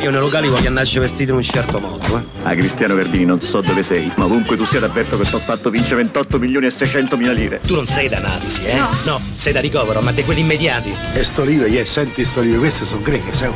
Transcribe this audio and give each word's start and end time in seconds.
Io 0.00 0.10
nei 0.10 0.18
locali 0.18 0.48
voglio 0.48 0.68
andarci 0.68 0.98
vestito 0.98 1.32
in 1.32 1.36
un 1.36 1.42
certo 1.42 1.78
modo, 1.78 2.16
eh. 2.16 2.22
Ah, 2.42 2.54
Cristiano 2.54 2.94
Verdini, 2.94 3.26
non 3.26 3.40
so 3.42 3.60
dove 3.60 3.82
sei, 3.82 4.10
ma 4.16 4.24
ovunque 4.24 4.56
tu 4.56 4.64
sia 4.64 4.80
t'avverto 4.80 5.18
che 5.18 5.24
sto 5.24 5.38
fatto 5.38 5.68
vince 5.68 5.94
28 5.94 6.38
milioni 6.38 6.66
e 6.66 6.70
600 6.70 7.16
mila 7.18 7.32
lire. 7.32 7.60
Tu 7.60 7.74
non 7.74 7.86
sei 7.86 8.08
da 8.08 8.16
analisi, 8.16 8.64
eh? 8.64 8.76
No. 9.04 9.20
sei 9.34 9.52
da 9.52 9.60
ricovero, 9.60 10.00
ma 10.00 10.10
di 10.10 10.24
quelli 10.24 10.40
immediati. 10.40 10.94
E 11.12 11.22
sto 11.22 11.44
libro, 11.44 11.66
yeah, 11.66 11.84
senti 11.84 12.24
sto 12.24 12.40
libro, 12.40 12.60
queste 12.60 12.84
sono 12.86 13.02
greche, 13.02 13.34
sai? 13.34 13.50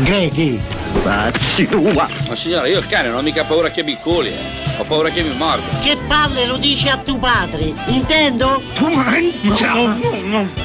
Grechi! 0.00 0.60
Pazzi 1.02 1.66
tua! 1.66 2.08
Ma 2.28 2.34
signore, 2.34 2.68
io 2.68 2.78
il 2.78 2.86
cane 2.86 3.08
non 3.08 3.18
ho 3.18 3.22
mica 3.22 3.44
paura 3.44 3.70
che 3.70 3.82
mi 3.82 3.96
coli, 4.00 4.28
eh. 4.28 4.58
Ho 4.78 4.84
paura 4.84 5.08
che 5.08 5.22
mi 5.22 5.34
morda. 5.36 5.78
Che 5.80 5.96
palle 6.06 6.46
lo 6.46 6.58
dici 6.58 6.88
a 6.88 6.98
tuo 6.98 7.16
padre, 7.18 7.72
intendo? 7.86 8.62
Tu 8.74 8.88
mangia! 8.88 9.96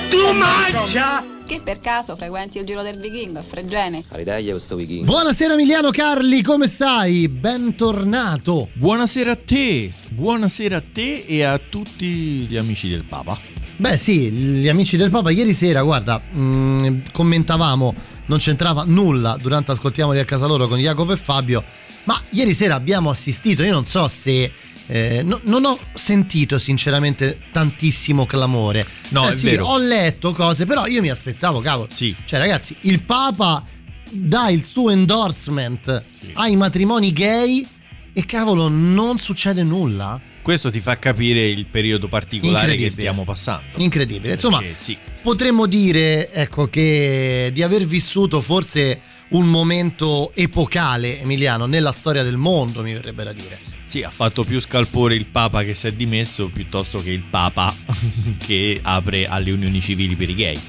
Tu 0.09 0.31
mangia! 0.31 1.34
Che 1.45 1.61
per 1.63 1.79
caso 1.79 2.15
frequenti 2.15 2.57
il 2.57 2.65
giro 2.65 2.81
del 2.81 2.97
vichingo 2.97 3.37
a 3.37 3.43
Fregene? 3.43 4.03
Aridaglia 4.07 4.49
questo 4.49 4.73
weekend. 4.73 5.05
Buonasera 5.05 5.53
Emiliano 5.53 5.91
Carli, 5.91 6.41
come 6.41 6.65
stai? 6.65 7.27
Bentornato. 7.27 8.69
Buonasera 8.73 9.33
a 9.33 9.35
te, 9.35 9.93
buonasera 10.09 10.77
a 10.77 10.83
te 10.91 11.23
e 11.27 11.43
a 11.43 11.59
tutti 11.59 12.47
gli 12.47 12.57
amici 12.57 12.89
del 12.89 13.03
Papa. 13.03 13.37
Beh 13.75 13.95
sì, 13.95 14.31
gli 14.31 14.67
amici 14.67 14.97
del 14.97 15.11
Papa 15.11 15.29
ieri 15.29 15.53
sera, 15.53 15.83
guarda, 15.83 16.17
mh, 16.17 17.11
commentavamo, 17.11 17.93
non 18.25 18.39
c'entrava 18.39 18.83
nulla 18.83 19.37
durante 19.39 19.71
Ascoltiamoli 19.71 20.17
a 20.17 20.25
casa 20.25 20.47
loro 20.47 20.67
con 20.67 20.79
Jacopo 20.79 21.11
e 21.11 21.17
Fabio, 21.17 21.63
ma 22.05 22.19
ieri 22.31 22.55
sera 22.55 22.73
abbiamo 22.73 23.11
assistito, 23.11 23.61
io 23.61 23.71
non 23.71 23.85
so 23.85 24.07
se 24.07 24.51
eh, 24.87 25.21
no, 25.23 25.39
non 25.43 25.65
ho 25.65 25.77
sentito 25.93 26.59
sinceramente 26.59 27.39
tantissimo 27.51 28.25
clamore. 28.25 28.85
No, 29.09 29.21
cioè, 29.21 29.31
è 29.31 29.35
sì, 29.35 29.45
vero. 29.49 29.65
ho 29.65 29.77
letto 29.77 30.33
cose, 30.33 30.65
però 30.65 30.85
io 30.85 31.01
mi 31.01 31.09
aspettavo, 31.09 31.59
cavolo. 31.59 31.87
Sì. 31.91 32.15
Cioè, 32.25 32.39
ragazzi, 32.39 32.75
il 32.81 33.01
Papa 33.01 33.63
dà 34.09 34.49
il 34.49 34.63
suo 34.63 34.91
endorsement 34.91 36.03
ai 36.33 36.55
matrimoni 36.55 37.11
gay 37.11 37.67
e 38.13 38.25
cavolo, 38.25 38.67
non 38.67 39.19
succede 39.19 39.63
nulla. 39.63 40.19
Questo 40.41 40.69
ti 40.69 40.79
fa 40.79 40.99
capire 40.99 41.47
il 41.49 41.65
periodo 41.65 42.07
particolare 42.07 42.75
che 42.75 42.91
stiamo 42.91 43.23
passando. 43.23 43.77
Incredibile. 43.77 44.33
Insomma, 44.33 44.59
Perché 44.59 44.75
sì. 44.79 44.97
potremmo 45.21 45.65
dire 45.65 46.31
ecco, 46.31 46.69
che 46.69 47.49
di 47.51 47.63
aver 47.63 47.85
vissuto 47.85 48.39
forse 48.41 49.01
un 49.29 49.47
momento 49.47 50.31
epocale, 50.35 51.19
Emiliano, 51.19 51.65
nella 51.65 51.91
storia 51.91 52.21
del 52.21 52.37
mondo, 52.37 52.83
mi 52.83 52.93
verrebbe 52.93 53.23
da 53.23 53.33
dire. 53.33 53.59
Sì, 53.95 54.03
ha 54.03 54.09
fatto 54.09 54.43
più 54.43 54.59
scalpore 54.59 55.15
il 55.15 55.23
Papa 55.23 55.63
che 55.63 55.73
si 55.73 55.87
è 55.87 55.93
dimesso 55.93 56.49
piuttosto 56.49 56.97
che 56.97 57.11
il 57.11 57.21
Papa 57.21 57.73
che 58.45 58.77
apre 58.81 59.25
alle 59.25 59.51
unioni 59.51 59.79
civili 59.79 60.17
per 60.17 60.29
i 60.29 60.35
gay. 60.35 60.59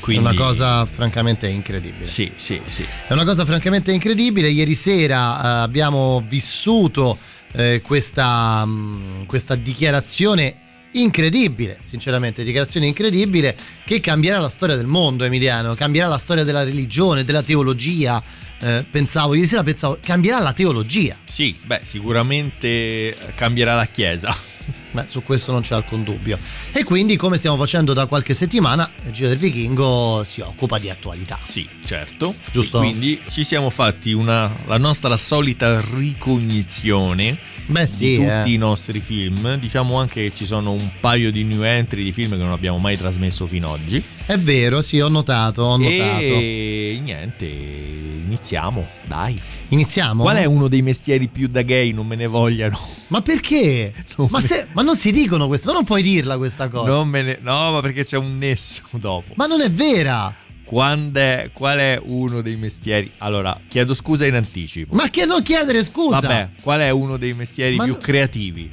Quindi, 0.00 0.26
È 0.26 0.30
una 0.30 0.36
cosa 0.36 0.84
francamente 0.84 1.46
incredibile. 1.46 2.08
Sì, 2.08 2.32
sì, 2.34 2.60
sì. 2.66 2.84
È 3.06 3.12
una 3.12 3.22
cosa 3.22 3.44
francamente 3.44 3.92
incredibile. 3.92 4.48
Ieri 4.48 4.74
sera 4.74 5.60
eh, 5.60 5.62
abbiamo 5.62 6.24
vissuto 6.26 7.16
eh, 7.52 7.80
questa, 7.84 8.64
mh, 8.64 9.26
questa 9.26 9.54
dichiarazione 9.54 10.56
incredibile, 10.96 11.78
sinceramente, 11.84 12.42
dichiarazione 12.42 12.86
incredibile 12.86 13.56
che 13.84 14.00
cambierà 14.00 14.40
la 14.40 14.48
storia 14.48 14.74
del 14.74 14.86
mondo, 14.86 15.22
Emiliano, 15.22 15.76
cambierà 15.76 16.08
la 16.08 16.18
storia 16.18 16.42
della 16.42 16.64
religione, 16.64 17.22
della 17.22 17.42
teologia. 17.42 18.20
Eh, 18.58 18.84
pensavo, 18.90 19.34
ieri 19.34 19.46
sera 19.46 19.62
pensavo, 19.62 19.98
cambierà 20.00 20.40
la 20.40 20.52
teologia. 20.52 21.16
Sì, 21.24 21.56
beh, 21.62 21.80
sicuramente 21.82 23.16
cambierà 23.34 23.74
la 23.74 23.86
Chiesa. 23.86 24.34
Beh, 24.96 25.04
su 25.04 25.22
questo 25.22 25.52
non 25.52 25.60
c'è 25.60 25.74
alcun 25.74 26.02
dubbio. 26.02 26.38
E 26.72 26.82
quindi, 26.82 27.16
come 27.16 27.36
stiamo 27.36 27.58
facendo 27.58 27.92
da 27.92 28.06
qualche 28.06 28.32
settimana, 28.32 28.90
il 29.04 29.12
Giro 29.12 29.28
del 29.28 29.36
Vichingo 29.36 30.22
si 30.24 30.40
occupa 30.40 30.78
di 30.78 30.88
attualità. 30.88 31.38
Sì, 31.42 31.68
certo. 31.84 32.34
Giusto. 32.50 32.78
E 32.78 32.80
quindi 32.80 33.20
ci 33.30 33.44
siamo 33.44 33.68
fatti 33.68 34.12
una, 34.12 34.50
la 34.64 34.78
nostra 34.78 35.18
solita 35.18 35.82
ricognizione 35.92 37.36
Beh, 37.66 37.86
sì, 37.86 38.06
di 38.08 38.16
tutti 38.16 38.50
eh. 38.50 38.52
i 38.52 38.56
nostri 38.56 39.00
film. 39.00 39.56
Diciamo 39.56 39.98
anche 39.98 40.28
che 40.28 40.32
ci 40.34 40.46
sono 40.46 40.72
un 40.72 40.88
paio 41.00 41.30
di 41.32 41.44
new 41.44 41.62
entry 41.62 42.04
di 42.04 42.12
film 42.12 42.30
che 42.30 42.42
non 42.42 42.52
abbiamo 42.52 42.78
mai 42.78 42.96
trasmesso 42.96 43.46
fino 43.46 43.72
ad 43.72 43.80
oggi. 43.80 44.02
È 44.24 44.38
vero, 44.38 44.82
sì, 44.82 45.00
ho 45.00 45.08
notato, 45.08 45.62
ho 45.62 45.76
notato. 45.76 46.22
E 46.22 47.00
niente, 47.02 47.44
iniziamo, 47.44 48.86
dai. 49.06 49.40
Iniziamo? 49.68 50.22
Qual 50.22 50.36
è 50.36 50.44
uno 50.44 50.68
dei 50.68 50.82
mestieri 50.82 51.26
più 51.26 51.48
da 51.48 51.62
gay? 51.62 51.92
Non 51.92 52.06
me 52.06 52.14
ne 52.14 52.26
vogliano. 52.26 52.78
Ma 53.08 53.20
perché? 53.20 53.92
Non 54.16 54.28
Ma, 54.30 54.40
se- 54.40 54.66
ma 54.72 54.82
non 54.82 54.96
si 54.96 55.12
dicono 55.12 55.46
questo, 55.46 55.68
ma 55.68 55.74
non 55.74 55.84
puoi 55.84 56.02
dirla 56.02 56.38
questa 56.38 56.68
cosa. 56.68 56.90
Non 56.90 57.08
me 57.08 57.22
ne- 57.22 57.38
no, 57.42 57.72
ma 57.72 57.80
perché 57.80 58.04
c'è 58.04 58.16
un 58.16 58.38
nesso 58.38 58.82
dopo. 58.92 59.34
Ma 59.34 59.46
non 59.46 59.60
è 59.60 59.70
vera. 59.70 60.34
Quando 60.66 61.20
è- 61.20 61.50
qual 61.52 61.78
è 61.78 62.00
uno 62.04 62.42
dei 62.42 62.56
mestieri? 62.56 63.08
Allora, 63.18 63.56
chiedo 63.68 63.94
scusa 63.94 64.26
in 64.26 64.34
anticipo. 64.34 64.96
Ma 64.96 65.08
che 65.10 65.24
non 65.24 65.40
chiedere 65.42 65.84
scusa? 65.84 66.18
Vabbè, 66.20 66.48
qual 66.60 66.80
è 66.80 66.90
uno 66.90 67.16
dei 67.16 67.34
mestieri 67.34 67.76
Ma 67.76 67.84
più 67.84 67.92
no- 67.92 67.98
creativi? 68.00 68.68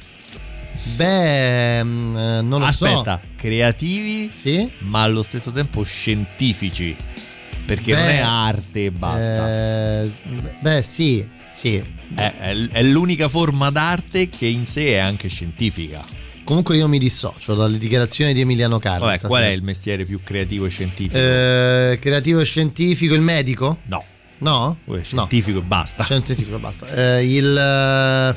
Beh, 0.96 1.84
mm, 1.84 2.16
eh, 2.16 2.42
non 2.42 2.60
lo 2.60 2.66
Aspetta, 2.66 3.20
so. 3.22 3.28
creativi, 3.36 4.28
Sì? 4.30 4.68
ma 4.80 5.02
allo 5.02 5.22
stesso 5.22 5.50
tempo 5.52 5.82
scientifici. 5.84 6.94
Perché 7.64 7.92
non 7.94 8.02
Beh, 8.04 8.12
è 8.12 8.18
arte 8.20 8.84
e 8.86 8.90
basta. 8.90 10.02
Eh, 10.02 10.10
beh, 10.60 10.82
sì, 10.82 11.24
sì. 11.46 11.82
È, 12.14 12.20
è- 12.38 12.68
è 12.70 12.82
l'unica 12.82 13.28
forma 13.28 13.70
d'arte 13.70 14.28
che 14.28 14.46
in 14.46 14.66
sé 14.66 14.88
è 14.88 14.96
anche 14.98 15.28
scientifica. 15.28 16.04
Comunque 16.44 16.76
io 16.76 16.86
mi 16.88 16.98
dissocio 16.98 17.54
dalle 17.54 17.78
dichiarazioni 17.78 18.32
di 18.34 18.42
Emiliano 18.42 18.78
Carli. 18.78 19.06
Vabbè, 19.06 19.20
qual 19.26 19.42
è 19.42 19.48
il 19.48 19.62
mestiere 19.62 20.04
più 20.04 20.20
creativo 20.22 20.66
e 20.66 20.68
scientifico? 20.68 21.16
Eh, 21.16 21.98
creativo 22.00 22.40
e 22.40 22.44
scientifico, 22.44 23.14
il 23.14 23.22
medico? 23.22 23.78
no, 23.84 24.04
No? 24.38 24.76
scientifico 25.02 25.58
e 25.60 25.62
basta. 25.62 26.02
Scientifico, 26.02 26.58
basta. 26.58 26.86
Eh, 26.88 27.24
il... 27.24 27.56
eh, 27.56 28.34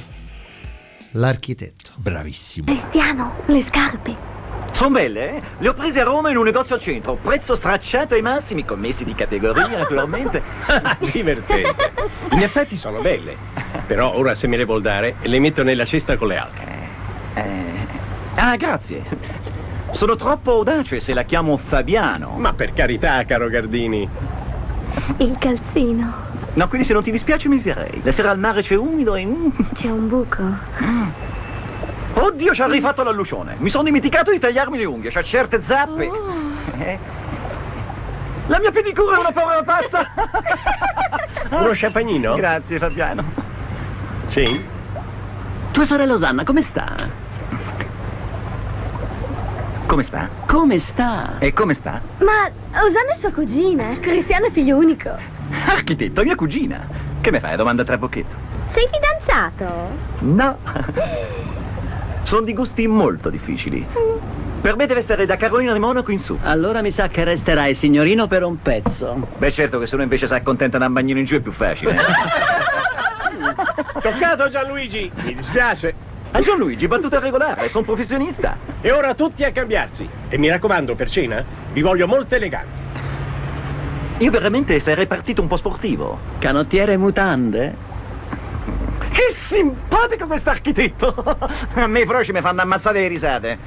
l'architetto. 1.12 1.92
Bravissimo. 1.96 2.66
Cristiano, 2.68 3.36
le 3.48 3.62
scarpe. 3.64 4.36
Sono 4.72 4.92
belle, 4.92 5.38
eh? 5.38 5.42
Le 5.60 5.70
ho 5.70 5.74
prese 5.74 6.00
a 6.02 6.04
Roma 6.04 6.30
in 6.30 6.38
un 6.38 6.44
negozio 6.44 6.76
al 6.76 6.82
centro. 6.82 7.16
Prezzo 7.16 7.56
stracciato 7.56 8.14
ai 8.14 8.22
massimi, 8.22 8.64
commessi 8.64 9.04
di 9.04 9.16
categoria, 9.16 9.68
naturalmente. 9.76 10.42
Divertente. 11.12 11.92
In 12.32 12.42
effetti 12.42 12.78
sono 12.78 13.02
belle. 13.02 13.36
Però 13.88 14.16
ora 14.16 14.34
se 14.36 14.48
me 14.48 14.56
le 14.56 14.66
vuol 14.66 14.82
dare, 14.82 15.16
le 15.24 15.40
metto 15.40 15.64
nella 15.64 15.86
cesta 15.86 16.16
con 16.16 16.28
le 16.28 16.38
altre. 16.38 16.76
Eh, 17.34 17.77
Ah, 18.40 18.56
grazie. 18.56 19.04
Sono 19.90 20.16
troppo 20.16 20.52
audace 20.52 21.00
se 21.00 21.14
la 21.14 21.24
chiamo 21.24 21.58
Fabiano. 21.58 22.36
Ma 22.38 22.54
per 22.54 22.72
carità, 22.74 23.26
caro 23.26 23.50
Gardini. 23.50 24.08
Il 25.18 25.36
calzino. 25.40 26.14
No, 26.54 26.68
quindi 26.68 26.86
se 26.86 26.94
non 26.94 27.02
ti 27.02 27.10
dispiace 27.10 27.48
mi 27.50 27.60
direi. 27.60 28.00
La 28.04 28.12
sera 28.12 28.30
al 28.30 28.38
mare 28.38 28.62
c'è 28.62 28.76
umido 28.76 29.16
e... 29.16 29.26
mm. 29.26 29.48
C'è 29.74 29.90
un 29.90 30.08
buco. 30.08 30.44
Oddio, 32.14 32.54
ci 32.54 32.62
ha 32.62 32.68
rifatto 32.68 33.02
l'allucione. 33.02 33.56
Mi 33.58 33.70
sono 33.70 33.84
dimenticato 33.86 34.32
di 34.32 34.38
tagliarmi 34.40 34.78
le 34.78 34.86
unghie. 34.86 35.10
C'ha 35.10 35.24
certe 35.24 35.62
zappe. 35.62 36.12
Eh. 36.78 37.00
La 38.48 38.60
mia 38.60 38.72
pedicura 38.72 39.18
è 39.18 39.20
una 39.20 39.32
povera 39.32 39.64
pazza. 39.64 40.10
Uno 41.50 41.72
champagnino? 41.74 42.36
Grazie, 42.36 42.78
Fabiano. 42.78 43.24
Sì. 44.30 44.64
Tua 45.72 45.86
sorella 45.86 46.14
Osanna 46.14 46.44
come 46.44 46.62
sta? 46.62 47.26
Come 49.88 50.04
sta? 50.04 50.28
Come 50.46 50.80
sta? 50.80 51.36
E 51.40 51.54
come 51.54 51.74
sta? 51.74 52.02
Ma 52.18 52.50
Osanna 52.84 53.14
è 53.14 53.16
sua 53.16 53.32
cugina. 53.32 53.98
Cristiano 54.02 54.48
è 54.48 54.52
figlio 54.52 54.76
unico. 54.76 55.10
Architetto, 55.66 56.24
mia 56.24 56.36
cugina. 56.36 56.86
Che 57.22 57.32
mi 57.32 57.40
fai? 57.40 57.56
Domanda 57.56 57.84
a 57.84 57.86
trabocchetto. 57.86 58.36
Sei 58.68 58.86
fidanzato? 58.92 59.66
No. 60.20 60.58
Sono 62.24 62.42
di 62.42 62.54
gusti 62.54 62.86
molto 62.86 63.30
difficili. 63.30 63.88
Per 64.60 64.76
me 64.76 64.88
deve 64.88 65.00
essere 65.00 65.26
da 65.26 65.38
Carolina 65.38 65.72
di 65.72 65.80
Monaco 65.80 66.12
in 66.12 66.20
su. 66.20 66.38
Allora 66.44 66.82
mi 66.82 66.92
sa 66.92 67.08
che 67.08 67.24
resterai 67.24 67.74
signorino 67.74 68.28
per 68.28 68.44
un 68.44 68.62
pezzo. 68.62 69.26
Beh, 69.38 69.52
certo 69.52 69.80
che 69.80 69.86
se 69.86 69.96
uno 69.96 70.04
invece 70.04 70.28
si 70.28 70.34
accontenta 70.34 70.78
da 70.78 70.88
un 70.88 70.94
bagnino 70.94 71.20
in 71.20 71.26
giù 71.26 71.38
è 71.38 71.40
più 71.40 71.54
facile. 71.54 71.96
Toccato 74.02 74.50
Gianluigi. 74.50 75.10
Mi 75.24 75.34
dispiace. 75.34 76.07
A 76.38 76.42
Gianluigi, 76.42 76.88
battuta 76.88 77.18
regolare, 77.18 77.68
sono 77.68 77.84
professionista. 77.84 78.58
E 78.82 78.92
ora 78.92 79.16
tutti 79.16 79.44
a 79.44 79.52
cambiarsi. 79.52 80.08
E 80.30 80.38
mi 80.38 80.48
raccomando, 80.50 80.94
per 80.94 81.10
cena, 81.10 81.44
vi 81.74 81.82
voglio 81.82 82.06
molto 82.06 82.36
eleganti. 82.36 82.78
Io 84.20 84.30
veramente 84.30 84.80
sarei 84.80 85.08
partito 85.08 85.42
un 85.42 85.48
po' 85.48 85.56
sportivo. 85.56 86.20
Canottiere 86.38 86.94
e 86.94 86.98
mutande? 86.98 87.76
Che 89.10 89.32
simpatico 89.32 90.28
quest'architetto! 90.28 91.40
A 91.74 91.88
me 91.88 92.02
i 92.02 92.06
froci 92.06 92.32
mi 92.32 92.42
fanno 92.42 92.62
ammazzare 92.62 93.00
le 93.00 93.08
risate. 93.08 93.58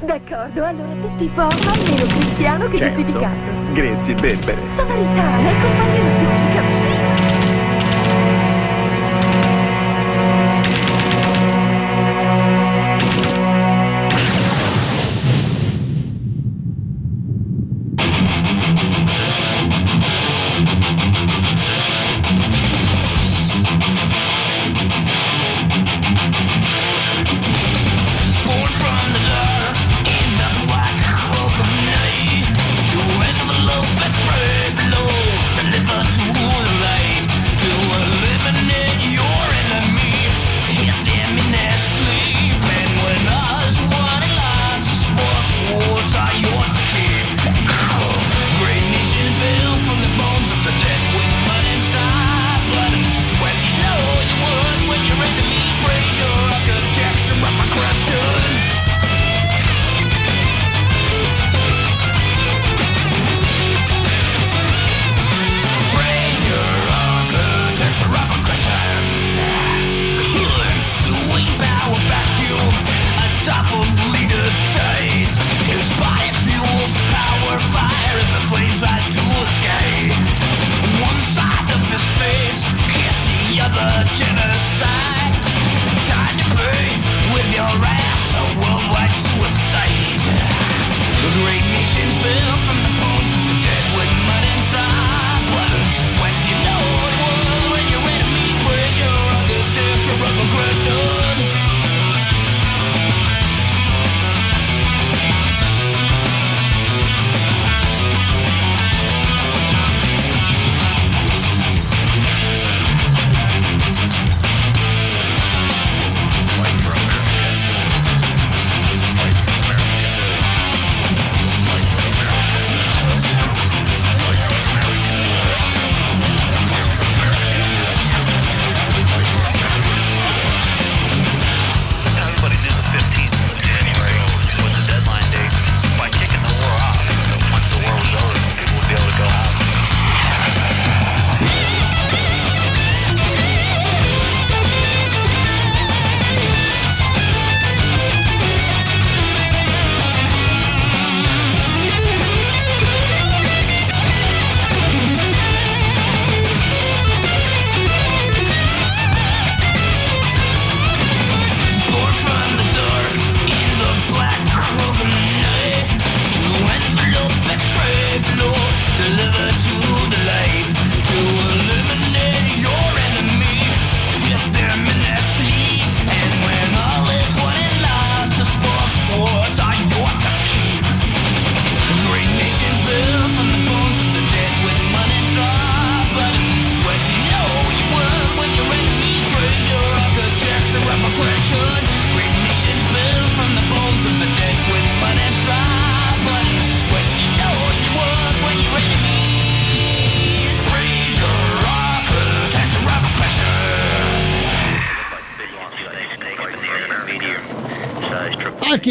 D'accordo, 0.00 0.64
allora 0.64 0.92
tutti 1.02 1.30
forma, 1.34 1.72
meno 1.84 2.06
Cristiano 2.06 2.68
che 2.70 2.78
Certo. 2.78 2.96
giustificato. 2.96 3.36
Grazie, 3.74 4.14
Berbere. 4.14 4.60
Samaritana, 4.74 5.50
il 5.50 5.56
compagno 5.60 6.02
di 6.02 6.37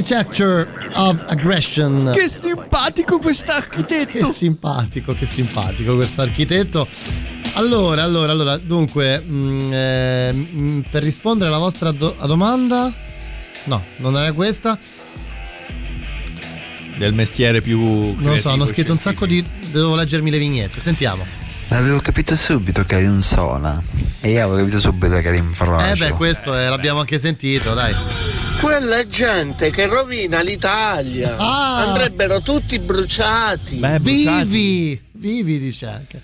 Architecture 0.09 0.69
of 0.93 1.21
Aggression. 1.27 2.11
Che 2.15 2.29
simpatico 2.29 3.19
quest'architetto! 3.19 4.05
Che 4.19 4.25
simpatico, 4.31 5.13
che 5.13 5.25
simpatico 5.25 5.95
questo 5.95 6.21
architetto. 6.21 6.87
Allora, 7.55 8.03
allora, 8.03 8.31
allora, 8.31 8.55
dunque, 8.57 9.19
mh, 9.19 9.69
eh, 9.73 10.31
mh, 10.31 10.83
per 10.89 11.03
rispondere 11.03 11.49
alla 11.49 11.59
vostra 11.59 11.91
do- 11.91 12.15
domanda, 12.25 12.89
no, 13.65 13.83
non 13.97 14.15
era 14.15 14.31
questa. 14.31 14.79
Del 16.97 17.13
mestiere 17.13 17.61
più. 17.61 17.77
Non 17.77 18.15
lo 18.15 18.37
so, 18.37 18.47
hanno 18.47 18.63
creativo 18.63 18.65
scritto 18.65 18.91
un 18.93 18.99
sacco 18.99 19.25
di. 19.25 19.45
Devo 19.71 19.95
leggermi 19.95 20.31
le 20.31 20.37
vignette, 20.37 20.79
sentiamo. 20.79 21.25
Avevo 21.69 21.99
capito 21.99 22.33
subito 22.33 22.85
che 22.85 22.95
eri 22.95 23.07
un 23.07 23.21
sola. 23.21 23.83
E 24.21 24.31
io 24.31 24.43
avevo 24.45 24.59
capito 24.59 24.79
subito 24.79 25.19
che 25.19 25.27
eri 25.27 25.37
in 25.39 25.51
fragile. 25.51 25.91
Eh 26.05 26.09
beh, 26.11 26.15
questo 26.15 26.53
è- 26.53 26.69
l'abbiamo 26.69 27.01
anche 27.01 27.19
sentito, 27.19 27.73
dai. 27.73 27.93
Quella 28.59 28.99
è 28.99 29.07
gente 29.07 29.69
che 29.69 29.85
rovina 29.85 30.41
l'Italia. 30.41 31.35
Ah. 31.37 31.87
Andrebbero 31.87 32.41
tutti 32.41 32.79
bruciati. 32.79 33.79
vivi, 33.99 35.01
vivi 35.11 35.59
dice 35.59 35.85
anche. 35.85 36.21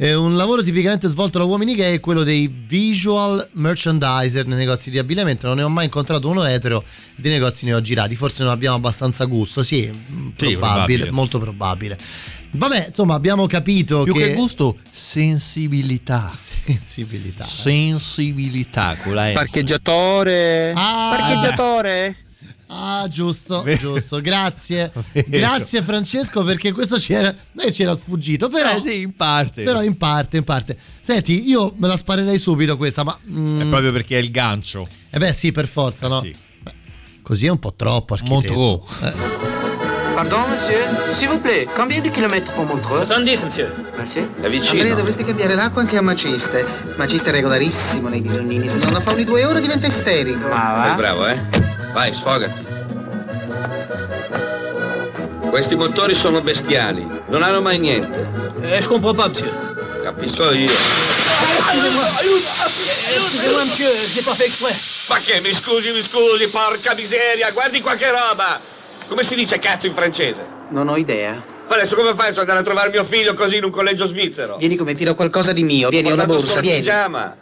Eh, 0.00 0.14
un 0.14 0.36
lavoro 0.36 0.62
tipicamente 0.62 1.08
svolto 1.08 1.38
da 1.38 1.44
uomini 1.44 1.74
gay 1.74 1.96
è 1.96 2.00
quello 2.00 2.22
dei 2.22 2.46
visual 2.46 3.44
merchandiser 3.54 4.46
nei 4.46 4.56
negozi 4.56 4.90
di 4.90 4.98
abbigliamento. 4.98 5.48
Non 5.48 5.56
ne 5.56 5.64
ho 5.64 5.68
mai 5.68 5.86
incontrato 5.86 6.28
uno 6.28 6.44
etero, 6.44 6.84
di 7.16 7.28
negozi 7.28 7.64
ne 7.64 7.74
ho 7.74 7.80
girati. 7.80 8.14
Forse 8.14 8.44
non 8.44 8.52
abbiamo 8.52 8.76
abbastanza 8.76 9.24
gusto. 9.24 9.64
Sì, 9.64 9.90
mm, 9.90 10.28
probabile, 10.36 10.56
probabile. 10.56 11.10
molto 11.10 11.40
probabile. 11.40 11.98
Vabbè, 12.50 12.86
insomma, 12.88 13.14
abbiamo 13.14 13.46
capito 13.46 14.02
Più 14.04 14.14
che. 14.14 14.28
che 14.28 14.32
gusto, 14.34 14.78
sensibilità. 14.90 16.30
Sensibilità. 16.34 17.44
Sensibilità, 17.44 18.96
con 19.02 19.14
la 19.14 19.30
S. 19.30 19.34
Parcheggiatore. 19.34 20.72
Ah. 20.74 21.16
Parcheggiatore. 21.16 22.16
Ah, 22.70 23.06
giusto, 23.08 23.62
Vero. 23.62 23.78
giusto. 23.94 24.20
Grazie. 24.20 24.92
Vero. 25.12 25.26
Grazie 25.28 25.82
Francesco 25.82 26.42
perché 26.44 26.72
questo 26.72 26.98
ci 26.98 27.12
era, 27.14 27.34
noi 27.52 27.72
ci 27.72 27.82
era 27.82 27.96
sfuggito, 27.96 28.48
però 28.48 28.76
Eh 28.76 28.80
sì, 28.80 29.00
in 29.00 29.14
parte. 29.16 29.62
Però 29.62 29.82
in 29.82 29.96
parte, 29.96 30.36
in 30.36 30.44
parte. 30.44 30.76
Senti, 31.00 31.48
io 31.48 31.72
me 31.76 31.86
la 31.88 31.96
sparerei 31.96 32.38
subito 32.38 32.76
questa, 32.76 33.04
ma 33.04 33.18
mm, 33.30 33.60
È 33.60 33.64
proprio 33.66 33.90
perché 33.92 34.18
è 34.18 34.20
il 34.22 34.30
gancio. 34.30 34.86
eh 35.10 35.18
beh, 35.18 35.32
sì, 35.32 35.50
per 35.52 35.66
forza, 35.66 36.08
no? 36.08 36.20
sì. 36.20 36.34
Così 37.22 37.46
è 37.46 37.50
un 37.50 37.58
po' 37.58 37.74
troppo, 37.74 38.14
architetto. 38.14 38.54
Montreux. 38.54 39.02
Eh, 39.02 39.57
Pardon, 40.18 40.48
monsieur 40.50 40.80
S'il 41.12 41.28
vous 41.28 41.38
plaît, 41.38 41.68
combien 41.76 42.00
de 42.00 42.08
kilomètres 42.08 42.50
pour 42.54 42.66
Montreux 42.66 43.06
70, 43.06 43.44
monsieur. 43.44 43.68
Merci. 43.96 44.18
È 44.42 44.48
vicino. 44.48 44.80
Andrea, 44.80 44.96
dovresti 44.96 45.24
cambiare 45.24 45.54
l'acqua 45.54 45.80
anche 45.80 45.96
a 45.96 46.02
Maciste. 46.02 46.66
Maciste 46.96 47.28
è 47.28 47.32
regolarissimo 47.32 48.08
nei 48.08 48.20
bisognini. 48.20 48.68
Se 48.68 48.78
non 48.78 48.92
la 48.92 48.98
fa 48.98 49.12
ogni 49.12 49.22
due 49.22 49.44
ore 49.44 49.60
diventa 49.60 49.86
isterico. 49.86 50.48
Ah, 50.50 50.86
Sei 50.86 50.94
bravo, 50.96 51.24
eh? 51.28 51.38
Vai, 51.92 52.12
sfogati. 52.12 52.66
Questi 55.50 55.76
motori 55.76 56.16
sono 56.16 56.40
bestiali, 56.40 57.06
non 57.28 57.44
hanno 57.44 57.60
mai 57.60 57.78
niente. 57.78 58.26
Eh, 58.60 58.80
je 58.80 58.88
comprends 58.88 59.14
pas, 59.14 59.28
monsieur. 59.28 59.52
Capisco 60.02 60.50
io. 60.50 60.68
Excusez-moi. 61.58 62.04
Excusez-moi, 63.14 63.64
monsieur, 63.66 63.92
je 64.08 64.16
l'ai 64.16 64.24
pas 64.24 64.34
fait 64.34 64.46
exprès. 64.46 64.74
Ma 65.10 65.18
che 65.20 65.40
mi 65.40 65.54
scusi, 65.54 65.92
mi 65.92 66.02
scusi, 66.02 66.48
porca 66.48 66.94
miseria, 66.96 67.52
guardi 67.52 67.80
qua 67.80 67.94
che 67.94 68.10
roba! 68.10 68.76
Come 69.08 69.22
si 69.22 69.34
dice 69.34 69.58
cazzo 69.58 69.86
in 69.86 69.94
francese? 69.94 70.44
Non 70.68 70.88
ho 70.88 70.96
idea. 70.96 71.42
Ma 71.66 71.74
adesso 71.74 71.96
come 71.96 72.14
faccio 72.14 72.40
ad 72.40 72.48
andare 72.48 72.60
a 72.60 72.62
trovare 72.62 72.90
mio 72.90 73.04
figlio 73.04 73.32
così 73.34 73.56
in 73.56 73.64
un 73.64 73.70
collegio 73.70 74.04
svizzero? 74.04 74.56
Vieni 74.56 74.76
come 74.76 74.94
tiro 74.94 75.14
qualcosa 75.14 75.52
di 75.52 75.62
mio. 75.62 75.88
Vieni, 75.88 76.10
ho 76.10 76.14
una 76.14 76.26
borsa, 76.26 76.60
vieni. 76.60 76.78
pigiama. 76.78 77.36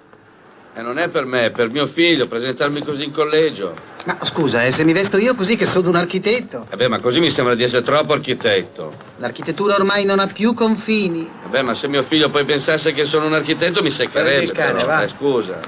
E 0.75 0.83
non 0.83 0.99
è 0.99 1.09
per 1.09 1.25
me, 1.25 1.47
è 1.47 1.51
per 1.51 1.71
mio 1.71 1.87
figlio, 1.87 2.27
presentarmi 2.29 2.83
così 2.85 3.05
in 3.05 3.11
collegio. 3.11 3.75
Ma 4.05 4.19
scusa, 4.23 4.65
eh, 4.65 4.71
se 4.71 4.85
mi 4.85 4.93
vesto 4.93 5.17
io 5.17 5.35
così 5.35 5.57
che 5.57 5.65
sono 5.65 5.89
un 5.89 5.97
architetto. 5.97 6.67
Vabbè, 6.69 6.87
ma 6.87 7.01
così 7.01 7.19
mi 7.19 7.31
sembra 7.31 7.55
di 7.55 7.63
essere 7.65 7.83
troppo 7.83 8.13
architetto. 8.13 8.93
L'architettura 9.17 9.75
ormai 9.75 10.05
non 10.05 10.19
ha 10.19 10.27
più 10.27 10.55
confini. 10.55 11.29
Vabbè, 11.45 11.63
ma 11.63 11.75
se 11.75 11.89
mio 11.89 12.03
figlio 12.03 12.29
poi 12.31 12.45
pensasse 12.45 12.93
che 12.93 13.05
sono 13.07 13.27
un 13.27 13.35
architetto 13.35 13.83
mi 13.83 13.91
seccherebbe. 13.91 14.45
il 14.45 14.53
cane, 14.53 14.73
però, 14.73 14.87
va. 14.87 15.03
eh, 15.03 15.09
scusa. 15.09 15.61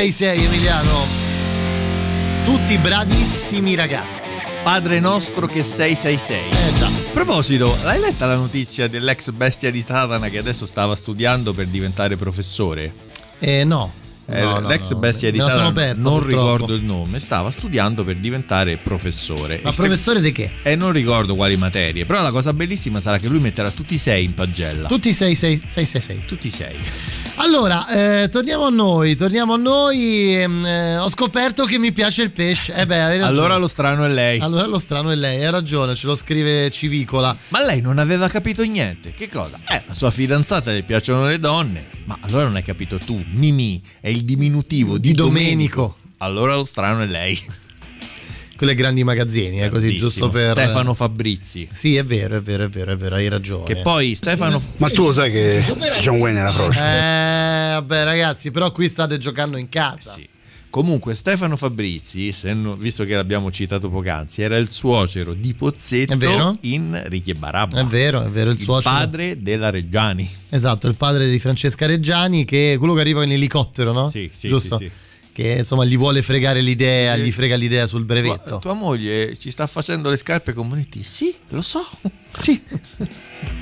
666 0.00 0.44
Emiliano. 0.46 1.06
Tutti 2.42 2.78
bravissimi 2.78 3.74
ragazzi. 3.74 4.30
Padre 4.64 4.98
nostro 4.98 5.46
che 5.46 5.62
666. 5.62 6.38
Eh 6.48 6.72
già. 6.78 6.86
A 6.86 6.90
proposito, 7.12 7.76
l'hai 7.82 8.00
letta 8.00 8.24
la 8.24 8.36
notizia 8.36 8.88
dell'ex 8.88 9.28
bestia 9.32 9.70
di 9.70 9.84
Satana 9.86 10.30
che 10.30 10.38
adesso 10.38 10.64
stava 10.64 10.96
studiando 10.96 11.52
per 11.52 11.66
diventare 11.66 12.16
professore? 12.16 12.94
Eh 13.40 13.64
no. 13.64 13.92
Eh, 14.24 14.40
No, 14.40 14.60
no, 14.60 14.68
l'ex 14.68 14.90
no. 14.92 14.98
bestia 15.00 15.30
di 15.30 15.38
Satana, 15.38 15.64
non 15.64 15.72
purtroppo. 15.74 16.26
ricordo 16.28 16.72
il 16.74 16.82
nome, 16.82 17.18
stava 17.18 17.50
studiando 17.50 18.02
per 18.02 18.16
diventare 18.16 18.78
professore. 18.78 19.60
Ma 19.62 19.68
Il 19.68 19.76
professore 19.76 20.22
di 20.22 20.32
che? 20.32 20.50
E 20.62 20.76
non 20.76 20.92
ricordo 20.92 21.34
quali 21.34 21.56
materie, 21.58 22.06
però 22.06 22.22
la 22.22 22.30
cosa 22.30 22.54
bellissima 22.54 23.00
sarà 23.00 23.18
che 23.18 23.28
lui 23.28 23.40
metterà 23.40 23.70
tutti 23.70 23.92
i 23.94 23.98
sei 23.98 24.24
in 24.24 24.32
pagella. 24.32 24.88
Tutti 24.88 25.12
666. 25.12 26.24
Tutti 26.26 26.46
i 26.46 26.50
sei. 26.50 26.76
Allora, 27.42 27.88
eh, 27.88 28.28
torniamo 28.28 28.66
a 28.66 28.68
noi, 28.70 29.16
torniamo 29.16 29.54
a 29.54 29.56
noi. 29.56 30.36
ehm, 30.36 30.62
eh, 30.62 30.98
ho 30.98 31.08
scoperto 31.08 31.64
che 31.64 31.78
mi 31.78 31.90
piace 31.90 32.20
il 32.20 32.32
pesce. 32.32 32.74
Eh 32.74 32.84
beh. 32.84 33.22
Allora 33.22 33.56
lo 33.56 33.66
strano 33.66 34.04
è 34.04 34.08
lei. 34.08 34.40
Allora 34.40 34.66
lo 34.66 34.78
strano 34.78 35.10
è 35.10 35.14
lei, 35.14 35.42
hai 35.42 35.50
ragione, 35.50 35.94
ce 35.94 36.06
lo 36.06 36.14
scrive 36.16 36.70
Civicola. 36.70 37.34
Ma 37.48 37.64
lei 37.64 37.80
non 37.80 37.96
aveva 37.96 38.28
capito 38.28 38.62
niente. 38.62 39.14
Che 39.14 39.30
cosa? 39.30 39.58
Eh, 39.70 39.82
la 39.86 39.94
sua 39.94 40.10
fidanzata 40.10 40.70
le 40.70 40.82
piacciono 40.82 41.26
le 41.26 41.38
donne. 41.38 41.86
Ma 42.04 42.18
allora 42.20 42.44
non 42.44 42.56
hai 42.56 42.62
capito 42.62 42.98
tu. 42.98 43.18
Mimì 43.32 43.80
è 44.00 44.08
il 44.08 44.22
diminutivo 44.24 44.98
di, 44.98 45.08
Di 45.08 45.14
Domenico. 45.14 45.96
Allora 46.18 46.54
lo 46.54 46.64
strano 46.64 47.02
è 47.02 47.06
lei. 47.06 47.42
Quelle 48.60 48.74
grandi 48.74 49.04
magazzini, 49.04 49.62
eh, 49.62 49.70
così 49.70 49.96
giusto 49.96 50.28
per. 50.28 50.50
Stefano 50.50 50.92
Fabrizi. 50.92 51.66
Sì, 51.72 51.96
è 51.96 52.04
vero, 52.04 52.36
è 52.36 52.42
vero, 52.42 52.64
è 52.64 52.68
vero, 52.68 52.92
è 52.92 52.96
vero, 52.98 53.14
hai 53.14 53.26
ragione. 53.26 53.64
Che 53.64 53.76
poi 53.76 54.14
Stefano. 54.14 54.60
Ma 54.76 54.90
tu 54.90 55.04
lo 55.06 55.12
sai 55.12 55.30
che 55.30 55.64
John 56.02 56.18
Wayne 56.18 56.40
era 56.40 56.52
frocio? 56.52 56.80
Eh, 56.80 57.70
vabbè, 57.72 58.04
ragazzi, 58.04 58.50
però 58.50 58.70
qui 58.70 58.86
state 58.90 59.16
giocando 59.16 59.56
in 59.56 59.70
casa. 59.70 60.14
Comunque, 60.68 61.14
Stefano 61.14 61.56
Fabrizi, 61.56 62.32
se 62.32 62.52
no- 62.52 62.76
visto 62.76 63.04
che 63.04 63.14
l'abbiamo 63.14 63.50
citato 63.50 63.88
poc'anzi, 63.88 64.42
era 64.42 64.58
il 64.58 64.70
suocero 64.70 65.32
di 65.32 65.54
Pozzetto 65.54 66.12
È 66.12 66.16
vero? 66.18 66.58
in 66.60 67.02
Ricchi 67.06 67.30
e 67.30 67.34
Barabba. 67.36 67.80
È 67.80 67.84
vero, 67.86 68.22
è 68.22 68.28
vero, 68.28 68.50
il, 68.50 68.58
Il 68.58 68.62
suocero. 68.62 68.94
padre 68.94 69.40
della 69.40 69.70
Reggiani. 69.70 70.30
Esatto, 70.50 70.86
il 70.86 70.96
padre 70.96 71.30
di 71.30 71.38
Francesca 71.38 71.86
Reggiani, 71.86 72.44
che 72.44 72.74
è 72.74 72.76
quello 72.76 72.92
che 72.92 73.00
arriva 73.00 73.24
in 73.24 73.32
elicottero, 73.32 73.92
no? 73.92 74.10
Sì, 74.10 74.30
sì, 74.36 74.48
Giusto? 74.48 74.76
sì, 74.76 74.84
sì. 74.84 75.08
Che 75.40 75.54
insomma 75.60 75.86
gli 75.86 75.96
vuole 75.96 76.20
fregare 76.20 76.60
l'idea, 76.60 77.16
gli 77.16 77.32
frega 77.32 77.56
l'idea 77.56 77.86
sul 77.86 78.04
Tua, 78.04 78.14
brevetto. 78.20 78.58
tua 78.58 78.74
moglie 78.74 79.38
ci 79.38 79.50
sta 79.50 79.66
facendo 79.66 80.10
le 80.10 80.16
scarpe 80.16 80.52
con 80.52 80.68
Monetti? 80.68 81.02
Sì, 81.02 81.34
lo 81.48 81.62
so. 81.62 81.82
Sì. 82.32 82.62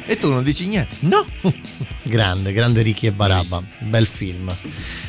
E 0.04 0.18
tu 0.18 0.30
non 0.30 0.44
dici 0.44 0.66
niente? 0.66 0.96
No. 1.00 1.24
Grande, 2.02 2.52
grande 2.52 2.82
Ricchi 2.82 3.06
e 3.06 3.12
Barabba, 3.12 3.62
bel 3.78 4.06
film. 4.06 4.54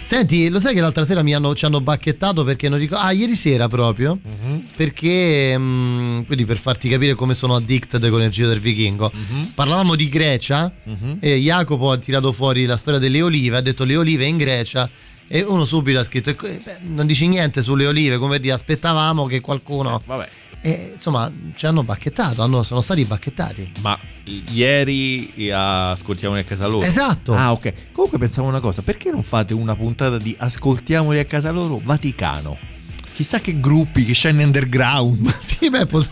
Senti, 0.01 0.47
lo 0.47 0.61
sai 0.61 0.73
che 0.73 0.79
l'altra 0.79 1.03
sera 1.03 1.23
mi 1.23 1.33
hanno, 1.33 1.53
ci 1.55 1.65
hanno 1.65 1.81
bacchettato 1.81 2.45
perché 2.45 2.69
non 2.69 2.79
ricordo. 2.79 3.03
Ah, 3.03 3.11
ieri 3.11 3.35
sera 3.35 3.67
proprio. 3.67 4.17
Mhm. 4.23 4.63
Perché, 4.77 5.57
mm, 5.57 6.21
quindi 6.21 6.45
per 6.45 6.55
farti 6.57 6.87
capire 6.87 7.15
come 7.15 7.33
sono 7.33 7.55
addicted 7.55 8.07
con 8.09 8.21
il 8.21 8.29
Giro 8.29 8.47
del 8.47 8.61
Vichingo, 8.61 9.11
Mhm. 9.13 9.51
parlavamo 9.55 9.95
di 9.95 10.07
Grecia 10.07 10.71
e 11.19 11.35
Jacopo 11.37 11.91
ha 11.91 11.97
tirato 11.97 12.31
fuori 12.31 12.65
la 12.65 12.77
storia 12.77 12.99
delle 12.99 13.21
olive, 13.21 13.57
ha 13.57 13.61
detto 13.61 13.83
le 13.83 13.97
olive 13.97 14.23
in 14.25 14.37
Grecia. 14.37 14.89
E 15.31 15.43
uno 15.43 15.63
subito 15.63 15.99
ha 15.99 16.03
scritto: 16.03 16.31
"Eh, 16.31 16.35
beh, 16.35 16.79
Non 16.87 17.05
dici 17.05 17.27
niente 17.27 17.61
sulle 17.61 17.85
olive, 17.85 18.17
come 18.17 18.39
dire, 18.39 18.53
aspettavamo 18.55 19.25
che 19.27 19.41
qualcuno. 19.41 20.01
Vabbè. 20.05 20.27
E 20.61 20.91
insomma, 20.95 21.31
ci 21.55 21.65
hanno 21.67 21.83
bacchettato, 21.83 22.41
hanno- 22.41 22.63
sono 22.63 22.81
stati 22.81 23.05
bacchettati. 23.05 23.71
Ma 23.81 23.97
ieri 24.51 25.49
ascoltiamoli 25.53 26.41
a 26.41 26.43
casa 26.43 26.67
loro. 26.67 26.85
Esatto. 26.85 27.33
Ah, 27.33 27.51
ok. 27.53 27.73
Comunque 27.93 28.17
pensavo 28.19 28.47
una 28.47 28.59
cosa, 28.59 28.81
perché 28.81 29.09
non 29.11 29.23
fate 29.23 29.53
una 29.53 29.75
puntata 29.75 30.17
di 30.17 30.35
ascoltiamoli 30.37 31.19
a 31.19 31.25
casa 31.25 31.51
loro 31.51 31.79
Vaticano? 31.81 32.57
Chissà 33.13 33.39
che 33.39 33.59
gruppi, 33.59 34.03
che 34.03 34.13
scene 34.13 34.43
underground. 34.43 35.29
sì, 35.39 35.69
beh, 35.69 35.85
pot- 35.85 36.11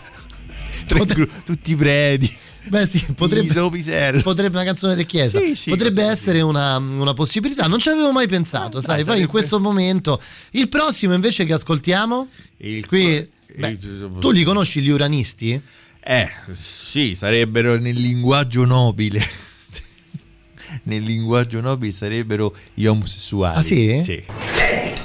gru- 0.86 1.44
tutti 1.44 1.74
preti. 1.74 2.34
Beh 2.68 2.86
sì, 2.86 3.04
potrebbe, 3.14 3.52
Pisello. 3.70 4.20
potrebbe 4.22 4.56
una 4.56 4.64
canzone 4.64 4.94
di 4.96 5.04
chiesa. 5.06 5.38
Sì, 5.40 5.54
sì, 5.54 5.70
potrebbe 5.70 6.02
essere 6.04 6.40
una, 6.40 6.76
una 6.78 7.14
possibilità. 7.14 7.66
Non 7.66 7.78
ci 7.78 7.88
avevo 7.88 8.12
mai 8.12 8.26
pensato, 8.28 8.80
sai. 8.80 8.96
Poi 8.96 8.98
in 9.00 9.04
sarebbe- 9.06 9.26
questo 9.26 9.58
momento. 9.60 10.20
Il 10.52 10.68
prossimo 10.68 11.14
invece 11.14 11.44
che 11.44 11.52
ascoltiamo. 11.54 12.28
Il- 12.58 12.86
qui. 12.86 13.28
beh, 13.56 13.68
il- 13.68 14.16
tu 14.20 14.30
li 14.30 14.42
conosci 14.44 14.80
gli 14.80 14.88
uranisti? 14.90 15.60
Eh, 16.00 16.30
sì, 16.52 17.14
sarebbero 17.14 17.78
nel 17.78 17.96
linguaggio 17.96 18.64
nobile. 18.64 19.20
nel 20.84 21.02
linguaggio 21.02 21.60
nobile 21.60 21.92
sarebbero 21.92 22.54
gli 22.74 22.86
omosessuali. 22.86 23.58
Ah, 23.58 23.62
sì? 23.62 24.00
Sì. 24.02 24.22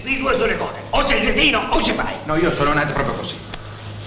Di 0.03 0.17
due 0.17 0.33
sono 0.33 0.45
le 0.45 0.57
cose. 0.57 0.79
O 0.91 1.05
sei 1.07 1.21
cretino 1.21 1.59
o 1.59 1.81
ci 1.83 1.93
fai. 1.93 2.13
No, 2.25 2.35
io 2.35 2.53
sono 2.53 2.73
nato 2.73 2.93
proprio 2.93 3.15
così. 3.15 3.33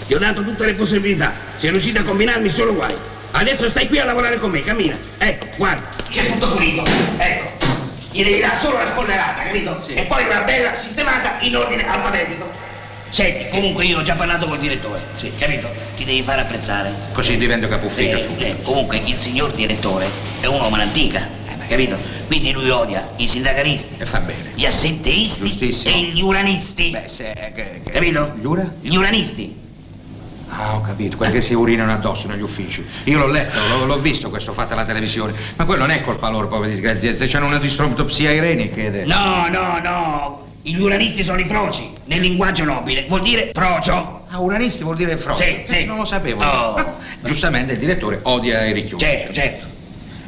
Ti 0.06 0.14
ho 0.14 0.18
dato 0.18 0.44
tutte 0.44 0.64
le 0.66 0.74
possibilità. 0.74 1.34
Sei 1.56 1.70
riuscito 1.70 2.00
a 2.00 2.04
combinarmi 2.04 2.48
solo 2.48 2.74
guai. 2.74 2.94
Adesso 3.32 3.68
stai 3.68 3.86
qui 3.88 3.98
a 3.98 4.04
lavorare 4.04 4.38
con 4.38 4.50
me, 4.50 4.62
cammina. 4.62 4.96
Ecco, 5.18 5.46
guarda. 5.56 5.82
C'è 6.10 6.26
tutto 6.32 6.52
pulito. 6.52 6.82
Ecco. 7.18 7.64
Gli 8.10 8.24
devi 8.24 8.40
dare 8.40 8.58
solo 8.58 8.78
la 8.78 8.86
spolverata, 8.86 9.42
capito? 9.42 9.78
E 9.88 10.02
poi 10.04 10.24
una 10.24 10.40
bella 10.42 10.74
sistemata 10.74 11.36
in 11.40 11.54
ordine 11.56 11.86
alfabetico. 11.86 12.50
Senti, 13.10 13.48
comunque 13.50 13.84
io 13.84 13.98
ho 13.98 14.02
già 14.02 14.14
parlato 14.14 14.46
col 14.46 14.58
direttore. 14.58 15.00
Sì, 15.14 15.32
capito? 15.38 15.68
Ti 15.96 16.04
devi 16.04 16.22
fare 16.22 16.40
apprezzare. 16.40 16.92
Così 17.12 17.36
divento 17.36 17.68
capo 17.68 17.86
ufficio 17.86 18.16
Eh, 18.16 18.20
subito. 18.22 18.44
eh, 18.46 18.62
comunque 18.62 18.96
il 19.04 19.16
signor 19.18 19.52
direttore 19.52 20.08
è 20.40 20.46
un 20.46 20.58
uomo 20.60 20.74
all'antica, 20.76 21.28
capito? 21.68 21.96
Quindi 22.26 22.52
lui 22.52 22.68
odia 22.70 23.08
i 23.16 23.28
sindacalisti, 23.28 23.96
E 23.98 24.06
fa 24.06 24.20
bene. 24.20 24.50
gli 24.54 24.64
assenteisti 24.64 25.58
e 25.84 25.90
gli 26.12 26.20
uranisti. 26.22 26.90
Beh, 26.90 27.06
se... 27.06 27.32
Che, 27.54 27.80
che- 27.84 27.90
Capito? 27.92 28.32
Gli 28.40 28.44
ura? 28.44 28.70
Gli 28.80 28.96
uranisti. 28.96 29.64
Ah, 30.58 30.74
ho 30.74 30.80
capito, 30.80 31.18
quelli 31.18 31.32
che 31.32 31.40
si 31.42 31.52
urinano 31.52 31.92
addosso 31.92 32.28
negli 32.28 32.40
uffici. 32.40 32.84
Io 33.04 33.18
l'ho 33.18 33.26
letto, 33.26 33.58
l'ho, 33.68 33.84
l'ho 33.84 33.98
visto 33.98 34.30
questo 34.30 34.52
fatto 34.54 34.72
alla 34.72 34.86
televisione. 34.86 35.34
Ma 35.56 35.66
quello 35.66 35.82
non 35.82 35.90
è 35.90 36.00
colpa 36.02 36.30
loro, 36.30 36.48
poveri 36.48 36.70
disgraziati. 36.70 37.26
C'hanno 37.26 37.46
una 37.46 37.58
distroptopsia 37.58 38.30
irenica 38.30 38.80
ed 38.80 38.96
è... 38.96 39.04
No, 39.04 39.48
no, 39.50 39.78
no. 39.82 40.44
Gli 40.62 40.80
uranisti 40.80 41.22
sono 41.22 41.38
i 41.40 41.44
froci. 41.44 41.92
Nel 42.06 42.20
linguaggio 42.20 42.64
nobile 42.64 43.04
vuol 43.06 43.20
dire 43.20 43.50
frocio. 43.52 44.24
Ah, 44.28 44.38
uranisti 44.38 44.82
vuol 44.82 44.96
dire 44.96 45.16
frocio? 45.18 45.42
Sì, 45.42 45.62
sì. 45.66 45.84
Non 45.84 45.98
lo 45.98 46.04
sapevo. 46.06 46.42
Oh. 46.42 46.74
Ah, 46.74 46.94
Giustamente 47.20 47.74
il 47.74 47.78
direttore 47.78 48.20
odia 48.22 48.64
i 48.64 48.72
richiusi. 48.72 49.04
Certo, 49.04 49.32
certo. 49.32 49.66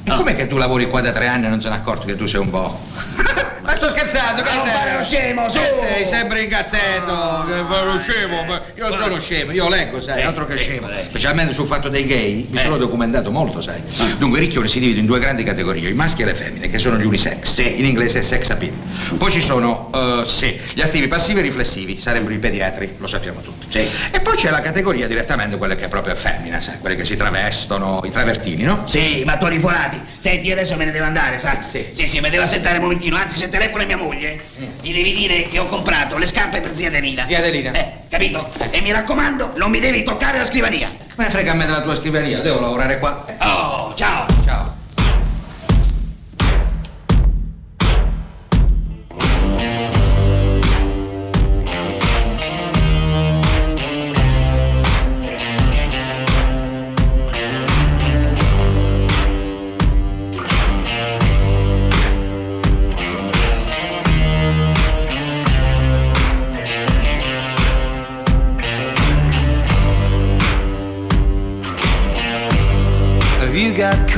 E 0.05 0.11
com'è 0.15 0.37
che 0.37 0.47
tu 0.47 0.57
lavori 0.59 0.89
qua 0.89 1.01
da 1.01 1.11
tre 1.11 1.27
anni 1.27 1.47
e 1.47 1.49
non 1.49 1.61
se 1.63 1.69
ne 1.71 1.75
accorto 1.75 2.07
che 2.07 2.17
tu 2.17 2.27
sei 2.27 2.41
un 2.41 2.51
po'? 2.51 2.79
sto 3.79 3.89
scherzando, 3.89 4.43
che 4.43 4.53
Non 4.53 4.67
fare 4.67 4.99
lo 4.99 5.05
scemo, 5.05 5.49
su! 5.49 5.59
Eh, 5.59 5.75
sei 5.81 6.07
sempre 6.07 6.43
in 6.43 6.51
cazzetto, 6.51 7.45
che 7.47 7.65
fai 7.69 7.87
lo 7.87 8.01
scemo. 8.01 8.61
Io 8.77 8.89
non 8.89 8.99
sono 8.99 9.21
scemo, 9.21 9.53
io 9.53 9.69
leggo, 9.69 10.01
sai, 10.01 10.23
altro 10.23 10.47
che 10.47 10.57
scemo. 10.57 10.89
Specialmente 11.05 11.53
sul 11.53 11.67
fatto 11.67 11.89
dei 11.89 12.05
gay, 12.05 12.47
mi 12.51 12.59
sono 12.59 12.77
documentato 12.77 13.31
molto, 13.31 13.61
sai. 13.61 13.81
Dunque, 14.19 14.39
il 14.39 14.45
ricchione 14.45 14.69
si 14.69 14.81
divide 14.81 15.01
in 15.01 15.07
due 15.07 15.21
grandi 15.21 15.45
categorie, 15.45 15.89
i 15.89 15.95
maschi 15.95 16.23
e 16.23 16.25
le 16.27 16.35
femmine, 16.35 16.69
che 16.69 16.79
sono 16.79 16.97
gli 16.97 17.05
unisex. 17.05 17.57
In 17.59 17.85
inglese 17.85 18.19
è 18.19 18.23
sex 18.23 18.51
appeal. 18.51 18.73
Poi 19.17 19.31
ci 19.31 19.41
sono, 19.41 19.91
eh, 19.95 20.27
sì, 20.27 20.59
gli 20.75 20.81
attivi 20.81 21.07
passivi 21.09 21.39
e 21.39 21.43
riflessivi, 21.43 21.99
sarebbero 21.99 22.35
i 22.35 22.39
pediatri, 22.39 22.95
lo 22.99 23.07
sappiamo 23.07 23.41
tutti. 23.41 23.79
E 23.79 24.21
poi 24.21 24.37
c'è 24.37 24.51
la 24.51 24.61
categoria 24.61 25.07
direttamente 25.07 25.57
quella 25.57 25.77
che 25.77 25.85
è 25.85 25.89
proprio 25.89 26.15
femmina, 26.15 26.61
sai, 26.61 26.79
quelle 26.79 26.97
che 26.97 27.05
si 27.05 27.17
travestono, 27.17 28.03
i 28.05 28.11
travertini, 28.11 28.63
no? 28.65 28.83
Sì, 28.87 29.23
ma 29.25 29.37
tori 29.37 29.59
forati. 29.59 30.01
Senti, 30.19 30.51
adesso 30.51 30.75
me 30.77 30.87
ne 30.87 30.91
devo 30.91 31.05
andare, 31.05 31.39
sai? 31.39 31.59
Sì. 31.69 31.87
Sì, 31.93 32.07
sì, 32.07 32.21
me 32.21 32.31
devo 32.31 32.43
assettare 32.43 32.77
un 32.79 32.83
momentino. 32.85 33.17
Anzi, 33.17 33.39
se 33.39 33.49
telefona 33.69 33.85
mia 33.85 33.97
moglie, 33.97 34.41
gli 34.81 34.93
devi 34.93 35.13
dire 35.13 35.43
che 35.49 35.59
ho 35.59 35.67
comprato 35.67 36.17
le 36.17 36.27
scarpe 36.27 36.61
per 36.61 36.75
zia 36.75 36.91
Delina. 36.91 37.25
Zia 37.27 37.41
Delina. 37.41 37.73
Eh, 37.73 37.93
capito? 38.09 38.51
E 38.71 38.81
mi 38.81 38.91
raccomando, 38.91 39.53
non 39.57 39.71
mi 39.71 39.81
devi 39.81 40.03
toccare 40.03 40.39
la 40.39 40.45
scrivania. 40.45 40.91
Me 41.17 41.25
ne 41.25 41.31
frega 41.31 41.53
a 41.53 41.55
me 41.55 41.67
della 41.67 41.83
tua 41.83 41.95
scrivania, 41.95 42.41
devo 42.41 42.61
lavorare 42.61 42.99
qua. 42.99 43.25
Oh, 43.41 43.95
ciao. 43.95 44.27
Ciao. 44.45 44.68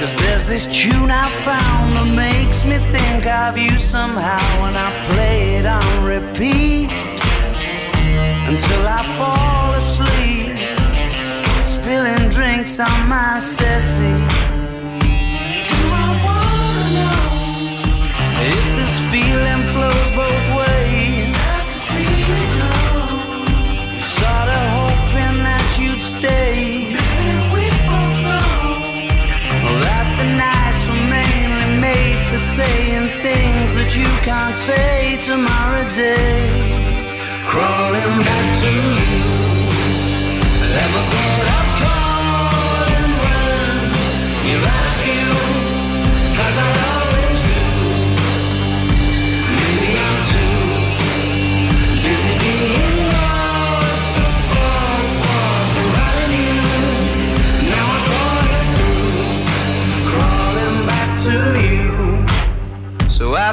Cause 0.00 0.16
there's 0.16 0.46
this 0.46 0.66
tune 0.66 1.10
I 1.10 1.28
found 1.44 1.92
that 1.92 2.10
makes 2.16 2.64
me 2.64 2.78
think 2.90 3.26
of 3.26 3.58
you 3.58 3.76
somehow 3.76 4.40
when 4.62 4.74
I 4.74 4.88
play 5.12 5.56
it 5.58 5.66
on 5.66 6.02
repeat 6.02 6.88
until 8.48 8.82
I 8.88 9.04
fall 9.20 9.74
asleep, 9.76 10.56
spilling 11.66 12.30
drinks 12.30 12.80
on 12.80 13.08
my 13.08 13.40
settee. 13.40 14.24
Do 15.68 15.80
I 15.92 16.10
wanna 16.24 16.96
know 16.96 17.20
if 18.40 18.64
this 18.80 18.96
feeling 19.12 19.62
flows 19.68 20.10
both 20.16 20.56
ways? 20.56 20.59
Saying 32.56 33.06
things 33.22 33.68
that 33.78 33.90
you 33.96 34.10
can't 34.26 34.54
say 34.54 35.16
tomorrow 35.30 35.84
day. 35.94 36.50
Crawling 37.50 38.14
back 38.28 38.46
to 38.62 38.70
you. 39.06 39.22
Ever 40.84 41.02
thought 41.12 41.48
of 41.58 41.66
calling 41.80 41.99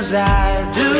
as 0.00 0.12
I 0.14 0.48
do. 0.80 0.92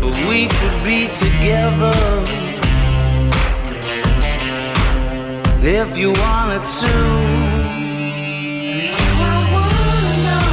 But 0.00 0.14
we 0.28 0.40
could 0.56 0.78
be 0.90 1.00
together 1.24 1.98
if 5.80 5.90
you 6.00 6.10
wanted 6.24 6.64
to. 6.80 6.96
I 9.30 9.36
wanna 9.54 10.14
know 10.28 10.52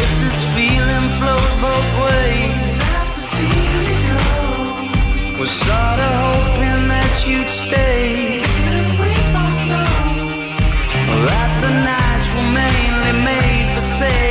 if 0.00 0.10
this 0.22 0.40
feeling 0.56 1.08
flows 1.18 1.54
both 1.66 1.90
ways? 2.06 2.68
Was 5.38 5.52
sorta 5.64 6.10
hoping 6.24 6.82
that 6.94 7.14
you'd 7.28 7.52
stay. 7.64 8.42
That 11.28 11.50
the 11.64 11.72
nights 11.90 12.28
were 12.36 12.50
mainly 12.62 13.14
made 13.30 13.66
for 13.74 13.86
saying 14.00 14.29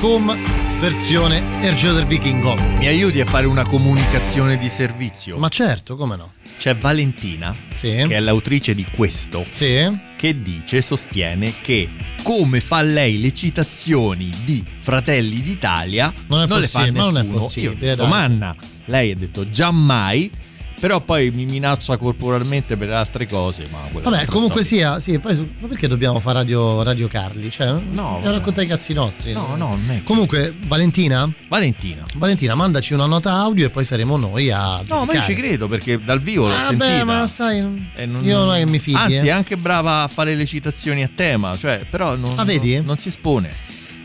home, 0.00 0.36
versione 0.80 1.62
Ergeo 1.62 1.92
del 1.92 2.06
Vichingo. 2.06 2.54
Mi 2.54 2.86
aiuti 2.86 3.20
a 3.20 3.24
fare 3.24 3.46
una 3.46 3.64
comunicazione 3.64 4.56
di 4.56 4.68
servizio? 4.68 5.38
Ma 5.38 5.48
certo, 5.48 5.96
come 5.96 6.16
no? 6.16 6.32
C'è 6.58 6.76
Valentina, 6.76 7.54
Sì. 7.74 7.88
che 7.88 8.08
è 8.16 8.20
l'autrice 8.20 8.74
di 8.74 8.84
questo, 8.94 9.44
Sì. 9.52 9.76
che 10.16 10.42
dice, 10.42 10.82
sostiene 10.82 11.52
che 11.60 11.88
come 12.22 12.60
fa 12.60 12.82
lei 12.82 13.20
le 13.20 13.32
citazioni 13.32 14.30
di 14.44 14.64
Fratelli 14.78 15.40
d'Italia 15.42 16.12
Non 16.28 16.40
è 16.40 16.42
le 16.42 16.48
fa 16.48 16.80
possibile, 16.80 16.90
ma 16.92 16.98
nessuno. 17.10 17.22
non 17.22 17.34
è 17.34 17.38
possibile, 17.38 17.86
Io 17.90 17.96
dai. 17.96 18.08
Manna, 18.08 18.56
lei 18.86 19.10
ha 19.12 19.16
detto 19.16 19.48
giammai, 19.50 20.30
però 20.78 21.00
poi 21.00 21.30
mi 21.30 21.44
minaccia 21.46 21.96
corporalmente 21.96 22.76
per 22.76 22.90
altre 22.92 23.26
cose. 23.26 23.66
Vabbè, 23.70 24.26
comunque 24.26 24.62
storia. 24.62 24.98
sia, 24.98 25.00
sì, 25.00 25.18
poi 25.18 25.34
su- 25.34 25.48
ma 25.58 25.66
perché 25.68 25.88
dobbiamo 25.88 26.20
fare 26.20 26.38
radio, 26.38 26.82
radio 26.82 27.08
Carli? 27.08 27.50
Cioè, 27.50 27.68
No, 27.70 27.80
no, 27.92 28.10
vabbè. 28.20 28.30
raccontare 28.30 28.66
i 28.66 28.68
cazzi 28.68 28.92
nostri. 28.92 29.32
No, 29.32 29.48
no, 29.56 29.68
non 29.68 29.90
è- 29.90 30.02
Comunque, 30.02 30.54
Valentina? 30.66 31.30
Valentina. 31.48 32.04
Valentina, 32.16 32.54
mandaci 32.54 32.92
una 32.94 33.06
nota 33.06 33.32
audio 33.32 33.66
e 33.66 33.70
poi 33.70 33.84
saremo 33.84 34.16
noi 34.16 34.50
a. 34.50 34.82
No, 34.86 35.04
ma 35.04 35.12
io 35.14 35.22
ci 35.22 35.34
credo 35.34 35.66
perché 35.68 35.98
dal 36.02 36.20
vivo 36.20 36.46
l'ho 36.46 36.54
Ah, 36.54 36.66
sentita. 36.68 36.86
beh, 36.86 37.04
ma 37.04 37.26
sai, 37.26 37.60
non- 37.60 38.24
io 38.24 38.44
non 38.44 38.54
è 38.54 38.58
che 38.58 38.66
mi 38.66 38.78
fidi. 38.78 38.96
Anzi, 38.96 39.26
eh. 39.26 39.28
è 39.28 39.30
anche 39.30 39.56
brava 39.56 40.02
a 40.02 40.08
fare 40.08 40.34
le 40.34 40.44
citazioni 40.46 41.02
a 41.02 41.10
tema, 41.14 41.56
cioè, 41.56 41.80
però 41.90 42.14
non, 42.16 42.32
Ah, 42.36 42.44
vedi? 42.44 42.74
non- 42.76 42.84
non 42.86 42.98
si 42.98 43.08
espone. 43.08 43.50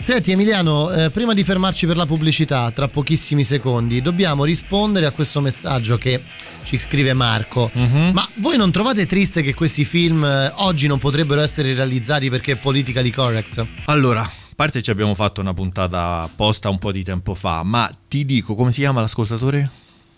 Senti 0.01 0.31
Emiliano, 0.31 0.89
eh, 0.91 1.11
prima 1.11 1.35
di 1.35 1.43
fermarci 1.43 1.85
per 1.85 1.95
la 1.95 2.07
pubblicità, 2.07 2.71
tra 2.71 2.87
pochissimi 2.87 3.43
secondi, 3.43 4.01
dobbiamo 4.01 4.43
rispondere 4.43 5.05
a 5.05 5.11
questo 5.11 5.41
messaggio 5.41 5.99
che 5.99 6.23
ci 6.63 6.79
scrive 6.79 7.13
Marco. 7.13 7.69
Mhm. 7.71 8.09
Ma 8.11 8.27
voi 8.37 8.57
non 8.57 8.71
trovate 8.71 9.05
triste 9.05 9.43
che 9.43 9.53
questi 9.53 9.85
film 9.85 10.23
eh, 10.25 10.51
oggi 10.55 10.87
non 10.87 10.97
potrebbero 10.97 11.39
essere 11.41 11.75
realizzati 11.75 12.31
perché 12.31 12.53
è 12.53 12.57
politically 12.57 13.11
correct? 13.11 13.63
Allora, 13.85 14.21
a 14.21 14.31
parte 14.55 14.81
ci 14.81 14.89
abbiamo 14.89 15.13
fatto 15.13 15.39
una 15.39 15.53
puntata 15.53 16.23
apposta 16.23 16.67
un 16.67 16.79
po' 16.79 16.91
di 16.91 17.03
tempo 17.03 17.35
fa, 17.35 17.61
ma 17.61 17.89
ti 18.07 18.25
dico 18.25 18.55
come 18.55 18.71
si 18.71 18.79
chiama 18.79 19.01
l'ascoltatore? 19.01 19.69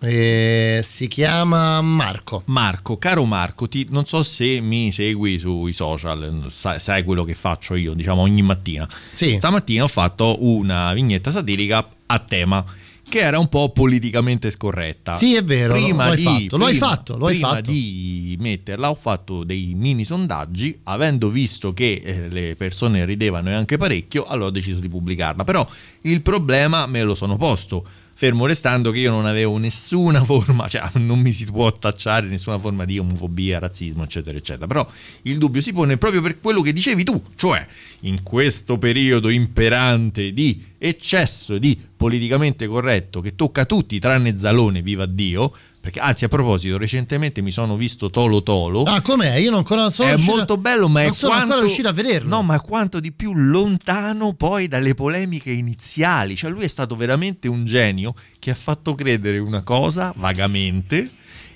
Eh, 0.05 0.81
si 0.83 1.07
chiama 1.07 1.79
Marco. 1.79 2.41
Marco, 2.47 2.97
caro 2.97 3.23
Marco, 3.23 3.69
ti- 3.69 3.87
non 3.89 4.05
so 4.05 4.21
se 4.21 4.59
mi 4.59 4.91
segui 4.91 5.39
sui 5.39 5.71
social, 5.71 6.43
sai, 6.49 6.77
sai 6.77 7.03
quello 7.05 7.23
che 7.23 7.33
faccio 7.33 7.75
io, 7.75 7.93
diciamo 7.93 8.21
ogni 8.21 8.41
mattina. 8.41 8.85
Sì. 9.13 9.37
Stamattina 9.37 9.83
ho 9.83 9.87
fatto 9.87 10.43
una 10.43 10.91
vignetta 10.93 11.31
satirica 11.31 11.87
a 12.07 12.19
tema 12.19 12.65
che 13.07 13.19
era 13.19 13.39
un 13.39 13.47
po' 13.47 13.69
politicamente 13.69 14.49
scorretta. 14.49 15.13
Sì, 15.13 15.35
è 15.35 15.43
vero, 15.43 15.73
Prima 15.73 16.05
hai 16.05 16.15
di, 16.17 16.23
fatto, 16.23 16.57
prima- 16.57 16.87
fatto, 16.87 17.17
lo 17.17 17.25
hai 17.27 17.33
prima 17.35 17.49
fatto. 17.49 17.71
di 17.71 18.35
metterla 18.39 18.89
ho 18.89 18.95
fatto 18.95 19.43
dei 19.45 19.73
mini 19.73 20.03
sondaggi, 20.03 20.79
avendo 20.83 21.29
visto 21.29 21.73
che 21.73 22.01
eh, 22.03 22.27
le 22.27 22.55
persone 22.57 23.05
ridevano 23.05 23.49
e 23.51 23.53
anche 23.53 23.77
parecchio, 23.77 24.25
allora 24.25 24.47
ho 24.47 24.51
deciso 24.51 24.79
di 24.79 24.89
pubblicarla. 24.89 25.45
Però 25.45 25.65
il 26.01 26.21
problema 26.21 26.87
me 26.87 27.03
lo 27.03 27.15
sono 27.15 27.37
posto. 27.37 27.85
Fermo 28.23 28.45
restando 28.45 28.91
che 28.91 28.99
io 28.99 29.11
non 29.11 29.25
avevo 29.25 29.57
nessuna 29.57 30.23
forma, 30.23 30.69
cioè 30.69 30.91
non 30.93 31.19
mi 31.19 31.33
si 31.33 31.43
può 31.43 31.69
tacciare 31.73 32.25
nessuna 32.25 32.57
forma 32.57 32.85
di 32.85 32.97
omofobia, 32.97 33.59
razzismo, 33.59 34.03
eccetera, 34.03 34.37
eccetera. 34.37 34.65
Però 34.65 34.89
il 35.23 35.37
dubbio 35.37 35.59
si 35.59 35.73
pone 35.73 35.97
proprio 35.97 36.21
per 36.21 36.39
quello 36.39 36.61
che 36.61 36.71
dicevi 36.71 37.03
tu, 37.03 37.21
cioè 37.35 37.67
in 38.03 38.23
questo 38.23 38.77
periodo 38.77 39.27
imperante 39.27 40.31
di 40.31 40.71
eccesso 40.85 41.57
di 41.57 41.79
politicamente 41.95 42.67
corretto 42.67 43.21
che 43.21 43.35
tocca 43.35 43.63
tutti 43.65 43.97
tranne 43.99 44.37
Zalone, 44.37 44.81
viva 44.81 45.05
Dio. 45.05 45.53
Perché, 45.79 45.99
anzi, 45.99 46.25
a 46.25 46.27
proposito, 46.29 46.77
recentemente 46.77 47.41
mi 47.41 47.51
sono 47.51 47.75
visto 47.75 48.09
Tolo 48.09 48.41
Tolo. 48.41 48.83
Ah, 48.83 49.01
com'è? 49.01 49.35
Io 49.35 49.49
non 49.49 49.59
ancora 49.59 49.89
sono 49.89 50.09
è 50.09 50.11
riuscito- 50.13 50.35
molto 50.37 50.57
bello, 50.57 50.87
ma 50.87 51.01
non 51.01 51.09
è 51.09 51.13
sono 51.13 51.31
quanto, 51.31 51.43
ancora 51.47 51.65
riuscito 51.65 51.87
a 51.89 51.91
vederlo. 51.91 52.29
No, 52.29 52.41
ma 52.41 52.59
quanto 52.61 52.99
di 52.99 53.11
più 53.11 53.33
lontano 53.33 54.33
poi 54.33 54.67
dalle 54.67 54.93
polemiche 54.93 55.51
iniziali. 55.51 56.35
Cioè, 56.37 56.49
lui 56.51 56.63
è 56.63 56.69
stato 56.69 56.95
veramente 56.95 57.47
un 57.47 57.65
genio 57.65 58.13
che 58.39 58.51
ha 58.51 58.55
fatto 58.55 58.95
credere 58.95 59.39
una 59.39 59.63
cosa 59.63 60.13
vagamente. 60.15 61.09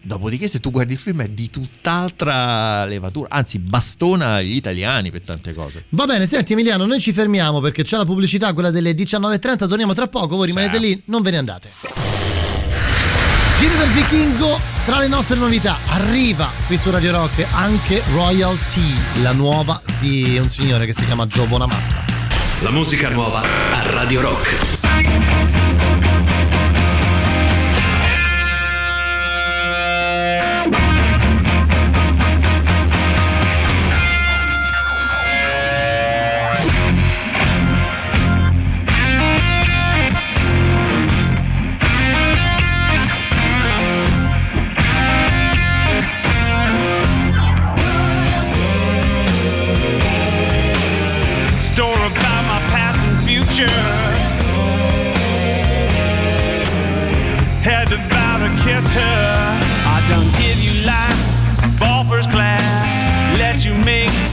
Dopodiché, 0.07 0.47
se 0.47 0.61
tu 0.61 0.71
guardi 0.71 0.93
il 0.93 0.99
film, 0.99 1.21
è 1.21 1.27
di 1.27 1.49
tutt'altra 1.49 2.85
levatura, 2.85 3.27
anzi, 3.29 3.59
bastona 3.59 4.41
gli 4.41 4.55
italiani 4.55 5.11
per 5.11 5.19
tante 5.19 5.53
cose. 5.53 5.83
Va 5.89 6.05
bene, 6.05 6.25
senti 6.25 6.53
Emiliano, 6.53 6.85
noi 6.85 7.01
ci 7.01 7.11
fermiamo 7.11 7.59
perché 7.59 7.83
c'è 7.83 7.97
la 7.97 8.05
pubblicità, 8.05 8.53
quella 8.53 8.71
delle 8.71 8.93
19.30, 8.93 9.67
torniamo 9.67 9.93
tra 9.93 10.07
poco, 10.07 10.37
voi 10.37 10.47
rimanete 10.47 10.79
lì, 10.79 11.01
non 11.07 11.21
ve 11.21 11.31
ne 11.31 11.37
andate. 11.39 11.69
Giro 13.57 13.75
del 13.75 13.89
Vichingo, 13.89 14.57
tra 14.85 14.99
le 14.99 15.09
nostre 15.09 15.35
novità, 15.35 15.77
arriva 15.87 16.51
qui 16.67 16.77
su 16.77 16.89
Radio 16.89 17.11
Rock 17.11 17.45
anche 17.51 18.01
Royalty, 18.13 19.21
la 19.21 19.33
nuova 19.33 19.81
di 19.99 20.37
un 20.39 20.47
signore 20.47 20.85
che 20.85 20.93
si 20.93 21.03
chiama 21.03 21.25
Joe 21.25 21.47
Bonamassa. 21.47 22.01
La 22.61 22.71
musica 22.71 23.09
nuova 23.09 23.41
a 23.41 23.91
Radio 23.91 24.21
Rock. 24.21 24.76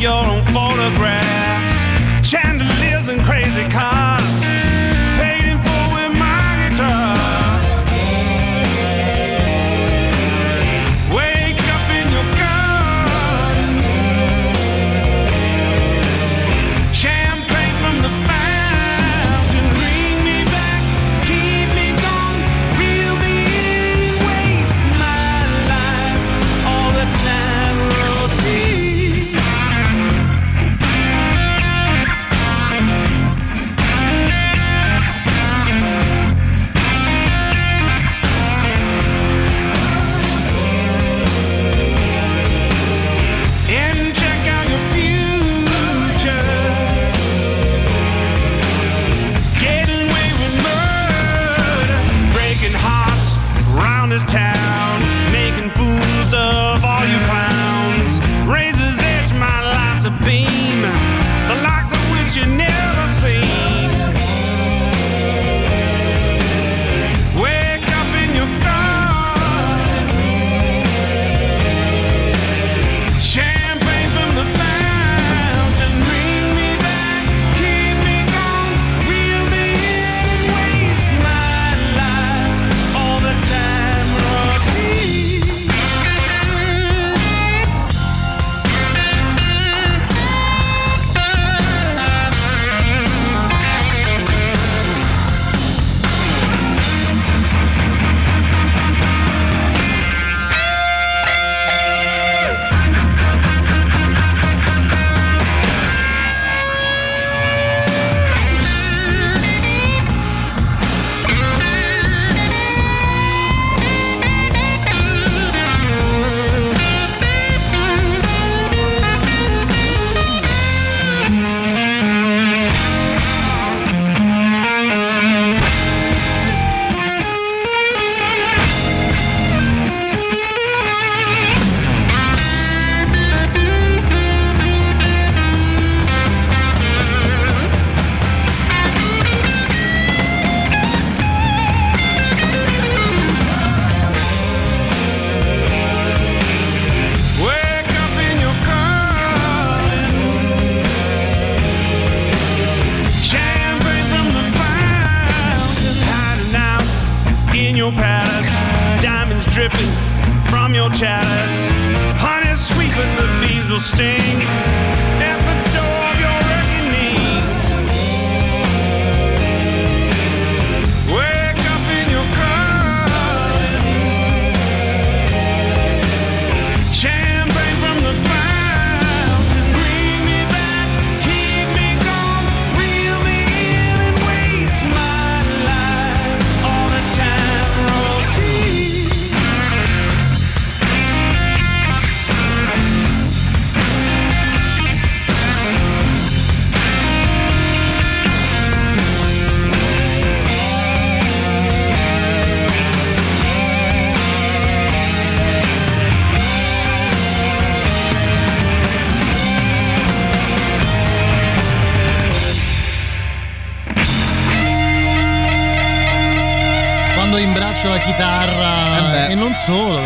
Your 0.00 0.24
own 0.24 0.44
photographs. 0.46 1.33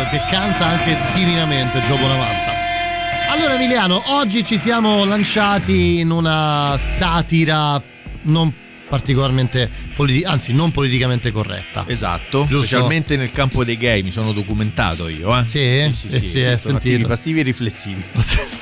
Perché 0.09 0.25
canta 0.29 0.65
anche 0.65 0.97
divinamente 1.13 1.81
Gio 1.81 1.97
Bonamassa. 1.97 2.51
Allora 3.29 3.53
Emiliano, 3.55 4.01
oggi 4.13 4.43
ci 4.43 4.57
siamo 4.57 5.03
lanciati 5.05 5.99
in 5.99 6.09
una 6.09 6.75
satira 6.79 7.81
non 8.23 8.51
particolarmente 8.89 9.69
politi- 9.95 10.23
anzi 10.23 10.51
non 10.51 10.71
politicamente 10.71 11.31
corretta. 11.31 11.83
Esatto, 11.87 12.41
Giusto? 12.49 12.57
specialmente 12.65 13.15
nel 13.17 13.31
campo 13.31 13.63
dei 13.63 13.77
gay, 13.77 14.01
mi 14.01 14.11
sono 14.11 14.31
documentato 14.31 15.07
io, 15.07 15.37
eh. 15.37 15.43
Sì? 15.47 15.91
sì, 15.93 16.09
Sì, 16.19 16.25
sì, 16.25 16.39
hai 16.39 16.53
esistono 16.53 16.77
attivi 16.77 16.93
sentito. 16.95 17.07
passivi 17.07 17.39
e 17.39 17.43
riflessivi. 17.43 18.03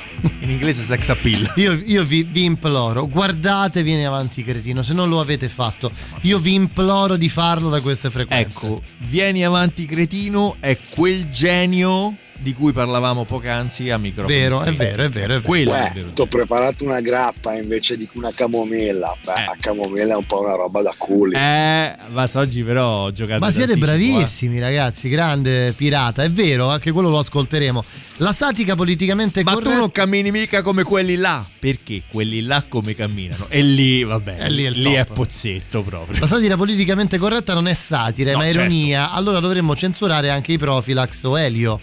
In 0.48 0.54
inglese 0.54 0.84
sex 0.86 1.10
appeal. 1.10 1.52
Io, 1.58 1.74
io 1.74 2.06
vi, 2.06 2.24
vi 2.24 2.46
imploro, 2.46 3.06
guardate 3.06 3.84
Vieni 3.84 4.06
Avanti 4.06 4.46
Cretino, 4.46 4.82
se 4.82 4.94
non 4.94 5.10
lo 5.10 5.20
avete 5.20 5.50
fatto, 5.50 5.92
io 6.22 6.40
vi 6.40 6.54
imploro 6.54 7.18
di 7.18 7.28
farlo 7.28 7.68
da 7.68 7.82
queste 7.82 8.10
frequenze. 8.10 8.66
Ecco, 8.66 8.82
Vieni 9.00 9.44
avanti 9.44 9.86
cretino 9.86 10.56
è 10.62 10.78
quel 10.92 11.30
genio 11.30 12.16
di 12.40 12.54
cui 12.54 12.72
parlavamo 12.72 13.26
poc'anzi 13.26 13.90
a 13.90 13.98
microfono. 13.98 14.36
Vero, 14.36 14.62
è 14.62 14.74
vero, 14.74 15.04
è 15.04 15.10
vero, 15.10 15.36
è 15.36 15.40
vero. 15.40 15.74
È 15.74 16.14
ti 16.14 16.22
ho 16.22 16.28
preparato 16.28 16.84
una 16.84 17.02
grappa 17.02 17.54
invece 17.56 17.98
di 17.98 18.08
una 18.14 18.32
camomilla. 18.34 19.16
Beh, 19.24 19.32
la 19.32 19.58
camomilla 19.60 20.14
è 20.14 20.18
un 20.18 20.26
po' 20.26 20.42
una 20.42 20.56
roba 20.56 20.82
da 20.82 20.94
culi. 20.98 21.36
Eh, 21.36 21.96
ma 22.10 22.30
oggi 22.34 22.64
però 22.64 23.06
ho 23.06 23.12
giocato 23.12 23.40
Ma 23.40 23.52
siete 23.52 23.74
eh. 23.74 23.78
bravissimi 23.78 24.60
ragazzi, 24.60 25.10
grande 25.10 25.74
pirata, 25.74 26.24
è 26.24 26.32
vero, 26.32 26.70
anche 26.70 26.92
quello 26.92 27.10
lo 27.10 27.20
ascolteremo. 27.20 27.84
La 28.18 28.32
satica 28.32 28.76
politicamente 28.76 29.44
Ma 29.44 29.54
corretta 29.54 29.72
tu 29.74 29.78
non 29.78 29.92
cammini 29.92 30.32
mica 30.32 30.62
come 30.62 30.84
quelli 30.84 31.16
là. 31.16 31.46
Perché 31.60 32.04
quelli 32.08 32.42
là 32.42 32.64
come 32.68 32.96
camminano? 32.96 33.46
E 33.50 33.62
lì, 33.62 34.04
vabbè, 34.04 34.38
E 34.40 34.50
lì 34.50 34.64
è 34.64 34.70
il 34.70 34.82
lì 34.82 34.94
è 34.94 35.06
pozzetto 35.06 35.84
proprio. 35.84 36.20
La 36.20 36.28
satira 36.28 36.56
politicamente 36.56 37.18
corretta 37.18 37.54
non 37.54 37.68
è 37.68 37.74
satira, 37.74 38.32
No, 38.32 38.38
ma 38.38 38.44
certo. 38.46 38.60
ironia. 38.60 39.12
Allora 39.12 39.40
dovremmo 39.40 39.76
censurare 39.76 40.30
anche 40.30 40.54
i 40.54 40.58
Profilax 40.58 41.24
o 41.24 41.38
Elio. 41.38 41.80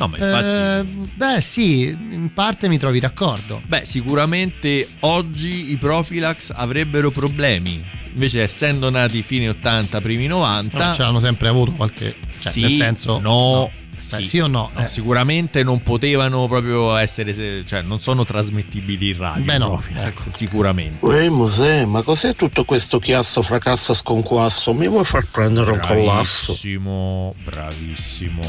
No, 0.00 0.08
ma 0.08 0.16
infatti. 0.16 0.46
Eh, 0.46 1.08
beh, 1.14 1.40
sì, 1.42 1.88
in 1.88 2.30
parte 2.32 2.68
mi 2.68 2.78
trovi 2.78 3.00
d'accordo. 3.00 3.60
Beh, 3.66 3.84
sicuramente 3.84 4.88
oggi 5.00 5.72
i 5.72 5.76
Profilax 5.76 6.52
avrebbero 6.54 7.10
problemi. 7.10 7.82
Invece, 8.12 8.42
essendo 8.42 8.90
nati 8.90 9.22
fine 9.22 9.50
80, 9.50 10.00
primi 10.00 10.26
90, 10.26 10.78
Ma 10.78 10.92
ce 10.92 11.02
l'hanno 11.02 11.20
sempre 11.20 11.48
avuto 11.48 11.72
qualche. 11.72 12.16
Cioè, 12.40 12.50
sì, 12.50 12.60
nel 12.62 12.76
senso. 12.76 13.20
no, 13.20 13.70
Beh, 14.10 14.24
sì 14.24 14.38
o 14.40 14.46
no? 14.46 14.70
No, 14.74 14.80
Eh. 14.84 14.88
Sicuramente 14.88 15.62
non 15.62 15.82
potevano 15.82 16.48
proprio 16.48 16.96
essere, 16.96 17.34
cioè 17.66 17.82
non 17.82 18.00
sono 18.00 18.24
trasmettibili 18.24 19.10
in 19.10 19.18
radio. 19.18 19.44
Beh, 19.44 19.58
no, 19.58 19.68
Profilax, 19.68 20.28
sicuramente. 20.30 21.04
Uè 21.04 21.28
Mosè, 21.28 21.84
ma 21.84 22.00
cos'è 22.02 22.34
tutto 22.34 22.64
questo 22.64 22.98
chiasso, 22.98 23.42
fracasso, 23.42 23.92
sconquasso? 23.92 24.72
Mi 24.72 24.88
vuoi 24.88 25.04
far 25.04 25.26
prendere 25.30 25.72
un 25.72 25.78
collasso? 25.78 26.46
Bravissimo, 26.54 27.34
bravissimo. 27.44 28.42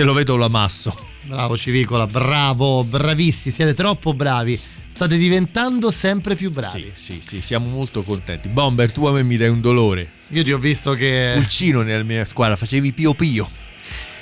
Se 0.00 0.06
lo 0.06 0.14
vedo 0.14 0.36
lo 0.36 0.46
ammasso. 0.46 0.96
Bravo 1.24 1.58
Civicola, 1.58 2.06
bravo, 2.06 2.84
bravissimi, 2.84 3.52
siete 3.52 3.74
troppo 3.74 4.14
bravi. 4.14 4.58
State 4.88 5.18
diventando 5.18 5.90
sempre 5.90 6.36
più 6.36 6.50
bravi. 6.50 6.90
Sì, 6.94 7.20
sì, 7.22 7.42
siamo 7.42 7.68
molto 7.68 8.02
contenti. 8.02 8.48
Bomber, 8.48 8.90
tu 8.92 9.04
a 9.04 9.12
me 9.12 9.22
mi 9.22 9.36
dai 9.36 9.50
un 9.50 9.60
dolore. 9.60 10.10
Io 10.28 10.42
ti 10.42 10.52
ho 10.52 10.58
visto 10.58 10.94
che. 10.94 11.32
Pulcino 11.34 11.82
nella 11.82 12.02
mia 12.02 12.24
squadra, 12.24 12.56
facevi 12.56 12.92
pio 12.92 13.12
pio. 13.12 13.50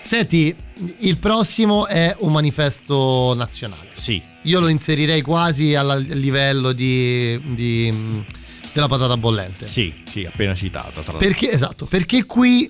Senti, 0.02 0.52
il 0.98 1.18
prossimo 1.18 1.86
è 1.86 2.12
un 2.18 2.32
manifesto 2.32 3.34
nazionale. 3.36 3.90
Sì. 3.92 4.20
Io 4.42 4.58
lo 4.58 4.66
inserirei 4.66 5.22
quasi 5.22 5.76
al 5.76 6.02
livello 6.02 6.72
di, 6.72 7.38
di, 7.54 8.24
della 8.72 8.88
patata 8.88 9.16
bollente. 9.16 9.68
Sì, 9.68 9.94
sì, 10.10 10.24
appena 10.24 10.56
citata. 10.56 10.90
Tra 10.90 11.12
l'altro. 11.12 11.18
Perché, 11.18 11.52
esatto, 11.52 11.86
perché 11.86 12.24
qui 12.24 12.68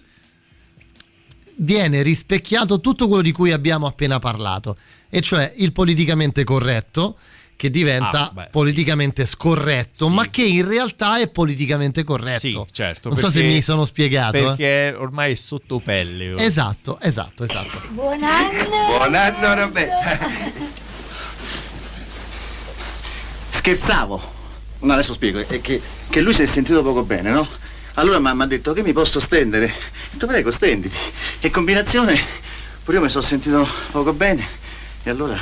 viene 1.60 2.02
rispecchiato 2.02 2.80
tutto 2.80 3.06
quello 3.08 3.22
di 3.22 3.32
cui 3.32 3.52
abbiamo 3.52 3.86
appena 3.86 4.18
parlato, 4.18 4.76
e 5.08 5.20
cioè 5.20 5.52
il 5.56 5.72
politicamente 5.72 6.44
corretto 6.44 7.16
che 7.56 7.70
diventa 7.70 8.28
Ah, 8.28 8.30
beh, 8.32 8.48
politicamente 8.52 9.24
scorretto, 9.26 10.08
ma 10.08 10.28
che 10.30 10.44
in 10.44 10.68
realtà 10.68 11.18
è 11.18 11.28
politicamente 11.28 12.04
corretto. 12.04 12.38
Sì, 12.38 12.66
certo. 12.70 13.08
Non 13.08 13.18
so 13.18 13.30
se 13.30 13.42
mi 13.42 13.60
sono 13.60 13.84
spiegato. 13.84 14.36
eh. 14.36 14.42
Perché 14.42 14.94
ormai 14.96 15.32
è 15.32 15.34
sotto 15.34 15.80
pelle. 15.80 16.34
oh. 16.34 16.38
Esatto, 16.40 17.00
esatto, 17.00 17.42
esatto. 17.42 17.80
Buon 17.90 18.22
anno! 18.22 18.68
Buon 18.86 19.14
anno 19.14 19.54
Roberta. 19.54 20.18
Scherzavo. 23.50 24.36
Ma 24.80 24.94
adesso 24.94 25.12
spiego, 25.12 25.40
è 25.40 25.60
che, 25.60 25.82
che 26.08 26.20
lui 26.20 26.32
si 26.32 26.42
è 26.42 26.46
sentito 26.46 26.80
poco 26.84 27.02
bene, 27.02 27.30
no? 27.30 27.48
Allora 27.98 28.20
mi 28.20 28.42
ha 28.42 28.46
detto 28.46 28.72
che 28.72 28.82
mi 28.82 28.92
posso 28.92 29.18
stendere. 29.18 29.66
Ho 29.66 30.12
detto 30.12 30.26
prego, 30.28 30.52
stenditi. 30.52 30.96
E 31.40 31.50
combinazione, 31.50 32.16
pure 32.84 32.98
io 32.98 33.02
mi 33.02 33.10
sono 33.10 33.24
sentito 33.24 33.66
poco 33.90 34.12
bene. 34.12 34.46
E 35.02 35.10
allora... 35.10 35.36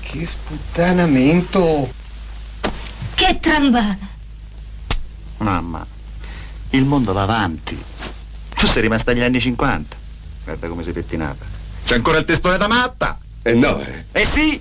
Che 0.00 0.26
sputtanamento! 0.26 1.92
Che 3.14 3.38
trambata! 3.40 4.08
Mamma, 5.38 5.86
il 6.70 6.84
mondo 6.84 7.12
va 7.12 7.22
avanti. 7.22 7.80
Tu 8.56 8.66
sei 8.66 8.82
rimasta 8.82 9.12
agli 9.12 9.22
anni 9.22 9.40
50. 9.40 9.96
Guarda 10.42 10.66
come 10.66 10.82
sei 10.82 10.92
pettinata. 10.92 11.44
C'è 11.84 11.94
ancora 11.94 12.18
il 12.18 12.24
testone 12.24 12.56
da 12.56 12.66
matta. 12.66 13.20
Eh 13.42 13.54
no, 13.54 13.80
eh. 13.82 14.04
Eh 14.10 14.24
sì! 14.26 14.60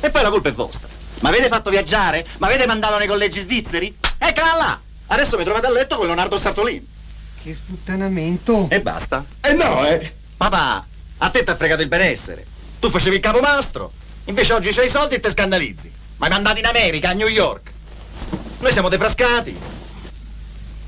E 0.00 0.10
poi 0.10 0.22
la 0.22 0.30
colpa 0.30 0.48
è 0.48 0.52
vostra. 0.52 0.93
Ma 1.24 1.30
avete 1.30 1.48
fatto 1.48 1.70
viaggiare? 1.70 2.26
Ma 2.36 2.48
avete 2.48 2.66
mandato 2.66 2.98
nei 2.98 3.06
collegi 3.06 3.40
svizzeri? 3.40 3.96
Eccola 4.18 4.56
là! 4.58 4.80
Adesso 5.06 5.38
mi 5.38 5.44
trovate 5.44 5.64
a 5.64 5.70
letto 5.70 5.96
con 5.96 6.04
Leonardo 6.04 6.38
Sartolin. 6.38 6.86
Che 7.42 7.54
sputtanamento. 7.54 8.68
E 8.68 8.82
basta. 8.82 9.24
Eh 9.40 9.54
no, 9.54 9.86
eh. 9.86 10.14
Papà, 10.36 10.86
a 11.16 11.30
te 11.30 11.42
ti 11.42 11.48
ha 11.48 11.56
fregato 11.56 11.80
il 11.80 11.88
benessere. 11.88 12.44
Tu 12.78 12.90
facevi 12.90 13.16
il 13.16 13.22
capomastro. 13.22 13.92
Invece 14.26 14.52
oggi 14.52 14.70
c'hai 14.70 14.88
i 14.88 14.90
soldi 14.90 15.14
e 15.14 15.20
te 15.20 15.30
scandalizzi. 15.30 15.90
Ma 16.18 16.26
hai 16.26 16.32
mandato 16.32 16.58
in 16.58 16.66
America, 16.66 17.08
a 17.08 17.12
New 17.14 17.28
York. 17.28 17.70
Noi 18.58 18.72
siamo 18.72 18.90
defrascati. 18.90 19.58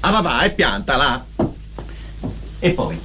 Ah 0.01 0.11
papà, 0.11 0.41
è 0.43 0.53
pianta 0.53 0.97
là. 0.97 1.25
E 2.59 2.71
poi? 2.73 3.01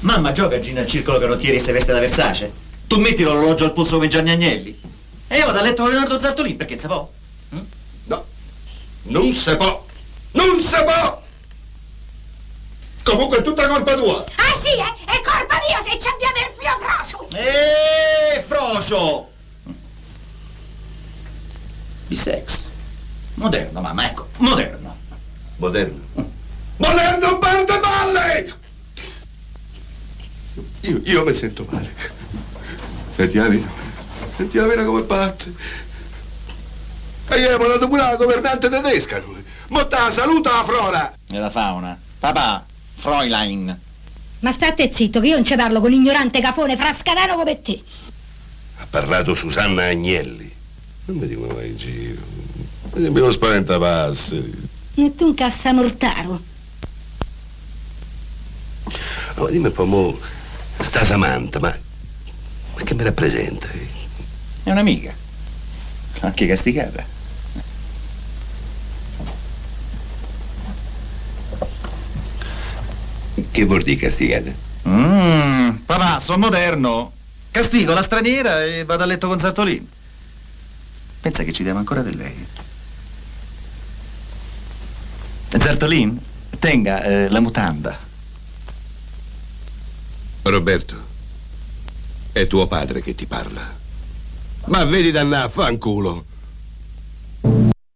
Mamma 0.00 0.32
gioca 0.32 0.56
a 0.56 0.60
Gino 0.60 0.80
al 0.80 0.86
circolo 0.86 1.18
carottieri 1.18 1.58
e 1.58 1.60
si 1.60 1.72
veste 1.72 1.92
da 1.92 2.00
Versace? 2.00 2.50
Tu 2.86 2.98
metti 2.98 3.22
l'orologio 3.22 3.64
al 3.64 3.74
polso 3.74 3.96
come 3.96 4.08
Gianni 4.08 4.30
Agnelli? 4.30 4.96
E 5.28 5.36
io 5.36 5.46
vado 5.46 5.58
a 5.58 5.62
letto 5.62 5.82
con 5.82 5.90
Leonardo 5.90 6.18
Zartolin 6.18 6.56
perché 6.56 6.74
non 6.74 6.80
si 6.80 6.86
può? 6.86 7.12
No. 8.04 8.26
Non 9.02 9.34
si 9.34 9.56
può. 9.56 9.86
Non 10.32 10.62
si 10.62 10.68
può. 10.68 11.22
Comunque 13.02 13.38
è 13.38 13.42
tutta 13.42 13.68
colpa 13.68 13.94
tua. 13.94 14.24
Ah 14.36 14.58
sì, 14.62 14.72
eh? 14.72 15.04
è 15.04 15.20
colpa 15.22 15.60
mia 15.66 15.82
se 15.84 15.98
ci 15.98 16.08
abbiamo 16.08 16.36
il 16.36 16.52
filo 16.56 16.78
frocio! 16.80 17.28
Eeeh, 17.36 18.42
frocio! 18.42 19.30
Bisex. 22.06 22.66
Moderno, 23.34 23.80
mamma, 23.80 24.06
ecco, 24.06 24.28
moderno. 24.38 24.96
Moderno. 25.56 26.06
Moderno 26.76 27.38
bar 27.38 27.64
de 27.64 27.80
balle! 27.80 28.54
Io, 30.80 31.00
io 31.04 31.24
mi 31.24 31.34
sento 31.34 31.66
male. 31.70 31.94
Senti 33.14 33.38
vena. 33.38 33.87
Senti 34.36 34.56
la 34.56 34.66
vena 34.66 34.84
come 34.84 35.02
batte. 35.02 35.52
E 37.28 37.36
ieri 37.36 37.52
abbiamo 37.52 37.72
dato 37.72 37.88
pure 37.88 38.00
la 38.00 38.16
governante 38.16 38.68
tedesca 38.68 39.20
noi. 39.20 39.44
Motta 39.68 40.10
saluta 40.12 40.50
la 40.52 40.64
flora. 40.64 41.14
E 41.30 41.38
la 41.38 41.50
fauna. 41.50 41.98
Papà, 42.18 42.64
Fräulein. 42.96 43.78
Ma 44.40 44.52
state 44.52 44.92
zitto 44.94 45.20
che 45.20 45.28
io 45.28 45.34
non 45.34 45.44
ci 45.44 45.56
parlo 45.56 45.80
con 45.80 45.92
ignorante 45.92 46.40
cafone 46.40 46.76
frascadano 46.76 47.34
come 47.34 47.60
te. 47.60 47.82
Ha 48.78 48.86
parlato 48.88 49.34
Susanna 49.34 49.84
Agnelli. 49.84 50.50
Non 51.06 51.16
mi 51.16 51.26
dicono 51.26 51.54
mai 51.54 51.68
in 51.68 51.76
giro. 51.76 52.20
Mi 52.94 53.02
sembra 53.02 53.22
uno 53.24 53.32
spaventapasseri. 53.32 54.68
E 54.94 55.14
tu 55.14 55.26
un 55.26 55.34
cassamortaro. 55.34 56.40
Oh, 59.36 59.48
dimmi 59.48 59.66
un 59.66 59.72
po', 59.72 59.84
mo, 59.86 60.18
sta 60.80 61.04
Samantha, 61.04 61.60
ma, 61.60 61.76
ma 62.74 62.82
che 62.82 62.94
mi 62.94 63.04
rappresenta? 63.04 63.68
È 64.68 64.70
un'amica. 64.70 65.14
Anche 66.20 66.46
castigata. 66.46 67.02
Che 73.50 73.64
vuol 73.64 73.82
dire 73.82 73.96
castigata? 73.96 74.52
Mmm, 74.82 75.70
papà, 75.86 76.20
sono 76.20 76.36
moderno. 76.36 77.12
Castigo 77.50 77.94
la 77.94 78.02
straniera 78.02 78.62
e 78.62 78.84
vado 78.84 79.04
a 79.04 79.06
letto 79.06 79.26
con 79.26 79.40
Sartolin. 79.40 79.88
Pensa 81.22 81.44
che 81.44 81.52
ci 81.54 81.62
diamo 81.62 81.78
ancora 81.78 82.02
di 82.02 82.14
lei. 82.14 82.46
Zartolin, 85.58 86.20
tenga 86.58 87.02
eh, 87.04 87.30
la 87.30 87.40
mutanda. 87.40 87.98
Roberto, 90.42 91.06
è 92.32 92.46
tuo 92.46 92.66
padre 92.66 93.00
che 93.00 93.14
ti 93.14 93.24
parla. 93.24 93.77
Ma 94.68 94.84
vedi 94.84 95.10
dannà, 95.10 95.48
fanculo. 95.48 96.24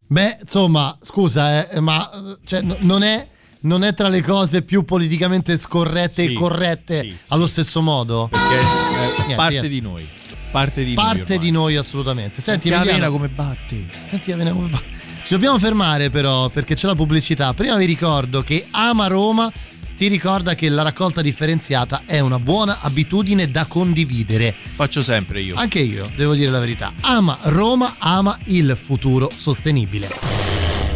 Beh, 0.07 0.39
insomma, 0.43 0.97
scusa, 1.01 1.69
eh, 1.71 1.81
ma 1.81 2.11
eh, 2.11 2.37
cioè, 2.45 2.61
no- 2.63 2.77
non 2.81 3.03
è 3.03 3.29
non 3.65 3.85
è 3.85 3.95
tra 3.95 4.09
le 4.09 4.23
cose 4.23 4.63
più 4.63 4.85
politicamente 4.85 5.57
scorrette 5.57 6.27
Sì, 6.27 6.33
e 6.33 6.35
corrette 6.35 7.01
sì, 7.01 7.17
allo 7.29 7.47
stesso 7.47 7.81
modo? 7.81 8.29
Perché 8.31 8.59
è 8.59 9.17
Niente, 9.19 9.35
parte 9.37 9.53
niente. 9.53 9.69
di 9.69 9.81
noi. 9.81 10.09
Parte 10.51 10.85
di 10.85 10.95
noi. 10.95 11.05
Parte 11.05 11.21
ormai. 11.35 11.39
di 11.39 11.51
noi 11.51 11.77
assolutamente. 11.77 12.41
Senti, 12.41 12.69
Senti 12.71 12.87
vena 12.89 13.09
come 13.09 13.29
batte. 13.29 13.87
Senti 14.05 14.31
la 14.31 14.37
vena 14.37 14.53
come 14.53 14.67
batte. 14.69 15.01
Ci 15.25 15.35
dobbiamo 15.35 15.59
fermare 15.59 16.11
però 16.11 16.49
perché 16.49 16.75
c'è 16.75 16.89
la 16.89 16.95
pubblicità. 16.97 17.55
Prima 17.55 17.77
vi 17.77 17.87
ricordo 17.87 18.43
che 18.43 18.67
Ama 18.73 19.07
Roma 19.07 19.51
ti 20.03 20.09
ricorda 20.09 20.57
che 20.57 20.69
la 20.69 20.83
raccolta 20.83 21.23
differenziata 21.23 22.03
è 22.07 22.19
una 22.19 22.41
buona 22.41 22.79
abitudine 22.81 23.53
da 23.53 23.67
condividere. 23.67 24.53
Faccio 24.53 25.01
sempre 25.01 25.41
io. 25.41 25.55
Anche 25.55 25.79
io, 25.79 26.11
devo 26.17 26.35
dire 26.35 26.51
la 26.51 26.59
verità. 26.59 26.93
Ama 27.03 27.39
Roma, 27.43 27.95
ama 27.99 28.37
il 28.47 28.77
futuro 28.77 29.31
sostenibile. 29.33 30.92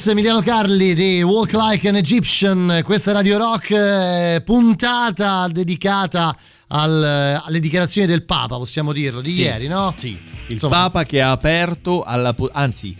Bengals, 0.00 0.06
Emiliano 0.06 0.40
Carli 0.40 0.94
di 0.94 1.22
Walk 1.22 1.52
Like 1.52 1.88
an 1.88 1.96
Egyptian, 1.96 2.80
questa 2.84 3.10
è 3.10 3.14
Radio 3.14 3.36
Rock, 3.38 3.70
eh, 3.70 4.42
puntata 4.44 5.46
dedicata 5.48 6.34
al- 6.68 7.42
alle 7.44 7.60
dichiarazioni 7.60 8.06
del 8.06 8.22
Papa, 8.24 8.56
possiamo 8.56 8.92
dirlo, 8.92 9.20
di 9.20 9.30
Sì, 9.30 9.40
ieri, 9.42 9.68
no? 9.68 9.92
Sì, 9.96 10.18
il 10.48 10.58
Papa 10.60 11.04
che 11.04 11.20
ha 11.20 11.30
aperto 11.32 12.02
alla... 12.02 12.34
anzi, 12.52 12.96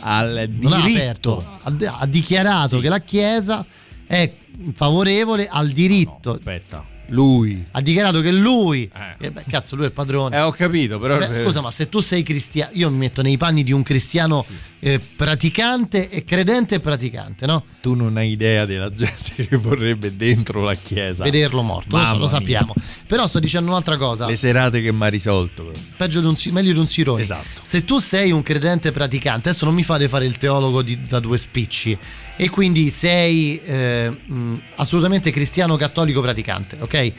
al 0.00 0.48
Non 0.50 0.72
ha 0.72 0.80
diritto... 0.80 0.98
aperto, 0.98 1.44
ha, 1.62 1.98
ha 2.00 2.06
dichiarato 2.06 2.80
che 2.80 2.88
la 2.88 2.98
Chiesa 2.98 3.64
è 4.06 4.32
favorevole 4.74 5.48
al 5.48 5.70
diritto. 5.70 6.32
aspetta, 6.32 6.84
lui. 7.08 7.64
Ha 7.70 7.80
dichiarato 7.80 8.20
che 8.20 8.30
lui, 8.30 8.90
eh, 9.18 9.30
beh, 9.30 9.44
cazzo, 9.48 9.74
lui 9.74 9.84
è 9.84 9.88
il 9.88 9.92
padrone. 9.92 10.36
Eh, 10.36 10.40
ho 10.40 10.50
capito, 10.52 10.98
però... 10.98 11.18
Beh, 11.18 11.34
scusa, 11.34 11.60
ma 11.60 11.70
se 11.70 11.88
tu 11.88 12.00
sei 12.00 12.22
cristiano, 12.22 12.70
io 12.74 12.90
mi 12.90 12.98
metto 12.98 13.22
nei 13.22 13.36
panni 13.36 13.62
di 13.62 13.72
un 13.72 13.82
cristiano 13.82 14.44
eh, 14.80 14.98
praticante 14.98 16.08
e 16.08 16.24
credente 16.24 16.76
e 16.76 16.80
praticante, 16.80 17.46
no? 17.46 17.64
Tu 17.80 17.94
non 17.94 18.16
hai 18.16 18.30
idea 18.30 18.64
della 18.64 18.90
gente 18.90 19.46
che 19.46 19.56
vorrebbe 19.56 20.16
dentro 20.16 20.62
la 20.62 20.74
chiesa. 20.74 21.24
Vederlo 21.24 21.62
morto, 21.62 21.96
lo, 21.96 22.04
so, 22.04 22.16
lo 22.16 22.26
sappiamo. 22.26 22.74
Però 23.06 23.26
sto 23.26 23.38
dicendo 23.38 23.70
un'altra 23.70 23.96
cosa. 23.96 24.26
Le 24.26 24.36
serate 24.36 24.80
che 24.80 24.92
mi 24.92 25.04
ha 25.04 25.08
risolto. 25.08 25.64
però. 25.64 25.78
Peggio 25.96 26.20
di 26.20 26.26
un, 26.26 26.34
meglio 26.52 26.72
di 26.72 26.78
un 26.78 26.86
sirone. 26.86 27.22
Esatto. 27.22 27.60
Se 27.62 27.84
tu 27.84 27.98
sei 27.98 28.32
un 28.32 28.42
credente 28.42 28.90
praticante, 28.90 29.50
adesso 29.50 29.64
non 29.64 29.74
mi 29.74 29.82
fate 29.82 30.08
fare 30.08 30.24
il 30.26 30.36
teologo 30.36 30.82
di- 30.82 31.00
da 31.02 31.20
due 31.20 31.38
spicci, 31.38 31.96
e 32.44 32.50
quindi 32.50 32.90
sei 32.90 33.60
eh, 33.64 34.08
mh, 34.10 34.60
assolutamente 34.76 35.30
cristiano 35.30 35.76
cattolico 35.76 36.20
praticante, 36.20 36.76
ok? 36.80 37.12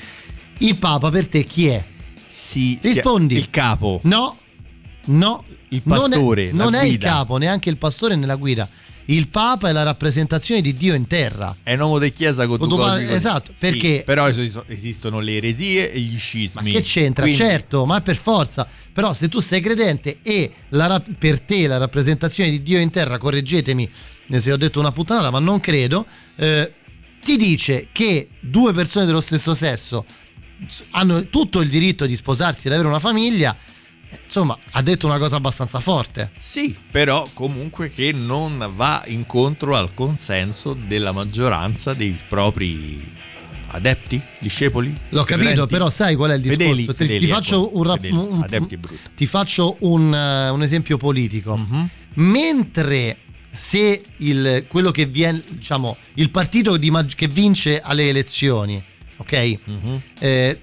Il 0.59 0.76
Papa 0.78 1.09
per 1.09 1.28
te 1.28 1.43
chi 1.43 1.67
è? 1.67 1.84
Sì, 2.28 2.78
Rispondi. 2.82 3.36
il 3.38 3.49
capo. 3.49 3.99
No, 4.03 4.38
no. 5.05 5.45
Il 5.69 5.82
non 5.86 5.97
è- 5.97 6.15
pastore, 6.15 6.51
Non 6.51 6.74
è, 6.76 6.84
il 6.84 6.97
capo, 6.97 7.38
neanche 7.38 7.69
il 7.69 7.78
pastore 7.78 8.15
né 8.15 8.26
la 8.26 8.36
guida. 8.36 8.67
il 9.05 9.28
Papa 9.28 9.67
è 9.69 9.71
la 9.71 9.84
rappresentazione 9.84 10.61
di 10.61 10.74
Dio 10.74 10.93
in 10.93 11.07
terra. 11.07 11.53
È 11.63 11.74
un 11.74 11.80
uomo 11.82 11.99
di 11.99 12.13
chiesa 12.13 12.45
con 12.47 12.57
due 12.59 12.78
cose 12.78 13.13
esatto, 13.13 13.51
Sì, 13.51 13.57
perché- 13.59 14.03
però 14.05 14.28
esistono- 14.67 15.19
le 15.19 15.36
eresie 15.38 15.91
e 15.91 15.99
gli 15.99 16.17
scismi. 16.17 16.71
Che 16.71 16.82
c'entra? 16.82 17.24
Quindi- 17.26 17.43
Certo, 17.43 17.86
ma 17.86 17.99
per 18.01 18.15
forza. 18.15 18.65
Però 18.93 19.11
se 19.13 19.28
tu 19.28 19.39
sei 19.39 19.59
credente 19.61 20.19
e 20.21 20.51
la 20.69 21.03
per 21.17 21.39
te 21.41 21.65
la 21.67 21.78
rappresentazione 21.78 22.49
di 22.51 22.61
Dio 22.61 22.80
in 22.80 22.91
terra, 22.91 23.17
correggetemi 23.17 23.89
se 24.30 24.51
ho 24.51 24.57
detto 24.57 24.80
una 24.80 24.91
puttanata, 24.91 25.30
ma 25.32 25.39
non 25.39 25.59
credo, 25.59 26.05
eh, 26.36 26.74
ti 27.24 27.38
dice 27.38 27.88
che 27.91 28.30
due 28.39 28.74
persone 28.74 29.05
dello 29.05 29.21
stesso 29.21 29.55
sesso 29.55 30.05
hanno 30.91 31.26
tutto 31.28 31.61
il 31.61 31.69
diritto 31.69 32.05
di 32.05 32.15
sposarsi 32.15 32.67
ed 32.67 32.74
avere 32.74 32.88
una 32.88 32.99
famiglia, 32.99 33.55
eh, 34.09 34.19
insomma, 34.24 34.57
ha 34.71 34.82
detto 34.82 35.05
una 35.07 35.17
cosa 35.17 35.36
abbastanza 35.38 35.80
forte. 35.80 36.32
Sì, 36.39 36.76
però 36.91 37.28
comunque 37.34 37.91
che 37.91 38.11
non 38.11 38.71
va 38.76 39.03
incontro 39.07 39.76
al 39.76 39.93
consenso 39.93 40.74
della 40.74 41.11
maggioranza 41.11 41.93
dei 41.93 42.17
propri 42.28 43.11
adepti, 43.67 44.21
discepoli. 44.39 44.95
L'ho 45.09 45.24
capito, 45.24 45.47
credenti. 45.47 45.69
però 45.69 45.89
sai 45.89 46.15
qual 46.15 46.32
è 46.32 46.36
il 46.36 46.41
discorso? 46.41 46.63
Fedeli, 46.63 46.86
ti, 46.86 46.93
fedeli, 46.93 47.19
ti 47.19 47.28
faccio 47.28 47.65
ecco, 47.67 47.78
un, 47.78 47.84
rap- 47.84 48.01
fedeli. 48.01 48.17
un- 48.17 48.45
è 48.49 48.59
brutto. 48.59 49.09
ti 49.15 49.26
faccio 49.26 49.76
un, 49.80 50.13
eh, 50.13 50.49
un 50.49 50.61
esempio 50.61 50.97
politico. 50.97 51.57
Mhm. 51.57 51.89
Mentre 52.15 53.17
se 53.54 54.04
il, 54.18 54.66
quello 54.68 54.89
che 54.89 55.06
viene, 55.06 55.41
diciamo, 55.47 55.95
il 56.16 56.32
partito 56.32 56.76
di 56.76 56.91
che 57.16 57.28
vince 57.28 57.80
alle 57.82 58.10
elezioni, 58.10 58.82
ok? 59.18 59.58
Mhm. 59.64 60.01
eh, 60.20 60.60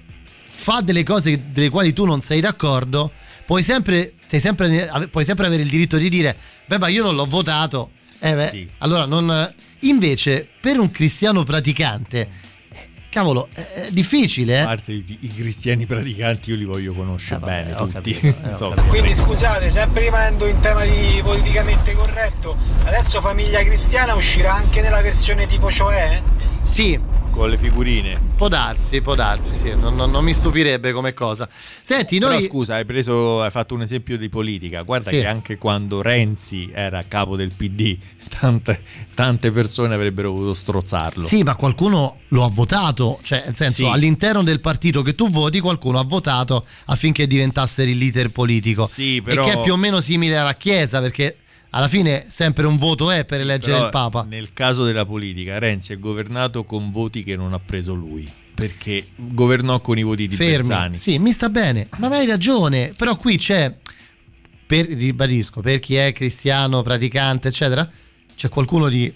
fa 0.53 0.81
delle 0.81 1.03
cose 1.03 1.51
delle 1.51 1.69
quali 1.69 1.93
tu 1.93 2.03
non 2.03 2.21
sei 2.21 2.41
d'accordo, 2.41 3.11
puoi 3.45 3.63
sempre, 3.63 4.13
sei 4.27 4.41
sempre, 4.41 4.89
puoi 5.09 5.23
sempre 5.23 5.45
avere 5.47 5.63
il 5.63 5.69
diritto 5.69 5.97
di 5.97 6.09
dire, 6.09 6.35
beh, 6.65 6.77
ma 6.79 6.89
io 6.89 7.03
non 7.03 7.15
l'ho 7.15 7.25
votato. 7.25 7.91
Eh 8.19 8.35
beh, 8.35 8.49
Sì. 8.49 8.67
allora 8.79 9.05
non. 9.05 9.53
Invece, 9.83 10.47
per 10.59 10.77
un 10.77 10.91
cristiano 10.91 11.43
praticante, 11.43 12.29
cavolo, 13.11 13.47
è 13.53 13.89
difficile, 13.91 14.59
A 14.59 14.61
eh? 14.61 14.65
parte 14.65 14.93
i, 14.93 15.17
i 15.19 15.27
cristiani 15.27 15.85
praticanti 15.85 16.49
io 16.51 16.55
li 16.55 16.63
voglio 16.63 16.93
conoscere 16.93 17.39
bene 17.41 17.73
ho 17.73 17.85
tutti. 17.85 17.91
capito, 17.93 18.25
eh, 18.27 18.49
Insomma, 18.51 18.81
Quindi 18.83 19.13
scusate, 19.13 19.69
sempre 19.69 20.01
rimanendo 20.03 20.47
in 20.47 20.57
tema 20.59 20.83
di 20.85 21.19
politicamente 21.21 21.93
corretto, 21.93 22.55
adesso 22.85 23.21
Famiglia 23.21 23.61
Cristiana 23.63 24.15
uscirà 24.15 24.53
anche 24.53 24.81
nella 24.81 25.01
versione 25.01 25.45
tipo 25.45 25.69
cioè? 25.69 26.21
Sì, 26.63 26.97
con 27.31 27.49
le 27.49 27.57
figurine. 27.57 28.19
può 28.35 28.47
darsi, 28.47 29.01
può 29.01 29.13
darsi, 29.15 29.55
sì, 29.57 29.75
non, 29.75 29.93
non- 29.95 30.09
non 30.09 30.23
mi 30.23 30.33
stupirebbe 30.33 30.91
come 30.93 31.13
cosa. 31.13 31.47
Senti, 31.81 32.17
Però 32.17 32.31
noi. 32.31 32.43
scusa, 32.45 32.75
hai 32.75 32.85
preso, 32.85 33.41
hai 33.41 33.51
fatto 33.51 33.73
un 33.75 33.81
esempio 33.81 34.17
di 34.17 34.29
politica. 34.29 34.81
Guarda 34.83 35.09
Sì. 35.09 35.17
che 35.19 35.25
anche 35.27 35.57
quando 35.57 36.01
Renzi 36.01 36.69
era 36.73 37.03
capo 37.07 37.35
del 37.35 37.51
PD, 37.55 37.97
tante, 38.39 38.81
tante 39.13 39.51
persone 39.51 39.93
avrebbero 39.93 40.31
voluto 40.31 40.53
strozzarlo. 40.53 41.21
Sì, 41.23 41.43
ma 41.43 41.55
qualcuno 41.55 42.17
lo 42.29 42.43
ha 42.45 42.49
votato, 42.49 43.19
cioè 43.21 43.43
nel 43.45 43.55
senso 43.55 43.85
Sì. 43.85 43.89
all'interno 43.91 44.41
del 44.43 44.59
partito 44.59 45.01
che 45.01 45.13
tu 45.15 45.29
voti 45.29 45.59
qualcuno 45.59 45.99
ha 45.99 46.03
votato 46.03 46.65
affinché 46.85 47.27
diventasse 47.27 47.83
il 47.83 47.97
leader 47.97 48.29
politico. 48.31 48.87
Sì, 48.87 49.21
però- 49.21 49.43
E 49.43 49.45
che 49.51 49.57
è 49.57 49.61
più 49.61 49.73
o 49.73 49.77
meno 49.77 49.99
simile 50.01 50.37
alla 50.37 50.55
Chiesa 50.55 50.99
perché 50.99 51.37
alla 51.71 51.87
fine 51.87 52.25
sempre 52.27 52.65
un 52.67 52.77
voto 52.77 53.11
è 53.11 53.25
per 53.25 53.41
eleggere 53.41 53.73
Però 53.73 53.85
il 53.85 53.91
Papa. 53.91 54.25
Nel 54.27 54.53
caso 54.53 54.83
della 54.83 55.05
politica, 55.05 55.57
Renzi 55.57 55.93
è 55.93 55.99
governato 55.99 56.63
con 56.63 56.91
voti 56.91 57.23
che 57.23 57.35
non 57.35 57.53
ha 57.53 57.59
preso 57.59 57.93
lui. 57.93 58.29
Perché 58.53 59.07
governò 59.15 59.79
con 59.79 59.97
i 59.97 60.03
voti 60.03 60.27
di 60.27 60.35
Fermi. 60.35 60.67
Bersani. 60.67 60.97
Sì, 60.97 61.17
mi 61.17 61.31
sta 61.31 61.49
bene, 61.49 61.87
ma 61.97 62.09
hai 62.09 62.25
ragione, 62.25 62.93
però 62.95 63.15
qui 63.15 63.37
c'è, 63.37 63.73
per, 64.67 64.85
ribadisco, 64.85 65.61
per 65.61 65.79
chi 65.79 65.95
è 65.95 66.11
cristiano, 66.11 66.81
praticante, 66.81 67.47
eccetera, 67.47 67.89
c'è 68.35 68.49
qualcuno 68.49 68.87
di 68.89 69.11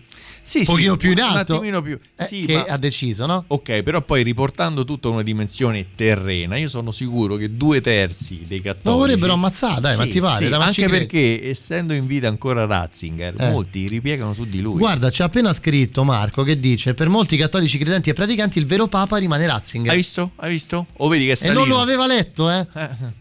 Sì, 0.47 0.59
un 0.59 0.65
pochino 0.65 0.91
sì, 0.91 0.97
più 0.99 1.11
in 1.11 1.17
un 1.17 1.23
alto 1.23 1.53
attimino 1.55 1.81
più. 1.81 1.97
eh, 2.17 2.25
Sì, 2.27 2.45
che 2.45 2.53
ma- 2.53 2.65
ha 2.67 2.77
deciso, 2.77 3.25
no? 3.25 3.45
Ok, 3.47 3.81
però 3.81 4.01
poi 4.01 4.21
riportando 4.21 4.83
tutto 4.85 5.09
a 5.09 5.11
una 5.13 5.23
dimensione 5.23 5.87
terrena, 5.95 6.55
io 6.55 6.69
sono 6.69 6.91
sicuro 6.91 7.35
che 7.35 7.55
due 7.57 7.81
terzi 7.81 8.43
dei 8.47 8.61
cattolici. 8.61 8.87
Lo 8.89 8.97
vorrebbero 8.97 9.33
ammazzare, 9.33 9.81
dai, 9.81 9.97
ma 9.97 10.03
Sì, 10.03 10.09
ti 10.09 10.19
pare? 10.19 10.45
sì, 10.45 10.51
ma 10.51 10.63
anche 10.65 10.87
perché 10.87 11.49
essendo 11.49 11.93
in 11.93 12.05
vita 12.05 12.27
ancora 12.27 12.65
Ratzinger, 12.65 13.33
Eh. 13.39 13.49
molti 13.49 13.87
ripiegano 13.87 14.35
su 14.35 14.45
di 14.45 14.61
lui. 14.61 14.77
Guarda, 14.77 15.09
c'è 15.09 15.23
appena 15.23 15.51
scritto 15.51 16.03
Marco 16.03 16.43
che 16.43 16.59
dice: 16.59 16.93
Per 16.93 17.09
molti 17.09 17.37
cattolici 17.37 17.79
credenti 17.79 18.11
e 18.11 18.13
praticanti, 18.13 18.59
il 18.59 18.67
vero 18.67 18.85
Papa 18.87 19.17
rimane 19.17 19.47
Ratzinger. 19.47 19.89
Hai 19.89 19.97
visto? 19.97 20.31
Hai 20.35 20.51
visto? 20.51 20.85
O 20.97 21.07
vedi 21.07 21.23
che 21.25 21.31
è 21.31 21.33
E 21.33 21.37
salito? 21.37 21.57
non 21.59 21.67
lo 21.69 21.79
aveva 21.79 22.05
letto, 22.05 22.51
eh? 22.51 22.67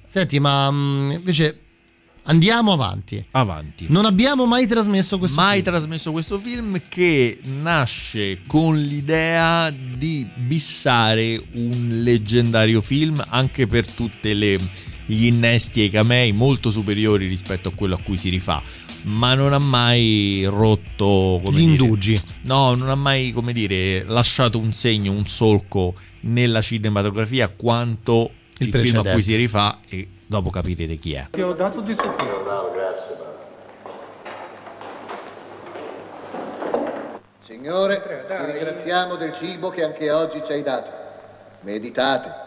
Senti, 0.05 0.39
ma 0.39 0.71
mm, 0.71 1.11
invece 1.13 1.59
andiamo 2.25 2.73
avanti. 2.73 3.25
Avanti. 3.33 3.87
Non 3.89 4.05
abbiamo 4.05 4.47
mai 4.47 4.67
trasmesso 4.67 5.19
questo 5.19 5.41
mai 5.41 5.61
film. 5.61 5.65
trasmesso 5.65 6.13
questo 6.13 6.39
film 6.39 6.81
che 6.89 7.39
nasce 7.63 8.41
con 8.47 8.79
l'idea 8.81 9.71
di 9.71 10.27
bissare 10.35 11.43
un 11.53 12.01
leggendario 12.03 12.81
film 12.81 13.23
anche 13.29 13.67
per 13.67 13.89
tutte 13.91 14.35
le 14.35 14.59
gli 15.07 15.27
innesti 15.27 15.83
e 15.83 15.85
i 15.85 15.91
camei 15.91 16.33
molto 16.33 16.71
superiori 16.71 17.27
rispetto 17.27 17.69
a 17.69 17.73
quello 17.75 17.95
a 17.95 17.99
cui 18.03 18.17
si 18.17 18.31
rifà 18.31 18.63
ma 19.05 19.35
non 19.35 19.53
ha 19.53 19.59
mai 19.59 20.45
rotto 20.47 21.43
Gli 21.53 21.61
indugi. 21.61 22.19
no 22.43 22.75
non 22.75 22.89
ha 22.89 22.95
mai 22.95 23.31
come 23.33 23.53
dire 23.53 24.03
lasciato 24.07 24.59
un 24.59 24.73
segno 24.73 25.13
un 25.13 25.27
solco 25.27 25.95
nella 26.21 26.63
cinematografia 26.63 27.49
quanto 27.49 28.31
Il 28.61 28.69
il, 28.69 28.75
film 28.75 29.01
a 29.07 29.13
cui 29.13 29.23
si 29.23 29.37
rifà 29.37 29.81
e 29.87 30.09
dopo 30.35 30.51
capirete 30.51 30.97
chi 30.97 31.15
è 31.15 31.29
Ti 31.31 31.43
ho 31.43 31.53
dato 31.53 31.81
di 31.81 31.95
suo 31.95 32.13
Signore, 37.39 38.03
ti 38.27 38.35
ringraziamo 38.53 39.15
del 39.15 39.33
cibo 39.33 39.71
che 39.71 39.85
anche 39.85 40.11
oggi 40.11 40.43
ci 40.45 40.51
hai 40.53 40.63
dato. 40.63 40.91
Meditate. 41.61 42.43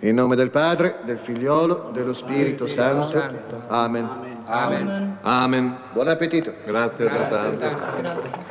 In 0.00 0.14
nome 0.16 0.34
del 0.36 0.50
Padre, 0.50 1.00
del 1.04 1.18
Figliolo, 1.18 1.90
dello 1.92 2.12
Spirito 2.12 2.66
Santo. 2.66 3.22
Amen. 3.68 4.08
Amen. 4.46 5.18
Amen. 5.20 5.76
Buon 5.92 6.08
appetito. 6.08 6.52
Grazie 6.64 7.08
altrettanto. 7.08 8.48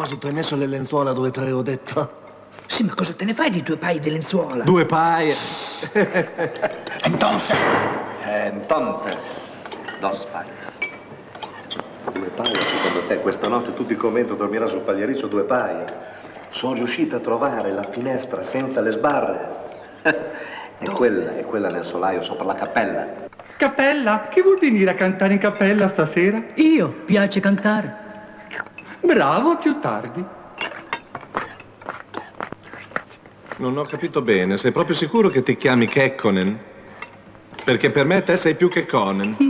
Proposito, 0.00 0.28
hai 0.28 0.32
messo 0.32 0.56
le 0.56 0.66
lenzuola 0.66 1.12
dove 1.12 1.30
te 1.30 1.40
l'avevo 1.40 1.62
detto? 1.62 2.18
Sì, 2.66 2.84
ma 2.84 2.94
cosa 2.94 3.12
te 3.12 3.24
ne 3.26 3.34
fai 3.34 3.50
di 3.50 3.62
due 3.62 3.76
paia 3.76 4.00
di 4.00 4.10
lenzuola? 4.10 4.64
Due 4.64 4.86
paia. 4.86 5.34
Entonces. 7.04 7.58
Entonces, 8.24 9.52
dos 10.00 10.26
paias. 10.26 10.70
Due 12.12 12.28
paia, 12.34 12.54
secondo 12.54 13.06
te, 13.08 13.18
questa 13.18 13.48
notte 13.48 13.74
tutto 13.74 13.92
il 13.92 13.98
convento 13.98 14.34
dormirà 14.34 14.66
sul 14.66 14.80
pagliericcio 14.80 15.26
due 15.26 15.42
paia. 15.42 15.84
Sono 16.48 16.74
riuscita 16.74 17.16
a 17.16 17.20
trovare 17.20 17.70
la 17.70 17.84
finestra 17.84 18.42
senza 18.42 18.80
le 18.80 18.90
sbarre. 18.90 19.48
E 20.82 20.88
quella, 20.88 21.36
è 21.36 21.44
quella 21.44 21.68
nel 21.68 21.84
solaio 21.84 22.22
sopra 22.22 22.46
la 22.46 22.54
cappella. 22.54 23.06
Cappella? 23.58 24.28
Chi 24.30 24.40
vuol 24.40 24.58
venire 24.58 24.92
a 24.92 24.94
cantare 24.94 25.34
in 25.34 25.38
cappella 25.38 25.90
stasera? 25.90 26.42
Io, 26.54 26.88
piace 27.04 27.38
cantare. 27.38 27.99
Bravo, 29.12 29.56
più 29.56 29.80
tardi. 29.80 30.24
Non 33.56 33.76
ho 33.76 33.82
capito 33.82 34.22
bene, 34.22 34.56
sei 34.56 34.70
proprio 34.70 34.94
sicuro 34.94 35.30
che 35.30 35.42
ti 35.42 35.56
chiami 35.56 35.88
Kekkonen? 35.88 36.58
Perché 37.64 37.90
per 37.90 38.06
me 38.06 38.22
te 38.22 38.36
sei 38.36 38.54
più 38.54 38.68
che 38.68 38.86
Conan. 38.86 39.49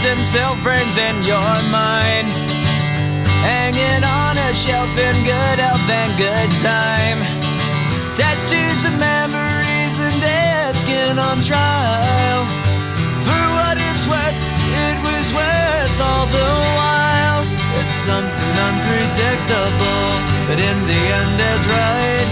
Friends 0.00 0.18
and 0.18 0.24
still 0.24 0.54
friends 0.56 0.96
in 0.96 1.16
your 1.24 1.54
mind. 1.70 2.28
Hanging 3.44 4.04
on 4.04 4.36
a 4.36 4.54
shelf 4.54 4.90
in 4.98 5.24
good 5.24 5.58
health 5.58 5.88
and 5.88 6.12
good 6.16 6.50
time. 6.62 7.18
Tattoos 8.14 8.84
of 8.84 8.94
memories 8.98 9.98
and 9.98 10.20
dead 10.20 10.74
skin 10.76 11.18
on 11.18 11.42
trial. 11.42 12.44
For 13.26 13.42
what 13.56 13.76
it's 13.78 14.06
worth, 14.06 14.40
it 14.86 14.96
was 15.04 15.26
worth 15.34 15.96
all 16.00 16.26
the 16.26 16.50
while. 16.78 17.44
It's 17.80 17.98
something 18.08 18.54
unpredictable, 18.68 20.08
but 20.48 20.58
in 20.60 20.78
the 20.86 21.02
end 21.20 21.38
is 21.52 21.62
right. 21.76 22.28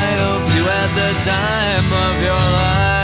I 0.00 0.08
hope 0.22 0.44
you 0.56 0.64
had 0.64 0.90
the 1.00 1.12
time 1.24 1.88
of 2.06 2.22
your 2.22 2.44
life. 2.52 3.03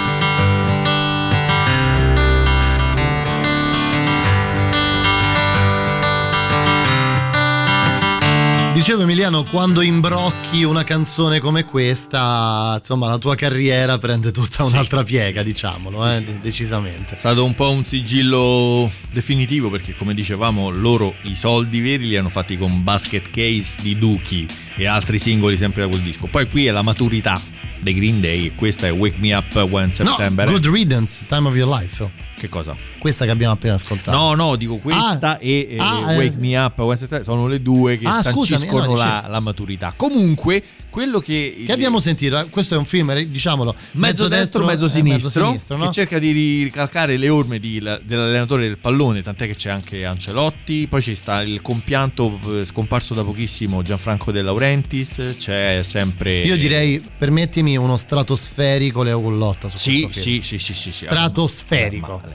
Dicevo 8.81 9.03
Emiliano, 9.03 9.43
quando 9.43 9.81
imbrocchi 9.81 10.63
una 10.63 10.83
canzone 10.83 11.39
come 11.39 11.65
questa, 11.65 12.77
insomma, 12.79 13.07
la 13.07 13.19
tua 13.19 13.35
carriera 13.35 13.99
prende 13.99 14.31
tutta 14.31 14.63
un'altra 14.63 15.03
piega, 15.03 15.43
diciamolo, 15.43 16.11
eh, 16.11 16.23
de- 16.23 16.39
decisamente. 16.41 17.13
È 17.13 17.17
stato 17.19 17.45
un 17.45 17.53
po' 17.53 17.69
un 17.69 17.85
sigillo 17.85 18.91
definitivo 19.11 19.69
perché 19.69 19.93
come 19.95 20.15
dicevamo 20.15 20.71
loro 20.71 21.13
i 21.25 21.35
soldi 21.35 21.79
veri 21.79 22.07
li 22.07 22.17
hanno 22.17 22.29
fatti 22.29 22.57
con 22.57 22.83
Basket 22.83 23.29
Case 23.29 23.83
di 23.83 23.99
Dookie 23.99 24.47
e 24.75 24.87
altri 24.87 25.19
singoli 25.19 25.57
sempre 25.57 25.83
da 25.83 25.87
quel 25.87 26.01
disco. 26.01 26.25
Poi 26.25 26.49
qui 26.49 26.65
è 26.65 26.71
la 26.71 26.81
maturità 26.81 27.39
dei 27.81 27.93
Green 27.93 28.19
Day 28.19 28.47
e 28.47 28.55
questa 28.55 28.87
è 28.87 28.91
Wake 28.91 29.17
Me 29.19 29.35
Up 29.35 29.53
When 29.69 29.89
No, 29.89 29.93
September. 29.93 30.49
Good 30.49 30.65
Riddance, 30.65 31.23
Time 31.27 31.47
of 31.47 31.55
Your 31.55 31.69
Life. 31.69 32.30
Che 32.41 32.49
cosa? 32.49 32.75
Questa 32.97 33.23
che 33.23 33.29
abbiamo 33.29 33.53
appena 33.53 33.75
ascoltato. 33.75 34.17
No, 34.17 34.33
no, 34.33 34.55
dico 34.55 34.77
questa 34.77 35.33
Ah, 35.33 35.37
e, 35.39 35.67
e 35.69 35.77
ah, 35.77 36.13
eh. 36.13 36.17
Wake 36.17 36.39
Me 36.39 36.57
Up 36.57 37.21
sono 37.21 37.45
le 37.45 37.61
due 37.61 37.99
che 37.99 38.07
Ah, 38.07 38.23
sanciscono 38.23 38.83
no, 38.85 38.95
la, 38.95 39.27
la 39.29 39.39
maturità. 39.39 39.93
Comunque, 39.95 40.63
quello 40.89 41.19
che... 41.19 41.61
Che 41.63 41.71
abbiamo 41.71 41.99
sentito, 41.99 42.39
eh, 42.39 42.49
questo 42.49 42.73
è 42.73 42.77
un 42.79 42.85
film, 42.85 43.11
eh, 43.11 43.29
diciamolo, 43.29 43.75
Mezzo 43.91 44.27
destro, 44.27 44.65
mezzo 44.65 44.85
e 44.85 44.89
sinistro, 44.89 45.45
sinistro, 45.45 45.77
no? 45.77 45.85
che 45.85 45.91
cerca 45.91 46.17
di 46.17 46.31
ri- 46.31 46.63
ricalcare 46.63 47.15
le 47.17 47.29
orme 47.29 47.59
di- 47.59 47.79
la- 47.79 47.99
dell'allenatore 48.03 48.63
del 48.63 48.79
pallone, 48.79 49.21
tant'è 49.21 49.45
che 49.45 49.55
c'è 49.55 49.69
anche 49.69 50.03
Ancelotti, 50.03 50.87
poi 50.87 51.01
ci 51.03 51.13
sta 51.13 51.43
il 51.43 51.61
compianto 51.61 52.39
eh, 52.59 52.65
scomparso 52.65 53.13
da 53.13 53.23
pochissimo 53.23 53.83
Gianfranco 53.83 54.31
De 54.31 54.41
Laurentiis, 54.41 55.35
c'è 55.37 55.81
sempre... 55.83 56.39
Io 56.41 56.57
direi, 56.57 57.01
permettimi, 57.17 57.77
uno 57.77 57.97
stratosferico 57.97 59.03
Leo 59.03 59.21
Gullotta 59.21 59.69
su 59.69 59.77
Sì, 59.77 60.09
sì, 60.11 60.41
sì, 60.41 60.57
sì, 60.57 60.73
sì, 60.73 60.91
sì. 60.91 61.05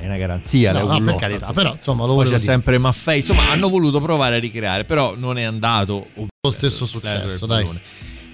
È 0.01 0.05
una 0.07 0.17
garanzia, 0.17 0.73
No, 0.73 0.87
no, 0.87 1.01
per 1.05 1.17
carità, 1.17 1.53
però, 1.53 1.73
insomma, 1.73 2.07
lo 2.07 2.15
Poi 2.15 2.25
c'è 2.25 2.31
dire. 2.31 2.41
sempre 2.41 2.79
Maffei, 2.79 3.21
insomma 3.21 3.51
hanno 3.51 3.69
voluto 3.69 4.01
provare 4.01 4.37
a 4.37 4.39
ricreare, 4.39 4.85
però 4.85 5.15
non 5.17 5.39
è 5.39 5.43
andato 5.43 6.07
Lo 6.15 6.51
stesso 6.51 6.85
l'allenatore 6.85 7.29
successo, 7.29 7.47
del 7.47 7.57
dai. 7.57 7.63
pallone. 7.65 7.81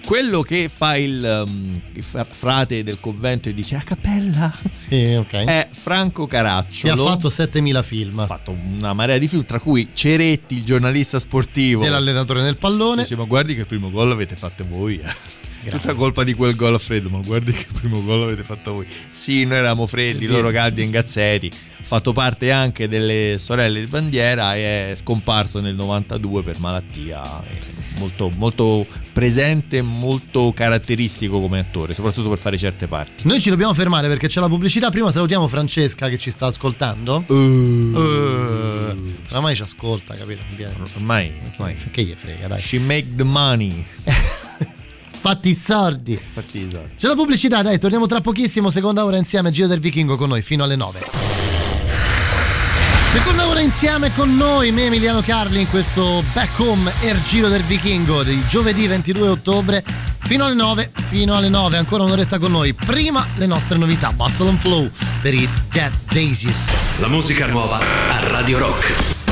Quello 0.05 0.41
che 0.41 0.69
fa 0.73 0.97
il, 0.97 1.43
um, 1.47 1.81
il 1.93 2.03
fra- 2.03 2.25
frate 2.25 2.83
del 2.83 2.97
convento 2.99 3.47
e 3.49 3.53
dice 3.53 3.75
a 3.77 3.81
cappella 3.81 4.53
Sì, 4.73 5.13
ok. 5.13 5.31
è 5.45 5.67
Franco 5.71 6.27
Che 6.27 6.37
ha 6.37 6.63
fatto 6.95 7.29
7000 7.29 7.81
film. 7.83 8.19
ha 8.19 8.25
fatto 8.25 8.51
una 8.51 8.93
marea 8.93 9.17
di 9.17 9.27
film, 9.27 9.45
tra 9.45 9.59
cui 9.59 9.89
Ceretti, 9.93 10.57
il 10.57 10.63
giornalista 10.65 11.19
sportivo. 11.19 11.81
Dell'allenatore 11.83 12.41
nel 12.41 12.57
pallone. 12.57 13.03
Dice, 13.03 13.15
ma 13.15 13.23
guardi 13.23 13.55
che 13.55 13.65
primo 13.65 13.89
gol 13.89 14.09
l'avete 14.09 14.35
fatto 14.35 14.65
voi. 14.67 14.99
eh." 14.99 15.69
Tutta 15.69 15.93
colpa 15.93 16.23
di 16.23 16.33
quel 16.33 16.55
gol 16.55 16.73
a 16.73 16.79
freddo, 16.79 17.09
ma 17.09 17.19
guardi 17.19 17.53
che 17.53 17.65
primo 17.71 18.03
gol 18.03 18.19
l'avete 18.19 18.43
fatto 18.43 18.73
voi. 18.73 18.87
Sì, 19.11 19.45
noi 19.45 19.57
eravamo 19.59 19.87
freddi, 19.87 20.27
loro 20.27 20.51
caldi 20.51 20.81
e 20.81 20.83
ingazzetti. 20.83 21.51
Fatto 21.85 22.13
parte 22.13 22.49
anche 22.51 22.87
delle 22.87 23.35
sorelle 23.37 23.79
di 23.81 23.85
bandiera 23.85 24.55
e 24.55 24.91
è 24.91 24.95
scomparso 24.95 25.59
nel 25.59 25.75
92 25.75 26.41
per 26.41 26.59
malattia. 26.59 27.21
eh, 27.43 27.71
Molto, 27.95 28.31
molto 28.35 28.87
presente, 29.13 29.83
molto 29.83 30.51
caratteristico 30.53 31.39
come 31.39 31.59
attore, 31.59 31.93
soprattutto 31.93 32.27
per 32.29 32.39
fare 32.39 32.57
certe 32.57 32.87
parti. 32.87 33.27
Noi 33.27 33.39
ci 33.39 33.49
dobbiamo 33.51 33.73
fermare 33.75 34.07
perché 34.07 34.27
c'è 34.27 34.39
la 34.39 34.47
pubblicità. 34.49 34.89
Prima 34.89 35.11
salutiamo 35.11 35.47
Francesca 35.47 36.09
che 36.09 36.17
ci 36.17 36.31
sta 36.31 36.47
ascoltando. 36.47 37.23
Uh, 37.27 39.13
oramai 39.29 39.55
ci 39.55 39.61
ascolta, 39.61 40.15
capito? 40.15 40.41
Viene. 40.55 40.73
Ormai, 40.95 41.31
Che 41.91 42.01
gli 42.03 42.13
frega, 42.17 42.47
dai. 42.47 42.61
She 42.61 42.79
make 42.79 43.09
the 43.15 43.23
money. 43.23 43.85
Fatti 45.23 45.49
i 45.49 45.55
sordi. 45.55 46.17
Fatti 46.17 46.57
i 46.57 46.67
sordi. 46.69 46.95
C'è 46.97 47.07
la 47.07 47.15
pubblicità, 47.15 47.61
dai, 47.61 47.77
torniamo 47.77 48.07
tra 48.07 48.19
pochissimo. 48.21 48.71
Seconda 48.71 49.05
ora 49.05 49.17
insieme, 49.17 49.51
Giro 49.51 49.67
del 49.67 49.79
Vichingo 49.79 50.17
con 50.17 50.29
noi 50.29 50.41
fino 50.41 50.63
alle 50.63 50.75
9. 50.75 50.99
Seconda 53.13 53.47
ora 53.47 53.59
insieme 53.59 54.11
con 54.11 54.35
noi, 54.35 54.71
me 54.71 54.85
Emiliano 54.85 55.21
Carli 55.21 55.61
in 55.61 55.69
questo 55.69 56.23
Back 56.33 56.59
Home 56.59 56.91
Air 57.01 57.21
Giro 57.21 57.47
del 57.47 57.61
Vichingo 57.61 58.23
di 58.23 58.43
giovedì 58.47 58.87
22 58.87 59.27
ottobre 59.27 59.83
fino 60.23 60.45
alle 60.45 60.55
9, 60.55 60.91
fino 61.09 61.35
alle 61.35 61.47
9, 61.47 61.77
ancora 61.77 62.01
un'oretta 62.05 62.39
con 62.39 62.49
noi. 62.49 62.73
Prima 62.73 63.23
le 63.35 63.45
nostre 63.45 63.77
novità, 63.77 64.11
Bustle 64.13 64.49
and 64.49 64.57
Flow 64.57 64.89
per 65.21 65.35
i 65.35 65.47
Dead 65.69 65.91
Daisies. 66.09 66.71
La 66.97 67.07
musica 67.07 67.45
nuova 67.45 67.77
a 67.77 68.27
Radio 68.29 68.57
Rock. 68.57 69.22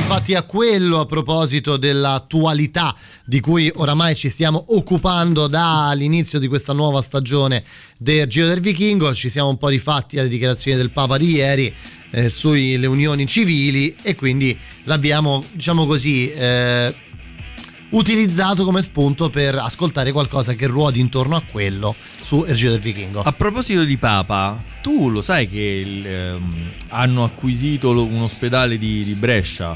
Rifatti 0.00 0.34
a 0.34 0.42
quello 0.42 0.98
a 0.98 1.04
proposito 1.04 1.76
dell'attualità 1.76 2.96
di 3.22 3.38
cui 3.38 3.70
oramai 3.76 4.16
ci 4.16 4.30
stiamo 4.30 4.64
occupando 4.68 5.46
dall'inizio 5.46 6.38
di 6.38 6.48
questa 6.48 6.72
nuova 6.72 7.02
stagione 7.02 7.62
del 7.98 8.26
Giro 8.26 8.46
del 8.46 8.60
Vichingo, 8.60 9.14
ci 9.14 9.28
siamo 9.28 9.50
un 9.50 9.58
po' 9.58 9.68
rifatti 9.68 10.18
alle 10.18 10.28
dichiarazioni 10.28 10.78
del 10.78 10.90
Papa 10.90 11.18
di 11.18 11.32
ieri 11.32 11.72
eh, 12.12 12.30
sulle 12.30 12.86
unioni 12.86 13.26
civili 13.26 13.94
e 14.02 14.14
quindi 14.14 14.58
l'abbiamo, 14.84 15.44
diciamo 15.52 15.84
così, 15.84 16.32
eh, 16.32 16.94
utilizzato 17.90 18.64
come 18.64 18.82
spunto 18.82 19.30
per 19.30 19.56
ascoltare 19.56 20.12
qualcosa 20.12 20.54
che 20.54 20.66
ruoti 20.66 21.00
intorno 21.00 21.36
a 21.36 21.42
quello 21.50 21.94
su 22.18 22.44
Il 22.46 22.54
Giro 22.54 22.72
del 22.72 22.80
Vichingo. 22.80 23.20
A 23.22 23.32
proposito 23.32 23.84
di 23.84 23.96
Papa, 23.96 24.62
tu 24.82 25.08
lo 25.08 25.22
sai 25.22 25.48
che 25.48 25.80
ehm, 26.04 26.70
hanno 26.88 27.24
acquisito 27.24 27.90
un 27.90 28.22
ospedale 28.22 28.78
di, 28.78 29.04
di 29.04 29.14
Brescia? 29.14 29.74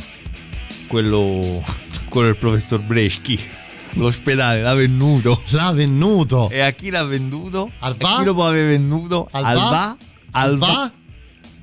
Quello, 0.87 1.65
quello 2.09 2.27
del 2.29 2.37
professor 2.37 2.81
Breschi. 2.81 3.39
L'ospedale 3.97 4.61
l'ha 4.61 4.75
venduto. 4.75 5.41
L'ha 5.51 5.71
venduto. 5.71 6.51
E 6.51 6.61
a 6.61 6.71
chi 6.73 6.91
l'ha 6.91 7.05
venduto? 7.05 7.71
Al 7.81 7.95
A 7.99 8.05
va? 8.05 8.17
chi 8.19 8.25
lo 8.25 8.35
può 8.35 8.49
aver 8.49 8.67
venduto? 8.67 9.29
Al 9.31 9.45
Al 9.45 9.57
va? 9.57 9.63
va? 9.71 9.97
Al 10.33 10.59
va? 10.59 10.93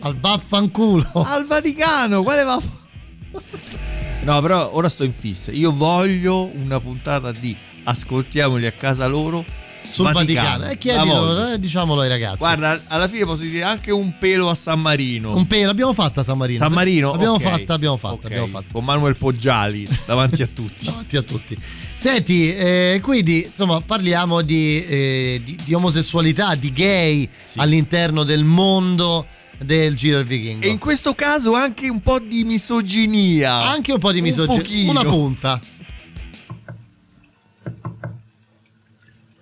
Al 0.03 0.15
vaffanculo. 0.15 1.11
Al 1.25 1.45
Vaticano, 1.45 2.23
quale 2.23 2.43
va? 2.43 2.59
No, 4.23 4.39
però 4.41 4.69
ora 4.73 4.87
sto 4.87 5.03
in 5.03 5.13
fissa. 5.17 5.51
Io 5.51 5.71
voglio 5.75 6.51
una 6.53 6.79
puntata 6.79 7.31
di 7.31 7.55
ascoltiamoli 7.83 8.67
a 8.67 8.71
casa 8.71 9.07
loro 9.07 9.43
Sul 9.81 10.11
Vaticano. 10.11 10.65
E 10.65 10.67
La 10.67 10.73
chiedilo, 10.75 11.53
eh, 11.53 11.59
diciamolo 11.59 12.01
ai 12.01 12.07
ragazzi. 12.09 12.37
Guarda, 12.37 12.79
alla 12.87 13.07
fine 13.07 13.25
posso 13.25 13.41
dire 13.41 13.63
anche 13.63 13.91
un 13.91 14.15
pelo 14.19 14.47
a 14.49 14.53
San 14.55 14.79
Marino. 14.79 15.35
Un 15.35 15.47
pelo, 15.47 15.65
l'abbiamo 15.65 15.91
fatta 15.91 16.21
San 16.21 16.37
Marino. 16.37 16.59
San 16.63 16.71
Marino? 16.71 17.11
L'abbiamo 17.11 17.33
Ok. 17.35 17.41
fatta, 17.41 17.73
abbiamo 17.73 17.97
fatta, 17.97 18.13
Ok. 18.13 18.25
abbiamo 18.25 18.45
fatta. 18.47 18.65
Con 18.71 18.83
Manuel 18.85 19.17
Poggiali 19.17 19.87
davanti 20.05 20.43
a 20.43 20.47
tutti. 20.53 20.85
Davanti 20.91 21.17
a 21.17 21.21
tutti. 21.23 21.57
Senti, 21.97 22.53
eh, 22.53 22.99
quindi 23.01 23.43
insomma 23.45 23.81
parliamo 23.81 24.41
di, 24.41 24.83
eh, 24.85 25.41
di- 25.43 25.57
di 25.63 25.73
omosessualità, 25.73 26.53
di 26.55 26.71
gay 26.71 27.27
all'interno 27.55 28.23
del 28.23 28.43
mondo 28.43 29.25
del 29.63 29.95
Giro 29.95 30.17
del 30.17 30.25
Vichingo. 30.25 30.65
E 30.65 30.69
in 30.69 30.79
questo 30.79 31.13
caso 31.13 31.53
anche 31.53 31.89
un 31.89 32.01
po' 32.01 32.19
di 32.19 32.43
misoginia. 32.43 33.69
Anche 33.69 33.91
un 33.93 33.99
po' 33.99 34.11
di 34.11 34.21
misoginia. 34.21 34.61
pochino. 34.61 34.91
Una 34.91 35.03
punta. 35.03 35.59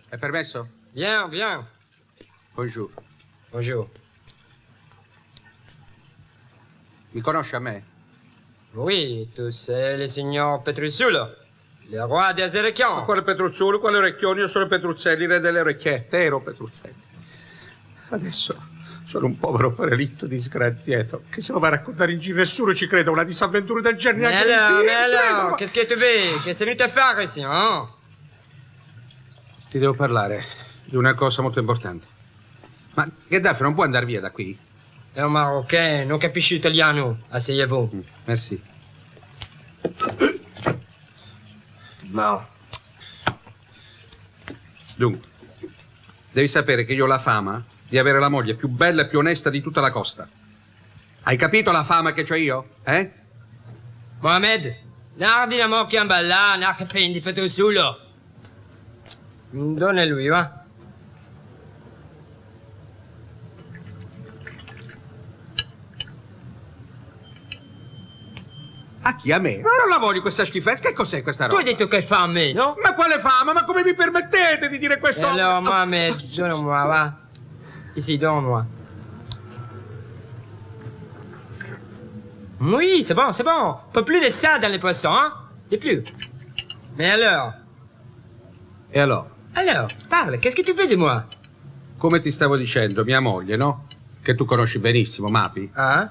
È 0.09 0.17
permesso? 0.17 0.67
Viens, 0.91 1.30
viens. 1.30 1.63
Bonjour. 2.53 2.89
Bonjour. 3.51 3.88
Mi 7.11 7.22
conosce 7.22 7.55
a 7.55 7.59
me? 7.59 7.84
Oui, 8.74 9.30
tu 9.34 9.49
sei 9.49 9.97
le 9.97 10.07
signor 10.07 10.61
Petruzzullo, 10.61 11.36
le 11.88 12.05
roi 12.05 12.34
des 12.36 12.53
Ma 12.53 12.59
Erecchions. 12.59 13.03
quale 13.03 13.24
Petruzzolo, 13.24 13.80
quale 13.80 13.97
orecchioni? 13.97 14.41
Io 14.41 14.47
sono 14.47 14.67
Petruzzelli, 14.67 15.26
re 15.26 15.39
delle 15.39 15.61
orecchiette. 15.61 16.17
Ero 16.24 16.39
Petruzzelli. 16.39 17.07
Adesso 18.09 18.68
sono 19.10 19.26
un 19.26 19.39
povero 19.39 19.74
parelitto 19.74 20.28
disgraziato 20.28 21.24
che 21.32 21.41
se 21.41 21.51
lo 21.51 21.57
va 21.57 21.66
a 21.66 21.72
raccontare 21.72 22.12
in 22.12 22.20
giro 22.20 22.38
nessuno 22.38 22.76
ci 22.76 22.86
crede 22.86 23.10
a 23.10 23.12
una 23.12 23.24
disavventura 23.24 23.82
del 23.82 23.95
genere. 23.95 24.32
Ma- 24.32 25.55
que 25.55 25.66
tu 25.88 25.95
veux? 25.95 26.43
Qu'est-ce 26.43 26.64
que 26.64 26.76
tu 26.76 26.84
fais 26.84 26.91
faire 26.91 27.24
ici, 27.24 27.41
hein? 27.41 27.88
Ti 29.68 29.80
devo 29.80 29.95
parlare 29.95 30.43
di 30.86 30.95
una 30.95 31.16
cosa 31.16 31.41
molto 31.41 31.57
importante. 31.57 32.05
Ma 32.93 33.10
Gheddafi 33.28 33.64
non 33.64 33.74
può 33.74 33.84
andare 33.84 34.05
via 34.05 34.20
da 34.22 34.30
qui? 34.30 34.55
È 35.12 35.22
un 35.22 35.32
marocain, 35.32 36.05
non 36.05 36.20
capisci 36.20 36.53
l'italiano. 36.53 37.22
Asseyez-vous. 37.30 37.89
Merci. 38.26 38.62
No. 42.12 42.47
Dunque, 44.95 45.30
devi 46.32 46.47
sapere 46.47 46.86
che 46.86 46.93
io 46.93 47.05
ho 47.05 47.07
la 47.07 47.18
fama 47.18 47.78
di 47.89 47.97
avere 47.97 48.19
la 48.19 48.29
moglie 48.29 48.53
più 48.53 48.67
bella 48.69 49.01
e 49.01 49.07
più 49.07 49.17
onesta 49.17 49.49
di 49.49 49.61
tutta 49.61 49.81
la 49.81 49.91
costa. 49.91 50.27
Hai 51.23 51.35
capito 51.37 51.71
la 51.71 51.83
fama 51.83 52.13
che 52.13 52.25
ho 52.29 52.35
io? 52.35 52.69
Eh? 52.83 53.11
Mohamed, 54.19 54.75
nardi 55.15 55.57
la 55.57 55.67
mocchia 55.67 56.05
balla, 56.05 56.55
narca 56.55 56.85
fendi 56.85 57.19
Petruzzullo. 57.19 57.99
Donna 59.49 60.05
lui, 60.05 60.27
va? 60.27 60.57
A 69.01 69.15
chi? 69.15 69.31
A 69.31 69.39
me? 69.39 69.57
Ma 69.57 69.69
non 69.79 69.89
la 69.89 69.97
voglio 69.97 70.21
questa 70.21 70.43
schifezza? 70.45 70.87
Che 70.89 70.93
cos'è 70.93 71.23
questa 71.23 71.45
Tu 71.45 71.55
roba? 71.55 71.63
hai 71.63 71.73
detto 71.73 71.87
che 71.87 72.01
fa 72.01 72.21
a 72.23 72.27
me, 72.27 72.51
no? 72.51 72.75
Ma 72.83 72.93
quale 72.93 73.17
fama? 73.19 73.53
Ma 73.53 73.63
come 73.63 73.81
mi 73.83 73.93
permettete 73.93 74.69
di 74.69 74.77
dire 74.77 74.99
questo? 74.99 75.21
Et 75.21 75.39
alors, 75.39 75.63
Mohamed, 75.63 76.21
donne-moi, 76.35 76.87
va. 76.87 77.17
Ici, 77.95 78.17
donne-moi. 78.17 78.65
Oui, 82.61 83.03
c'est 83.03 83.13
bon, 83.13 83.31
c'est 83.31 83.43
bon. 83.43 83.75
Pas 83.93 84.03
plus 84.03 84.21
de 84.23 84.29
ça 84.29 84.59
dans 84.59 84.71
les 84.71 84.79
poissons, 84.79 85.13
hein? 85.13 85.33
Et 85.71 85.77
plus. 85.77 86.03
Mais 86.97 87.09
alors? 87.09 87.53
E 88.93 88.99
allora? 88.99 89.27
Alors, 89.55 89.87
parle, 90.09 90.39
qu'est-ce 90.39 90.55
que 90.55 90.61
tu 90.61 90.73
veux 90.73 90.87
de 90.87 90.95
moi? 90.95 91.25
Come 91.97 92.19
ti 92.19 92.31
stavo 92.31 92.57
dicendo, 92.57 93.03
mia 93.03 93.19
moglie, 93.19 93.55
no? 93.55 93.87
Che 94.21 94.35
tu 94.35 94.45
conosci 94.45 94.79
benissimo, 94.79 95.27
Mapi. 95.27 95.69
Ah? 95.73 96.07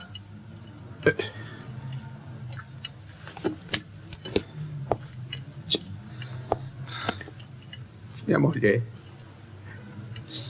Mia 8.25 8.39
moglie 8.39 8.97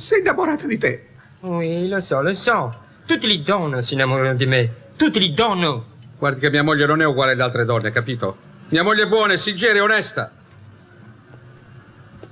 si 0.08 0.14
è 0.14 0.18
innamorata 0.18 0.66
di 0.66 0.78
te. 0.78 1.07
Oui, 1.40 1.88
lo 1.88 2.00
so, 2.00 2.20
lo 2.20 2.34
so. 2.34 2.86
Tutti 3.06 3.26
li 3.26 3.42
donne 3.42 3.82
si 3.82 3.94
innamorano 3.94 4.34
di 4.34 4.46
me. 4.46 4.72
Tutti 4.96 5.18
li 5.18 5.32
donne. 5.32 5.82
Guardi 6.18 6.40
che 6.40 6.50
mia 6.50 6.64
moglie 6.64 6.86
non 6.86 7.00
è 7.00 7.06
uguale 7.06 7.32
alle 7.32 7.42
altre 7.42 7.64
donne, 7.64 7.90
capito? 7.92 8.36
Mia 8.68 8.82
moglie 8.82 9.04
è 9.04 9.08
buona, 9.08 9.32
è 9.34 9.36
sincera 9.36 9.78
e 9.78 9.80
onesta. 9.80 10.30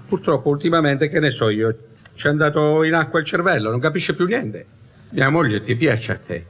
Purtroppo 0.08 0.48
ultimamente, 0.48 1.08
che 1.08 1.20
ne 1.20 1.30
so 1.30 1.48
io, 1.48 1.74
ci 2.14 2.26
è 2.26 2.30
andato 2.30 2.82
in 2.82 2.94
acqua 2.94 3.20
il 3.20 3.24
cervello, 3.24 3.70
non 3.70 3.80
capisce 3.80 4.14
più 4.14 4.26
niente. 4.26 4.66
Mia 5.10 5.30
moglie 5.30 5.60
ti 5.60 5.76
piace 5.76 6.12
a 6.12 6.18
te? 6.18 6.46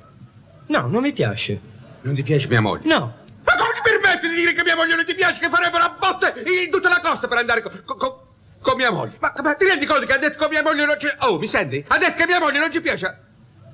No, 0.67 0.87
non 0.89 1.03
mi 1.03 1.13
piace. 1.13 1.61
Non 2.03 2.15
ti 2.15 2.23
piace 2.23 2.49
mia 2.49 2.61
moglie? 2.61 2.87
No. 2.89 2.99
Ma 3.45 3.55
come 3.55 3.71
ti 3.75 3.81
permetti 3.83 4.29
di 4.29 4.35
dire 4.35 4.53
che 4.55 4.63
mia 4.65 4.75
moglie 4.77 4.97
non 4.97 5.05
ti 5.05 5.15
piace? 5.15 5.41
Che 5.41 5.49
farebbero 5.49 5.85
a 5.85 5.97
botte 5.99 6.35
in 6.65 6.71
tutta 6.71 6.89
la 6.89 7.01
costa 7.03 7.29
per 7.29 7.39
andare 7.39 7.63
co- 7.63 7.71
co- 7.85 8.26
con 8.61 8.77
mia 8.77 8.91
moglie? 8.91 9.17
Ma, 9.21 9.33
ma 9.43 9.55
ti 9.55 9.65
rendi 9.67 9.87
conto 9.87 10.07
che 10.07 10.13
ha 10.13 10.19
detto 10.19 10.39
che 10.45 10.51
mia 10.51 10.63
moglie 10.63 10.85
non 10.87 10.97
ci... 10.99 11.07
Oh, 11.21 11.39
mi 11.39 11.47
senti? 11.47 11.85
Ha 11.87 11.99
detto 11.99 12.15
che 12.17 12.27
mia 12.27 12.41
moglie 12.41 12.59
non 12.59 12.71
ci 12.71 12.81
piace? 12.81 13.19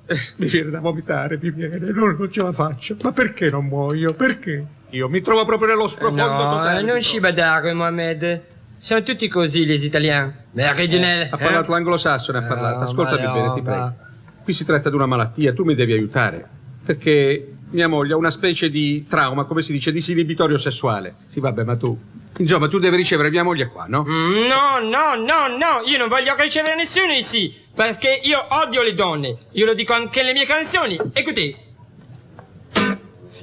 Eh, 0.06 0.16
Mi 0.36 0.46
viene 0.48 0.70
da 0.70 0.80
vomitare, 0.80 1.38
mi 1.40 1.50
viene, 1.50 1.78
non, 1.78 2.16
non 2.18 2.30
ce 2.30 2.42
la 2.42 2.52
faccio. 2.52 2.96
Ma 3.02 3.12
perché 3.12 3.48
non 3.50 3.66
muoio? 3.66 4.14
Perché? 4.14 4.64
Io 4.90 5.08
mi 5.08 5.20
trovo 5.22 5.44
proprio 5.44 5.68
nello 5.68 5.86
sprofondo 5.88 6.22
No, 6.26 6.38
totale. 6.58 6.80
eh, 6.80 6.82
non 6.82 7.00
ci 7.00 7.18
badare, 7.20 7.72
Mohamed. 7.72 8.42
Sono 8.76 9.02
tutti 9.02 9.28
così, 9.28 9.64
gli 9.64 9.84
italiani. 9.84 10.32
Meridionale. 10.50 11.28
Ha 11.30 11.36
parlato 11.36 11.70
l'anglosassone, 11.70 12.38
ha 12.38 12.42
parlato. 12.42 12.78
No, 12.80 12.84
Ascoltami 12.84 13.22
bene, 13.22 13.46
no, 13.46 13.54
ti 13.54 13.62
prego. 13.62 13.94
Qui 14.42 14.52
si 14.52 14.64
tratta 14.64 14.90
di 14.90 14.96
una 14.96 15.06
malattia, 15.06 15.52
tu 15.54 15.64
mi 15.64 15.74
devi 15.76 15.92
aiutare. 15.92 16.46
Perché 16.84 17.54
mia 17.72 17.88
moglie 17.88 18.12
ha 18.14 18.16
una 18.16 18.30
specie 18.30 18.70
di 18.70 19.04
trauma, 19.08 19.44
come 19.44 19.62
si 19.62 19.72
dice, 19.72 19.92
disinibitorio 19.92 20.56
sessuale. 20.58 21.14
Sì, 21.26 21.40
vabbè, 21.40 21.64
ma 21.64 21.76
tu. 21.76 21.98
Insomma, 22.38 22.68
tu 22.68 22.78
devi 22.78 22.96
ricevere 22.96 23.28
mia 23.30 23.42
moglie 23.42 23.66
qua, 23.68 23.84
no? 23.88 24.04
Mm, 24.08 24.46
No, 24.46 24.78
no, 24.80 25.14
no, 25.14 25.46
no, 25.48 25.82
io 25.86 25.98
non 25.98 26.08
voglio 26.08 26.34
ricevere 26.38 26.74
nessuno 26.74 27.12
ici, 27.12 27.54
perché 27.74 28.20
io 28.22 28.42
odio 28.48 28.82
le 28.82 28.94
donne. 28.94 29.36
Io 29.52 29.66
lo 29.66 29.74
dico 29.74 29.92
anche 29.92 30.20
nelle 30.22 30.32
mie 30.32 30.46
canzoni. 30.46 30.98
Écoutez. 31.12 31.54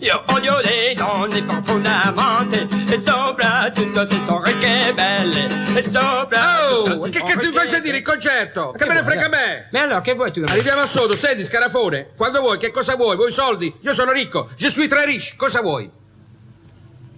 Io 0.02 0.24
odio 0.28 0.60
le 0.62 0.94
donne 0.96 1.44
profondamente 1.44 2.68
e 2.94 3.00
soprattutto 3.00 4.08
se 4.08 4.18
sono 4.26 4.42
ricche 4.44 4.88
e 4.88 4.94
belle 4.94 5.78
e 5.78 5.84
soprattutto 5.84 6.94
Oh, 6.94 7.10
che 7.10 7.20
cazzo 7.20 7.48
mi 7.48 7.52
fai 7.54 7.68
sentire 7.68 7.98
il 7.98 8.04
concerto? 8.04 8.72
Che, 8.78 8.86
me 8.86 8.94
ne 8.94 9.04
frega 9.04 9.26
a 9.26 9.30
me? 9.30 9.68
Ma 9.72 9.82
allora, 9.82 10.02
che 10.02 10.14
vuoi 10.14 10.32
tu? 10.32 10.44
Arriviamo 10.48 10.82
al 10.82 10.88
sodo, 10.88 11.16
senti, 11.16 11.44
scarafone. 11.44 12.12
Quando 12.16 12.40
vuoi, 12.40 12.58
che 12.58 12.72
cosa 12.72 12.96
vuoi? 12.96 13.16
Vuoi 13.16 13.32
soldi? 13.32 13.74
Io 13.82 13.94
sono 13.94 14.12
ricco. 14.12 14.50
Je 14.56 14.70
suis 14.70 14.88
très 14.88 15.06
riche. 15.06 15.34
Cosa 15.36 15.62
vuoi? 15.62 15.90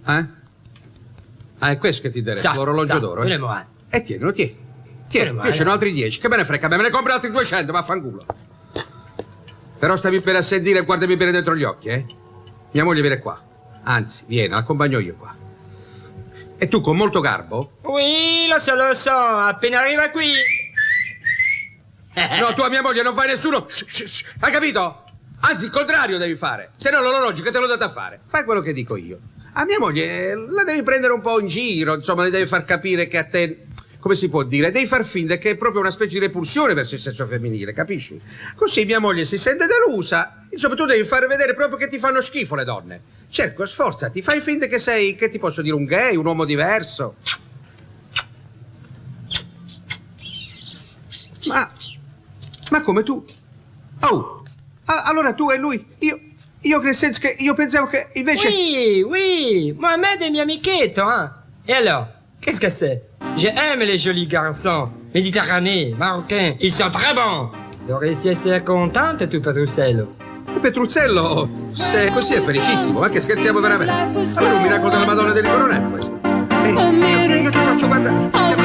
Eh? 0.06 0.26
Ah, 1.58 1.70
è 1.70 1.78
questo 1.78 2.02
che 2.02 2.10
ti 2.10 2.18
interessa, 2.18 2.50
Sa, 2.50 2.54
l'orologio 2.56 2.94
sa, 2.94 2.98
d'oro, 2.98 3.22
non 3.22 3.30
eh? 3.90 3.96
E 3.96 4.02
tienilo, 4.02 4.32
tieni. 4.32 4.58
Tieni, 5.08 5.26
Non 5.28 5.36
è 5.36 5.38
io 5.38 5.42
male. 5.44 5.52
ce 5.54 5.62
ne 5.64 5.70
ho 5.70 5.72
altri 5.72 5.92
10. 5.92 6.18
Che 6.18 6.28
me 6.28 6.36
ne 6.36 6.44
frega 6.44 6.66
a 6.66 6.68
me? 6.70 6.76
Me 6.78 6.82
ne 6.82 6.90
compro 6.90 7.12
altri 7.12 7.30
200, 7.30 7.70
vaffanculo. 7.70 8.20
Però 9.78 9.94
stammi 9.96 10.18
bene 10.20 10.38
a 10.38 10.42
sentire 10.42 10.80
e 10.80 10.82
guardami 10.82 11.16
bene 11.16 11.30
dentro 11.30 11.54
gli 11.54 11.62
occhi, 11.64 11.88
eh? 11.88 12.04
Mia 12.72 12.84
moglie 12.84 13.00
viene 13.00 13.18
qua. 13.18 13.40
Anzi, 13.84 14.24
viene, 14.26 14.54
l'accompagno 14.54 14.98
io 14.98 15.14
qua. 15.14 15.34
E 16.56 16.68
tu 16.68 16.80
con 16.80 16.96
molto 16.96 17.20
garbo 17.20 17.78
Oui, 17.82 18.46
lo 18.48 18.58
so, 18.58 18.74
lo 18.74 18.94
so, 18.94 19.10
appena 19.10 19.80
arriva 19.80 20.10
qui. 20.10 20.32
No, 22.14 22.52
tu 22.54 22.60
a 22.60 22.68
mia 22.68 22.82
moglie 22.82 23.02
non 23.02 23.14
fai 23.14 23.28
nessuno. 23.28 23.66
Hai 24.40 24.52
capito? 24.52 25.04
Anzi, 25.40 25.64
il 25.64 25.70
contrario 25.70 26.18
devi 26.18 26.36
fare. 26.36 26.72
Se 26.74 26.90
no 26.90 27.00
l'orologio 27.00 27.42
che 27.42 27.50
te 27.50 27.58
l'ho 27.58 27.66
dato 27.66 27.84
a 27.84 27.90
fare. 27.90 28.20
Fai 28.28 28.44
quello 28.44 28.60
che 28.60 28.72
dico 28.72 28.96
io. 28.96 29.18
A 29.54 29.64
mia 29.64 29.78
moglie 29.78 30.34
la 30.34 30.62
devi 30.62 30.82
prendere 30.82 31.12
un 31.12 31.20
po' 31.20 31.40
in 31.40 31.46
giro, 31.46 31.94
insomma, 31.94 32.22
le 32.22 32.30
devi 32.30 32.46
far 32.46 32.64
capire 32.64 33.08
che 33.08 33.18
a 33.18 33.24
te. 33.24 33.66
Come 34.02 34.16
si 34.16 34.28
può 34.28 34.42
dire? 34.42 34.72
Devi 34.72 34.88
far 34.88 35.04
finta 35.04 35.38
che 35.38 35.50
è 35.50 35.56
proprio 35.56 35.80
una 35.80 35.92
specie 35.92 36.14
di 36.14 36.26
repulsione 36.26 36.74
verso 36.74 36.96
il 36.96 37.00
sesso 37.00 37.24
femminile, 37.24 37.72
capisci? 37.72 38.20
Così 38.56 38.84
mia 38.84 38.98
moglie 38.98 39.24
si 39.24 39.38
sente 39.38 39.66
delusa. 39.66 40.44
Insomma, 40.50 40.74
tu 40.74 40.86
devi 40.86 41.04
far 41.04 41.28
vedere 41.28 41.54
proprio 41.54 41.76
che 41.78 41.86
ti 41.86 42.00
fanno 42.00 42.20
schifo 42.20 42.56
le 42.56 42.64
donne. 42.64 43.00
Cerco, 43.30 43.64
sforzati, 43.64 44.20
fai 44.20 44.40
finta 44.40 44.66
che 44.66 44.80
sei, 44.80 45.14
che 45.14 45.28
ti 45.30 45.38
posso 45.38 45.62
dire, 45.62 45.76
un 45.76 45.84
gay, 45.84 46.16
un 46.16 46.26
uomo 46.26 46.44
diverso. 46.44 47.14
Ma. 51.46 51.72
Ma 52.72 52.82
come 52.82 53.04
tu? 53.04 53.24
Oh! 54.00 54.42
a- 54.86 55.02
allora 55.02 55.32
tu 55.32 55.48
e 55.50 55.58
lui. 55.58 55.86
Io. 55.98 56.20
Io 56.62 56.80
nel 56.80 56.96
che 56.96 57.36
io 57.38 57.54
pensavo 57.54 57.86
che 57.86 58.08
invece. 58.14 58.48
Oui, 58.48 59.02
oui, 59.02 59.74
Mohamed 59.78 60.22
est 60.22 60.30
mi 60.30 60.40
amichetto, 60.40 61.02
hein. 61.08 61.32
Et 61.66 61.72
alors, 61.74 62.08
qu'est-ce 62.40 62.60
que 62.60 62.68
c'est 62.68 63.02
J'aime 63.36 63.80
les 63.80 63.98
jolis 63.98 64.26
garçons, 64.26 64.88
méditerranéens, 65.14 65.94
marocains, 65.96 66.54
ils 66.60 66.72
sont 66.72 66.90
très 66.90 67.14
bons. 67.14 67.50
Dovresti 67.86 68.28
essere 68.28 68.62
contente 68.62 69.26
tu, 69.26 69.40
Petruzzello. 69.40 70.14
E 70.54 70.60
Petruzzello, 70.60 71.48
se 71.72 72.10
così 72.12 72.34
è 72.34 72.40
felicissimo, 72.40 73.00
ma 73.00 73.08
che 73.08 73.20
scherziamo 73.20 73.60
veramente? 73.60 73.92
Allora 74.36 74.54
un 74.54 74.62
miracolo 74.62 74.90
della 74.90 75.06
Madonna 75.06 75.32
del 75.32 75.44
Coronel 75.44 75.90
questo. 75.90 76.20
Ehi, 76.64 77.28
io, 77.30 77.42
io 77.42 77.50
ti 77.50 77.58
faccio 77.58 77.86
guardare. 77.86 78.61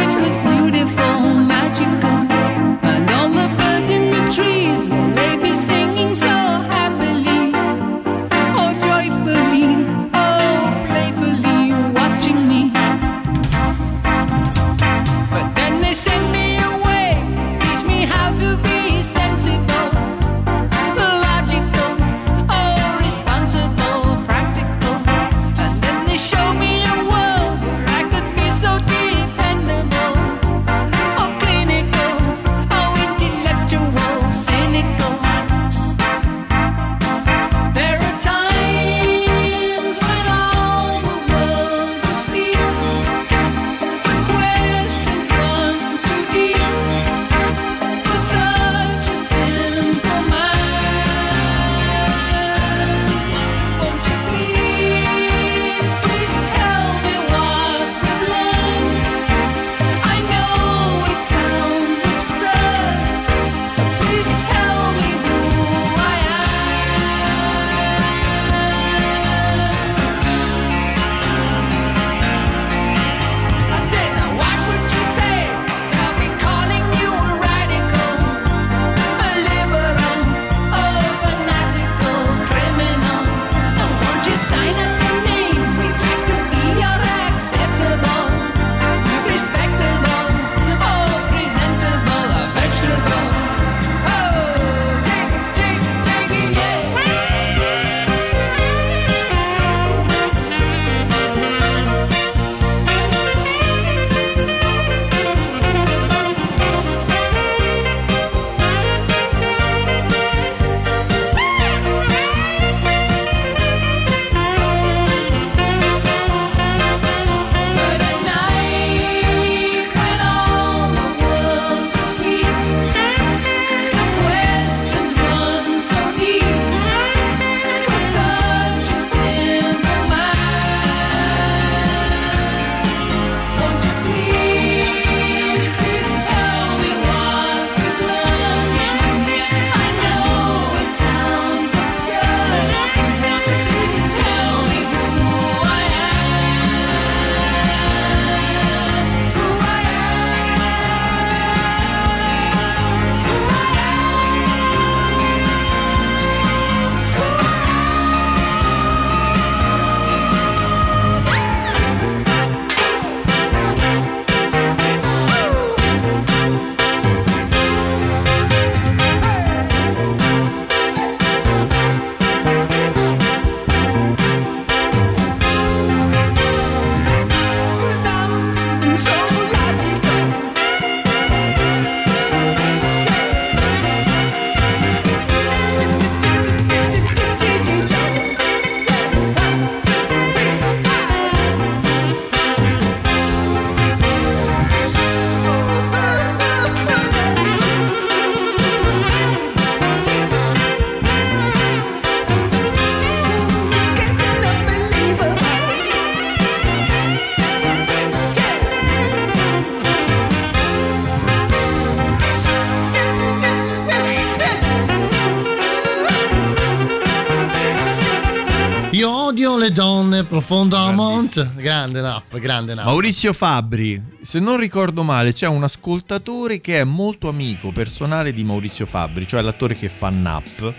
Donne 220.47 220.93
profondamente. 220.95 221.51
Grande 221.55 222.01
Nap, 222.01 222.37
grande 222.39 222.73
Nap. 222.73 222.85
Maurizio 222.85 223.33
Fabbri, 223.33 224.01
se 224.21 224.39
non 224.39 224.57
ricordo 224.57 225.03
male, 225.03 225.33
c'è 225.33 225.47
un 225.47 225.63
ascoltatore 225.63 226.61
che 226.61 226.79
è 226.79 226.83
molto 226.83 227.27
amico 227.29 227.71
personale 227.71 228.33
di 228.33 228.43
Maurizio 228.43 228.85
Fabbri, 228.85 229.27
cioè 229.27 229.41
l'attore 229.41 229.75
che 229.75 229.89
fa 229.89 230.09
Nap. 230.09 230.73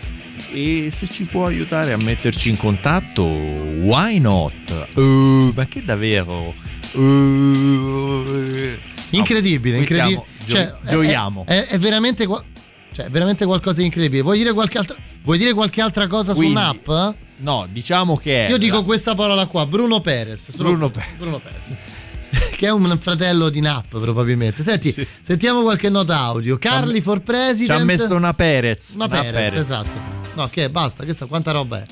E 0.52 0.90
se 0.94 1.08
ci 1.08 1.24
può 1.24 1.46
aiutare 1.46 1.92
a 1.92 1.96
metterci 1.96 2.48
in 2.48 2.56
contatto, 2.56 3.24
why 3.24 4.18
not? 4.18 4.88
Uh, 4.94 5.52
ma 5.54 5.66
che 5.66 5.84
davvero? 5.84 6.54
Uh, 6.92 8.76
Incredibile, 9.10 9.76
qui 9.76 9.84
incredibile. 9.84 10.24
gio- 10.44 10.54
Cioè, 10.54 10.74
gioiamo. 10.88 11.44
È, 11.46 11.66
è 11.66 11.78
veramente. 11.78 12.26
Cioè, 12.26 13.06
è 13.06 13.10
veramente 13.10 13.44
qualcosa 13.44 13.78
di 13.80 13.86
incredibile. 13.86 14.22
Vuoi 14.22 14.38
dire 14.38 14.52
qualche 14.52 14.78
altra, 14.78 14.96
vuoi 15.22 15.38
dire 15.38 15.52
qualche 15.52 15.80
altra 15.80 16.06
cosa 16.06 16.34
Quindi, 16.34 16.54
su 16.54 16.58
un'app? 16.60 17.14
No, 17.38 17.66
diciamo 17.70 18.16
che 18.16 18.46
è. 18.46 18.50
Io 18.50 18.58
dico 18.58 18.76
la- 18.78 18.82
questa 18.82 19.14
parola 19.14 19.46
qua, 19.46 19.66
Bruno 19.66 20.00
Perez. 20.00 20.54
Bruno 20.56 20.90
questo, 20.90 21.10
Bruno 21.18 21.38
Perez. 21.38 21.76
che 22.56 22.66
è 22.66 22.70
un 22.70 22.98
fratello 23.00 23.48
di 23.48 23.60
Nap 23.60 23.98
probabilmente. 23.98 24.62
Senti, 24.62 24.94
sentiamo 25.20 25.62
qualche 25.62 25.88
nota 25.88 26.18
audio. 26.18 26.58
Carly 26.58 27.00
for 27.00 27.18
Ci 27.18 27.22
President. 27.24 27.80
ha 27.80 27.84
messo 27.84 28.14
una 28.14 28.34
Perez. 28.34 28.92
Una 28.94 29.08
Perez, 29.08 29.54
esatto. 29.54 30.16
No, 30.34 30.46
che 30.48 30.68
basta, 30.70 31.04
questa 31.04 31.26
quanta 31.26 31.50
roba 31.52 31.78
è? 31.80 31.86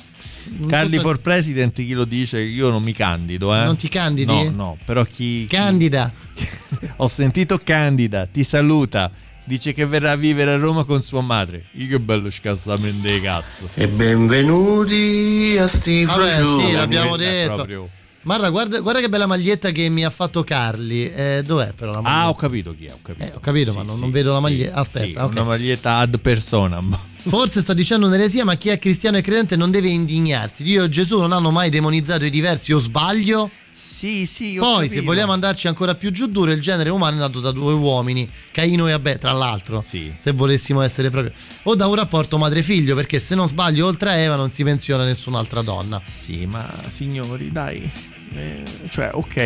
Tutto- 0.47 1.01
for 1.01 1.21
President, 1.21 1.75
chi 1.75 1.93
lo 1.93 2.05
dice? 2.05 2.39
Io 2.39 2.71
non 2.71 2.83
mi 2.83 2.93
candido, 2.93 3.55
eh. 3.55 3.65
Non 3.65 3.77
ti 3.77 3.89
candidi? 3.89 4.33
No, 4.33 4.51
no, 4.51 4.77
però 4.85 5.03
chi... 5.05 5.13
chi- 5.13 5.47
Candida. 5.49 6.13
Ho 6.97 7.09
sentito 7.09 7.59
Candida, 7.63 8.27
ti 8.27 8.45
saluta. 8.45 9.11
Dice 9.49 9.73
che 9.73 9.87
verrà 9.87 10.11
a 10.11 10.17
vivere 10.17 10.55
a 10.55 10.57
Roma 10.57 10.83
con 10.83 11.03
sua 11.03 11.21
madre. 11.21 11.67
Io 11.75 11.87
che 11.87 12.01
bello 12.01 12.31
scassamento 12.31 13.07
di 13.09 13.21
cazzo. 13.21 13.69
E 13.75 13.87
benvenuti 13.87 15.57
a 15.57 15.69
sti 15.69 16.05
Vabbè, 16.05 16.43
sì, 16.45 16.73
l'abbiamo 16.73 17.17
detto. 17.17 17.53
proprio- 17.53 17.89
Marra, 18.23 18.51
guarda, 18.51 18.81
guarda 18.81 18.99
che 18.99 19.09
bella 19.09 19.27
maglietta 19.27 19.71
che 19.71 19.89
mi 19.89 20.05
ha 20.05 20.11
fatto 20.11 20.43
Carly. 20.43 21.05
Eh, 21.15 21.43
dov'è 21.47 21.73
però 21.75 21.93
la 21.93 22.01
maglietta? 22.01 22.23
Ah, 22.25 22.29
ho 22.29 22.35
capito 22.35 22.75
chi 22.77 22.87
è, 22.87 22.93
ho 22.93 22.99
capito. 23.01 23.25
Eh, 23.25 23.33
ho 23.37 23.39
capito, 23.39 23.73
ma 23.73 23.85
non, 23.85 24.01
non 24.01 24.11
vedo 24.11 24.33
la 24.33 24.41
maglietta. 24.41 24.75
Aspetta, 24.75 25.05
Sì, 25.07 25.15
ok. 25.17 25.31
Una 25.31 25.45
maglietta 25.45 25.99
ad 25.99 26.19
personam. 26.19 26.99
Forse 27.23 27.61
sto 27.61 27.73
dicendo 27.73 28.07
un'eresia, 28.09 28.45
ma 28.45 28.57
chi 28.57 28.71
è 28.71 28.81
cristiano 28.81 29.17
e 29.17 29.21
credente 29.21 29.55
non 29.55 29.71
deve 29.71 29.91
indignarsi. 29.91 30.65
Dio 30.65 30.83
e 30.83 30.89
Gesù 30.89 31.21
non 31.21 31.31
hanno 31.31 31.53
mai 31.53 31.71
demonizzato 31.71 32.25
i 32.25 32.31
diversi, 32.31 32.73
o 32.73 32.81
sbaglio? 32.81 33.49
Sì, 33.79 34.25
sì, 34.25 34.55
Poi, 34.59 34.75
capito. 34.87 34.93
se 34.95 35.01
vogliamo 35.03 35.33
andarci 35.33 35.69
ancora 35.69 35.95
più 35.95 36.11
giù 36.11 36.29
duro, 36.29 36.51
il 36.51 36.63
genere 36.63 36.89
umano 36.89 37.17
è 37.17 37.19
nato 37.19 37.41
da 37.41 37.51
due 37.51 37.75
uomini, 37.75 38.27
Caino 38.51 38.89
e 38.89 38.93
Abè, 38.93 39.19
tra 39.19 39.33
l'altro. 39.33 39.85
Se 39.87 40.33
volessimo 40.33 40.81
essere 40.81 41.11
proprio. 41.11 41.31
O 41.65 41.75
da 41.75 41.87
un 41.87 41.95
rapporto 41.95 42.39
madre-figlio, 42.39 42.95
perché 42.95 43.19
se 43.19 43.35
non 43.35 43.49
sbaglio, 43.49 43.85
oltre 43.87 44.09
a 44.11 44.15
Eva 44.15 44.35
non 44.35 44.51
si 44.51 44.65
pensiona 44.65 45.05
nessun'altra 45.05 45.61
donna. 45.61 46.01
Sì, 46.07 46.47
ma 46.47 46.67
signori, 46.89 47.53
dai. 47.53 47.89
eh, 48.35 48.63
cioè, 48.89 49.11
ok, 49.13 49.37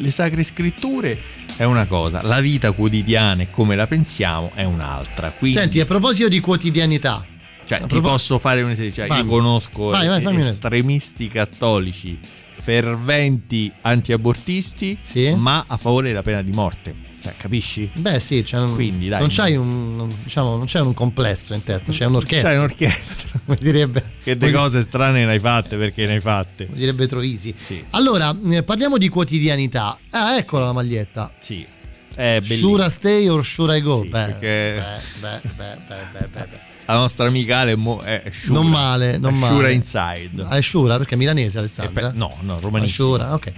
le 0.00 0.10
sacre 0.10 0.44
scritture 0.44 1.18
è 1.56 1.64
una 1.64 1.86
cosa, 1.86 2.20
la 2.22 2.40
vita 2.40 2.72
quotidiana 2.72 3.40
e 3.42 3.50
come 3.50 3.74
la 3.74 3.86
pensiamo 3.86 4.50
è 4.54 4.64
un'altra. 4.64 5.30
Quindi, 5.30 5.58
Senti, 5.58 5.80
a 5.80 5.86
proposito 5.86 6.28
di 6.28 6.40
quotidianità, 6.40 7.24
cioè, 7.64 7.80
ti 7.80 7.86
propos- 7.86 8.10
posso 8.10 8.38
fare 8.38 8.60
un 8.60 8.70
esempio. 8.70 8.94
Cioè, 8.96 9.06
Vai. 9.06 9.20
io 9.20 9.26
conosco 9.26 9.84
Vai, 9.86 10.08
vai, 10.08 10.46
estremisti 10.46 11.28
cattolici, 11.28 12.18
ferventi 12.62 13.70
antiabortisti, 13.80 14.96
ma 15.36 15.64
a 15.66 15.76
favore 15.76 16.08
della 16.08 16.22
pena 16.22 16.42
di 16.42 16.52
morte. 16.52 16.94
Cioè, 17.22 17.34
capisci? 17.36 17.88
Beh, 17.94 18.18
sì, 18.18 18.44
un- 18.52 18.74
Quindi, 18.74 19.08
dai. 19.08 19.20
non 19.20 19.28
c'hai 19.30 19.54
un, 19.56 20.08
diciamo, 20.24 20.56
non 20.56 20.66
c'è 20.66 20.80
un 20.80 20.92
complesso 20.94 21.54
in 21.54 21.62
testa, 21.62 21.92
c'è 21.92 22.06
un'orchestra. 22.06 22.50
C'è 22.50 22.56
un'orchestra. 22.56 23.40
Come 23.46 23.58
direbbe, 23.60 24.02
Che 24.22 24.36
de 24.36 24.50
cose 24.50 24.82
strane 24.82 25.24
ne 25.24 25.32
hai 25.32 25.38
fatte 25.38 25.76
perché 25.76 26.06
ne 26.06 26.14
hai 26.14 26.20
fatte. 26.20 26.66
come 26.66 26.78
direbbe 26.78 27.06
Troisi. 27.06 27.54
Allora, 27.90 28.36
eh, 28.50 28.62
parliamo 28.64 28.96
di 28.98 29.08
quotidianità. 29.08 29.96
Ah, 30.10 30.36
eccola 30.36 30.66
la 30.66 30.72
maglietta. 30.72 31.32
Sì. 31.40 31.64
È 32.14 32.38
bellissimo. 32.40 32.70
Sure 32.76 32.86
I 32.86 32.90
stay 32.90 33.28
or 33.28 33.44
sure 33.44 33.76
I 33.76 33.80
go? 33.80 34.00
beh, 34.00 34.08
perché- 34.08 34.82
beh, 35.20 35.40
beh, 35.40 35.50
beh, 35.56 35.76
beh, 35.86 36.26
beh, 36.32 36.46
beh. 36.46 36.70
La 36.86 36.94
nostra 36.94 37.26
amica 37.28 37.58
Ale 37.58 37.72
è 38.02 38.22
Shura. 38.30 38.60
Non 38.60 38.70
male, 38.70 39.18
non 39.18 39.34
È 39.34 39.36
male. 39.36 39.54
Shura 39.54 39.70
Inside. 39.70 40.42
Ah, 40.48 40.56
è 40.56 40.60
Shura 40.62 40.96
perché 40.98 41.14
è 41.14 41.18
milanese 41.18 41.58
Alessandra? 41.58 42.10
Eh, 42.10 42.16
no, 42.16 42.34
no, 42.40 42.56
Ah, 42.56 42.60
romanissima. 42.60 43.08
Shura, 43.08 43.34
ok. 43.34 43.52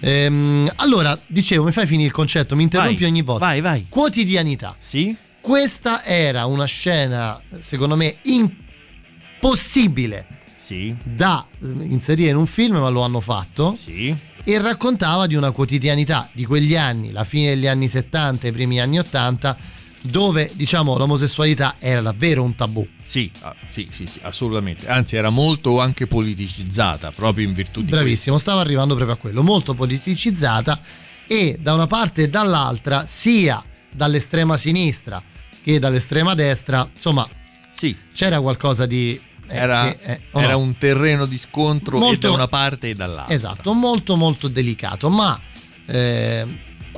Ehm, 0.00 0.70
allora, 0.76 1.18
dicevo, 1.26 1.64
mi 1.64 1.72
fai 1.72 1.86
finire 1.86 2.06
il 2.06 2.12
concetto, 2.12 2.56
mi 2.56 2.62
interrompi 2.62 3.00
Vai, 3.02 3.10
ogni 3.10 3.22
volta. 3.22 3.44
vai, 3.44 3.60
vai. 3.60 3.86
Quotidianità. 3.88 4.74
Sì? 4.78 5.14
Questa 5.40 6.04
era 6.04 6.46
una 6.46 6.64
scena, 6.64 7.40
secondo 7.60 7.96
me, 7.96 8.16
impossibile 8.22 10.26
Sì. 10.56 10.94
da 11.02 11.44
inserire 11.60 12.30
in 12.30 12.36
un 12.36 12.46
film, 12.46 12.76
ma 12.76 12.88
lo 12.88 13.02
hanno 13.02 13.20
fatto. 13.20 13.74
Sì. 13.76 14.14
E 14.42 14.58
raccontava 14.60 15.26
di 15.26 15.34
una 15.34 15.50
quotidianità 15.50 16.28
di 16.32 16.44
quegli 16.46 16.74
anni, 16.76 17.12
la 17.12 17.24
fine 17.24 17.50
degli 17.50 17.66
anni 17.66 17.88
70 17.88 18.46
e 18.46 18.50
i 18.50 18.52
primi 18.52 18.80
anni 18.80 18.98
80, 18.98 19.56
dove 20.02 20.50
diciamo 20.54 20.96
l'omosessualità 20.96 21.74
era 21.78 22.00
davvero 22.00 22.42
un 22.42 22.54
tabù. 22.54 22.86
Sì, 23.04 23.30
ah, 23.40 23.54
sì, 23.68 23.88
sì, 23.90 24.06
sì, 24.06 24.20
assolutamente. 24.22 24.88
Anzi, 24.88 25.16
era 25.16 25.30
molto 25.30 25.80
anche 25.80 26.06
politicizzata, 26.06 27.10
proprio 27.10 27.46
in 27.46 27.52
virtù 27.52 27.82
di 27.82 27.90
Bravissimo, 27.90 28.38
stavo 28.38 28.60
arrivando 28.60 28.94
proprio 28.94 29.16
a 29.16 29.18
quello, 29.18 29.42
molto 29.42 29.74
politicizzata 29.74 30.80
e 31.26 31.58
da 31.60 31.74
una 31.74 31.86
parte 31.86 32.22
e 32.22 32.28
dall'altra, 32.28 33.04
sia 33.06 33.62
dall'estrema 33.90 34.56
sinistra 34.56 35.22
che 35.62 35.78
dall'estrema 35.78 36.34
destra, 36.34 36.88
insomma, 36.92 37.28
sì. 37.72 37.94
c'era 38.14 38.40
qualcosa 38.40 38.86
di... 38.86 39.20
eh, 39.48 39.56
Era, 39.56 39.92
che, 39.92 40.12
eh, 40.12 40.20
era 40.32 40.52
no? 40.52 40.58
un 40.58 40.78
terreno 40.78 41.26
di 41.26 41.36
scontro 41.36 41.98
Molto- 41.98 42.28
da 42.28 42.32
una 42.34 42.48
parte 42.48 42.90
e 42.90 42.94
dall'altra. 42.94 43.34
Esatto, 43.34 43.72
molto 43.74 44.16
molto 44.16 44.48
delicato, 44.48 45.10
ma 45.10 45.38
eh, 45.86 46.46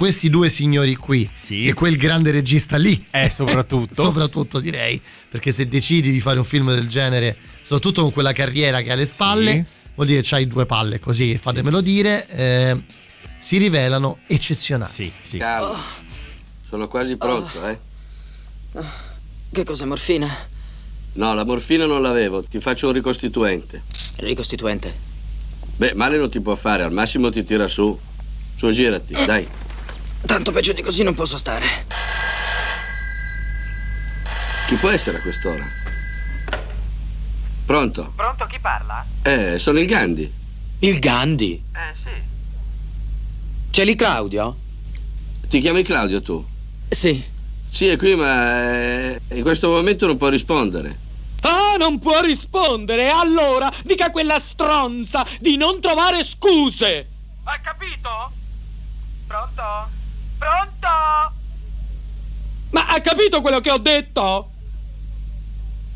questi 0.03 0.31
due 0.31 0.49
signori 0.51 0.97
qui 0.97 1.31
e 1.49 1.73
quel 1.75 1.97
grande 1.97 2.33
regista 2.33 2.77
lì, 2.77 3.07
Eh, 3.13 3.31
soprattutto. 3.31 3.95
soprattutto 4.03 4.59
direi, 4.59 5.01
perché 5.29 5.53
se 5.53 5.69
decidi 5.69 6.11
di 6.11 6.19
fare 6.19 6.41
un 6.41 6.45
film 6.45 6.75
del 6.75 6.89
genere, 6.89 7.37
soprattutto 7.63 8.03
con 8.03 8.11
quella 8.13 8.33
carriera 8.33 8.81
che 8.81 8.91
ha 8.91 8.95
alle 8.95 9.07
spalle, 9.07 9.53
Sì. 9.53 9.65
vuol 9.95 10.09
dire 10.09 10.23
che 10.23 10.27
c'hai 10.29 10.49
due 10.49 10.67
palle, 10.67 10.99
così 10.99 11.39
fatemelo 11.39 11.81
dire, 11.81 12.27
eh, 12.31 12.83
si 13.39 13.59
rivelano 13.59 14.19
eccezionali. 14.27 14.91
Sì, 14.93 15.13
sì. 15.23 15.39
Calma. 15.39 15.81
Sono 16.69 16.89
quasi 16.89 17.17
pronto, 17.17 17.65
eh. 17.69 17.79
Che 19.53 19.63
cos'è 19.65 19.85
morfina? 19.85 20.37
No, 21.13 21.33
la 21.33 21.45
morfina 21.45 21.87
non 21.87 22.03
l'avevo. 22.03 22.43
Ti 22.43 22.59
faccio 22.59 22.89
un 22.89 22.93
ricostituente. 22.95 23.83
Ricostituente. 24.17 24.93
Beh, 25.77 25.95
male 25.95 26.17
non 26.19 26.29
ti 26.29 26.41
può 26.41 26.57
fare, 26.57 26.83
al 26.83 26.93
massimo 26.93 27.31
ti 27.31 27.45
tira 27.45 27.69
su. 27.69 27.97
Su, 28.57 28.71
girati, 28.73 29.13
dai. 29.13 29.47
Tanto 30.27 30.53
peggio 30.53 30.73
di 30.73 30.83
così 30.83 31.03
non 31.03 31.15
posso 31.15 31.37
stare. 31.37 31.87
Chi 34.67 34.77
può 34.77 34.89
essere 34.91 35.19
a 35.19 35.21
quest'ora? 35.21 35.65
Pronto? 37.67 38.13
Pronto, 38.17 38.47
chi 38.47 38.59
parla? 38.59 39.05
Eh, 39.23 39.59
sono 39.59 39.79
il 39.79 39.87
Gandhi. 39.87 40.33
Il 40.81 40.99
Gandhi. 40.99 41.63
Eh, 41.75 41.95
sì. 42.03 42.23
C'è 43.71 43.85
lì 43.85 43.95
Claudio? 43.95 44.57
Ti 45.49 45.61
chiami 45.61 45.83
Claudio 45.83 46.23
tu? 46.23 46.45
Sì. 46.89 47.23
Sì, 47.69 47.87
è 47.87 47.97
qui, 47.97 48.15
ma 48.15 48.73
eh, 48.73 49.21
in 49.31 49.43
questo 49.43 49.69
momento 49.71 50.07
non 50.07 50.17
può 50.17 50.29
rispondere. 50.29 50.99
Ah, 51.41 51.77
non 51.79 51.99
può 51.99 52.21
rispondere! 52.21 53.09
Allora 53.09 53.73
dica 53.85 54.07
a 54.07 54.11
quella 54.11 54.39
stronza 54.39 55.27
di 55.41 55.57
non 55.57 55.81
trovare 55.81 56.25
scuse! 56.25 57.09
Ha 57.45 57.59
capito? 57.61 58.31
Pronto? 59.27 60.01
Pronto? 60.43 61.35
Ma 62.71 62.87
ha 62.89 63.01
capito 63.01 63.41
quello 63.41 63.61
che 63.61 63.71
ho 63.71 63.79
detto? 63.79 64.51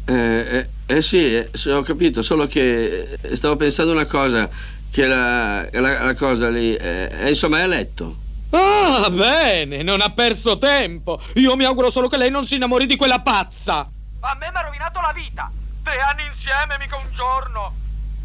Eh, 0.05 0.15
eh, 0.15 0.69
eh 0.87 1.03
sì, 1.03 1.35
eh, 1.35 1.51
ho 1.73 1.83
capito, 1.83 2.23
solo 2.23 2.47
che 2.47 3.19
eh, 3.21 3.35
stavo 3.35 3.57
pensando 3.57 3.91
una 3.91 4.07
cosa, 4.07 4.49
che 4.89 5.05
la, 5.05 5.69
la- 5.73 6.05
la 6.05 6.15
cosa 6.15 6.49
lì, 6.49 6.77
eh, 6.77 7.09
eh, 7.11 7.29
insomma, 7.29 7.59
è 7.59 7.63
a 7.63 7.67
letto. 7.67 8.17
Ah, 8.51 9.11
bene, 9.11 9.83
non 9.83 10.01
ha 10.01 10.11
perso 10.11 10.59
tempo. 10.59 11.21
Io 11.35 11.57
mi 11.57 11.65
auguro 11.65 11.91
solo 11.91 12.07
che 12.07 12.17
lei 12.17 12.31
non 12.31 12.47
si 12.47 12.55
innamori 12.55 12.87
di 12.87 12.95
quella 12.95 13.21
pazza. 13.21 13.79
A 14.21 14.35
me 14.39 14.49
mi 14.53 14.57
ha 14.57 14.61
rovinato 14.61 15.01
la 15.01 15.13
vita. 15.13 15.51
Tre 15.83 16.01
anni 16.01 16.23
insieme, 16.33 16.77
mica 16.79 16.97
un 16.97 17.13
giorno. 17.13 17.75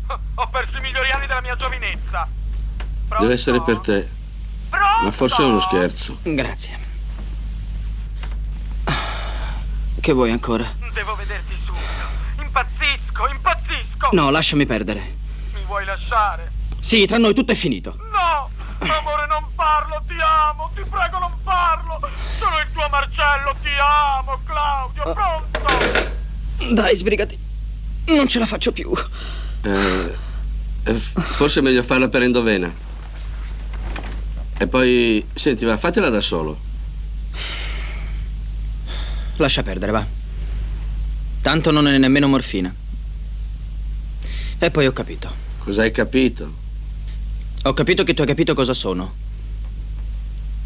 Ho 0.35 0.47
perso 0.51 0.77
i 0.77 0.81
migliori 0.81 1.09
anni 1.09 1.25
della 1.25 1.41
mia 1.41 1.55
giovinezza. 1.55 2.27
Deve 3.19 3.33
essere 3.33 3.59
per 3.61 3.79
te. 3.79 4.19
Ma 5.03 5.11
forse 5.11 5.41
è 5.41 5.45
uno 5.45 5.59
scherzo. 5.59 6.17
Grazie. 6.23 6.79
Che 9.99 10.13
vuoi 10.13 10.31
ancora? 10.31 10.73
Devo 10.93 11.15
vederti 11.15 11.55
subito. 11.63 12.41
Impazzisco, 12.41 13.27
impazzisco. 13.27 14.09
No, 14.11 14.29
lasciami 14.29 14.65
perdere. 14.65 15.15
Mi 15.53 15.63
vuoi 15.65 15.85
lasciare? 15.85 16.51
Sì, 16.79 17.05
tra 17.05 17.17
noi 17.17 17.33
tutto 17.33 17.51
è 17.51 17.55
finito. 17.55 17.97
No! 18.11 18.49
Amore, 18.79 19.27
non 19.27 19.45
parlo, 19.53 20.01
ti 20.07 20.15
amo, 20.19 20.71
ti 20.73 20.81
prego 20.89 21.19
non 21.19 21.31
parlo. 21.43 21.99
Sono 22.39 22.59
il 22.59 22.67
tuo 22.73 22.87
Marcello, 22.89 23.55
ti 23.61 23.69
amo, 23.79 24.39
Claudio, 24.43 25.03
pronto? 25.13 26.73
Dai, 26.73 26.95
sbrigati. 26.95 27.37
Non 28.07 28.27
ce 28.27 28.39
la 28.39 28.47
faccio 28.47 28.71
più. 28.71 28.91
Eh, 29.61 30.15
eh, 30.83 30.93
forse 30.93 31.59
è 31.59 31.63
meglio 31.63 31.83
farla 31.83 32.07
per 32.07 32.23
endovena. 32.23 32.73
E 34.61 34.67
poi, 34.67 35.25
senti, 35.33 35.65
va, 35.65 35.75
fatela 35.75 36.09
da 36.09 36.21
solo. 36.21 36.55
Lascia 39.37 39.63
perdere, 39.63 39.91
va. 39.91 40.05
Tanto 41.41 41.71
non 41.71 41.87
è 41.87 41.97
nemmeno 41.97 42.27
morfina. 42.27 42.71
E 44.59 44.69
poi 44.69 44.85
ho 44.85 44.93
capito. 44.93 45.33
Cosa 45.57 45.81
hai 45.81 45.89
capito? 45.89 46.53
Ho 47.63 47.73
capito 47.73 48.03
che 48.03 48.13
tu 48.13 48.21
hai 48.21 48.27
capito 48.27 48.53
cosa 48.53 48.75
sono. 48.75 49.15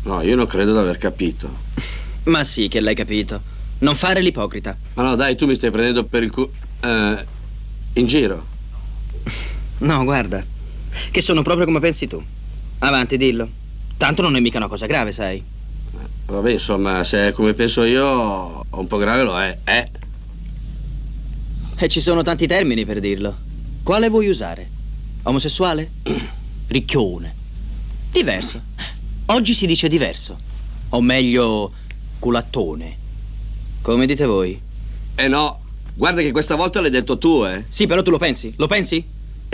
No, 0.04 0.22
io 0.24 0.36
non 0.36 0.46
credo 0.46 0.74
di 0.74 0.78
aver 0.78 0.98
capito. 0.98 1.50
Ma 2.28 2.44
sì 2.44 2.68
che 2.68 2.82
l'hai 2.82 2.96
capito. 2.96 3.42
Non 3.78 3.96
fare 3.96 4.20
l'ipocrita. 4.20 4.78
Ma 4.96 5.04
no, 5.04 5.16
dai, 5.16 5.38
tu 5.38 5.46
mi 5.46 5.56
stai 5.56 5.72
prendendo 5.72 6.04
per 6.04 6.22
il 6.22 6.32
cu... 6.32 6.52
eh, 6.82 7.26
in 7.94 8.08
giro. 8.08 8.46
No, 9.78 10.04
guarda, 10.04 10.44
che 11.12 11.22
sono 11.22 11.44
proprio 11.44 11.66
come 11.66 11.80
pensi 11.80 12.08
tu. 12.08 12.22
Avanti, 12.80 13.16
dillo. 13.16 13.64
Tanto 13.98 14.22
non 14.22 14.36
è 14.36 14.40
mica 14.40 14.58
una 14.58 14.68
cosa 14.68 14.86
grave, 14.86 15.12
sai. 15.12 15.44
Vabbè, 16.28 16.52
insomma, 16.52 17.04
se 17.04 17.30
è 17.30 17.32
come 17.32 17.54
penso 17.54 17.84
io, 17.84 18.66
un 18.70 18.88
po' 18.88 18.98
grave 18.98 19.24
lo 19.24 19.40
è. 19.40 19.58
Eh. 19.64 19.90
E 21.78 21.88
ci 21.88 22.02
sono 22.02 22.22
tanti 22.22 22.48
termini 22.48 22.86
per 22.86 23.00
dirlo. 23.00 23.36
Quale 23.84 24.10
vuoi 24.10 24.28
usare? 24.28 24.70
Omosessuale? 25.24 25.92
Ricchione. 26.68 27.34
Diverso. 28.12 28.62
Oggi 29.28 29.54
si 29.54 29.66
dice 29.66 29.88
diverso. 29.88 30.38
O 30.90 31.02
meglio, 31.02 31.72
culattone. 32.20 32.98
Come 33.82 34.06
dite 34.06 34.26
voi? 34.26 34.60
Eh 35.16 35.28
no, 35.28 35.60
guarda 35.94 36.22
che 36.22 36.32
questa 36.32 36.56
volta 36.56 36.82
l'hai 36.82 36.90
detto 36.90 37.18
tu, 37.18 37.44
eh. 37.46 37.66
Sì, 37.68 37.88
però 37.88 38.02
tu 38.02 38.10
lo 38.10 38.18
pensi? 38.18 38.54
Lo 38.58 38.68
pensi? 38.68 39.04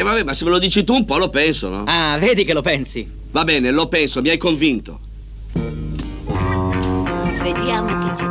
E 0.02 0.04
vabbè, 0.04 0.24
ma 0.24 0.34
se 0.34 0.45
me 0.45 0.49
lo 0.49 0.58
dici 0.58 0.84
tu 0.84 0.95
un 0.95 1.06
po' 1.06 1.20
lo 1.20 1.30
penso, 1.30 1.70
no? 1.70 1.84
Ah, 1.86 2.18
vedi 2.18 2.43
che 2.43 2.54
lo 2.54 2.64
pensi. 2.64 3.08
Va 3.30 3.43
bene, 3.43 3.70
lo 3.70 3.88
penso, 3.88 4.20
mi 4.20 4.30
hai 4.30 4.38
convinto. 4.39 4.99
Vediamo 7.43 8.08
che 8.08 8.14
c'è. 8.16 8.30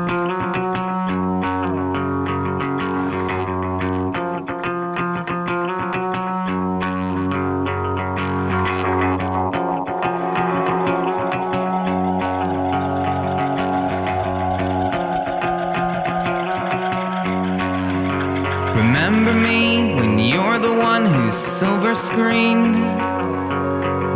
Who's 21.30 21.38
silver 21.38 21.94
screened. 21.94 22.74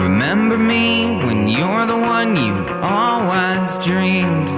Remember 0.02 0.58
me 0.58 1.16
when 1.24 1.46
you're 1.46 1.86
the 1.86 1.96
one 1.96 2.34
you 2.34 2.54
always 2.82 3.78
dreamed. 3.78 4.50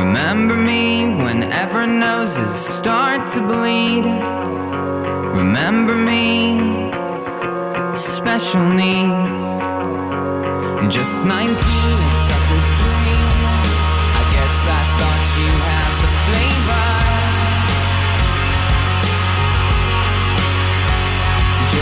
Remember 0.00 0.56
me 0.56 1.14
whenever 1.16 1.84
noses 1.84 2.54
start 2.54 3.26
to 3.30 3.40
bleed. 3.40 4.04
Remember 5.40 5.96
me, 5.96 6.92
special 7.96 8.64
needs. 8.68 9.42
Just 10.94 11.26
19, 11.26 12.23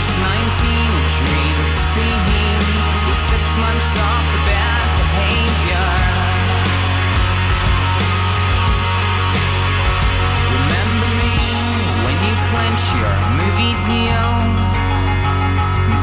Just 0.03 0.19
19, 0.19 0.27
a 0.27 1.03
dream 1.15 1.59
seeing 1.71 2.67
with 3.07 3.21
six 3.23 3.43
months 3.55 3.91
off 4.03 4.25
for 4.35 4.43
bad 4.43 4.87
behavior. 4.99 5.91
Remember 10.59 11.09
me 11.23 11.35
when 12.03 12.17
you 12.19 12.35
your 12.99 13.15
movie 13.39 13.75
deal. 13.87 14.31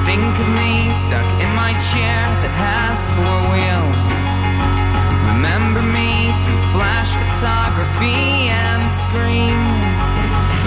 Think 0.09 0.33
of 0.45 0.49
me 0.57 0.89
stuck 0.97 1.29
in 1.45 1.53
my 1.53 1.77
chair 1.93 2.25
that 2.41 2.55
has 2.57 3.05
four 3.13 3.39
wheels. 3.53 4.17
Remember 5.29 5.85
me 5.85 6.33
through 6.49 6.63
flash 6.73 7.13
photography 7.21 8.49
and 8.49 8.81
screens. 8.89 10.03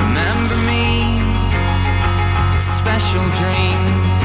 Remember 0.05 0.57
me 0.69 0.82
special 2.99 3.25
dreams. 3.41 4.17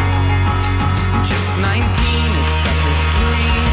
Just 1.24 1.56
19, 1.56 1.64
a 1.64 2.44
sucker's 2.60 3.04
dream. 3.16 3.64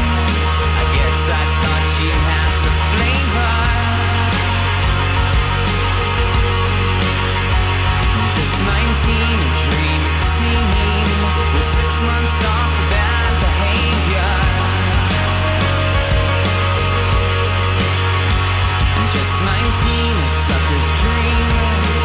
I 0.80 0.84
guess 0.96 1.20
I 1.36 1.44
thought 1.60 1.88
you 2.00 2.12
had 2.32 2.52
the 2.64 2.72
flavor. 2.96 3.56
Just 8.36 8.56
19, 8.64 9.36
a 9.36 9.52
dream 9.68 10.00
of 10.00 10.20
seeing 10.32 11.08
with 11.52 11.68
six 11.76 11.90
months 12.00 12.38
off 12.40 12.70
for 12.76 12.88
bad 12.88 13.32
behavior. 13.44 14.32
Just 19.12 19.34
19, 19.44 20.16
a 20.16 20.30
sucker's 20.40 20.88
dream. 21.04 21.95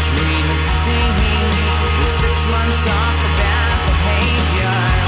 Dream 0.00 0.50
of 0.50 0.64
seeing 0.64 1.16
with 1.98 2.12
six 2.22 2.46
months 2.46 2.86
off 2.86 3.14
for 3.22 3.32
bad 3.40 3.86
behavior. 3.88 5.05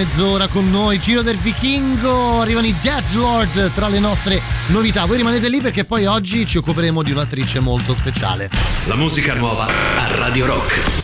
mezz'ora 0.00 0.48
con 0.48 0.70
noi. 0.70 0.98
Giro 0.98 1.20
del 1.20 1.36
Vichingo, 1.36 2.40
arrivano 2.40 2.66
i 2.66 2.74
Jazz 2.80 3.14
Lord 3.14 3.72
tra 3.74 3.88
le 3.88 3.98
nostre 3.98 4.40
novità. 4.68 5.04
Voi 5.04 5.18
rimanete 5.18 5.50
lì 5.50 5.60
perché 5.60 5.84
poi 5.84 6.06
oggi 6.06 6.46
ci 6.46 6.56
occuperemo 6.56 7.02
di 7.02 7.12
un'attrice 7.12 7.60
molto 7.60 7.92
speciale. 7.92 8.48
La 8.86 8.94
musica 8.94 9.34
nuova 9.34 9.66
a 9.66 10.16
Radio 10.16 10.46
Rock. 10.46 10.99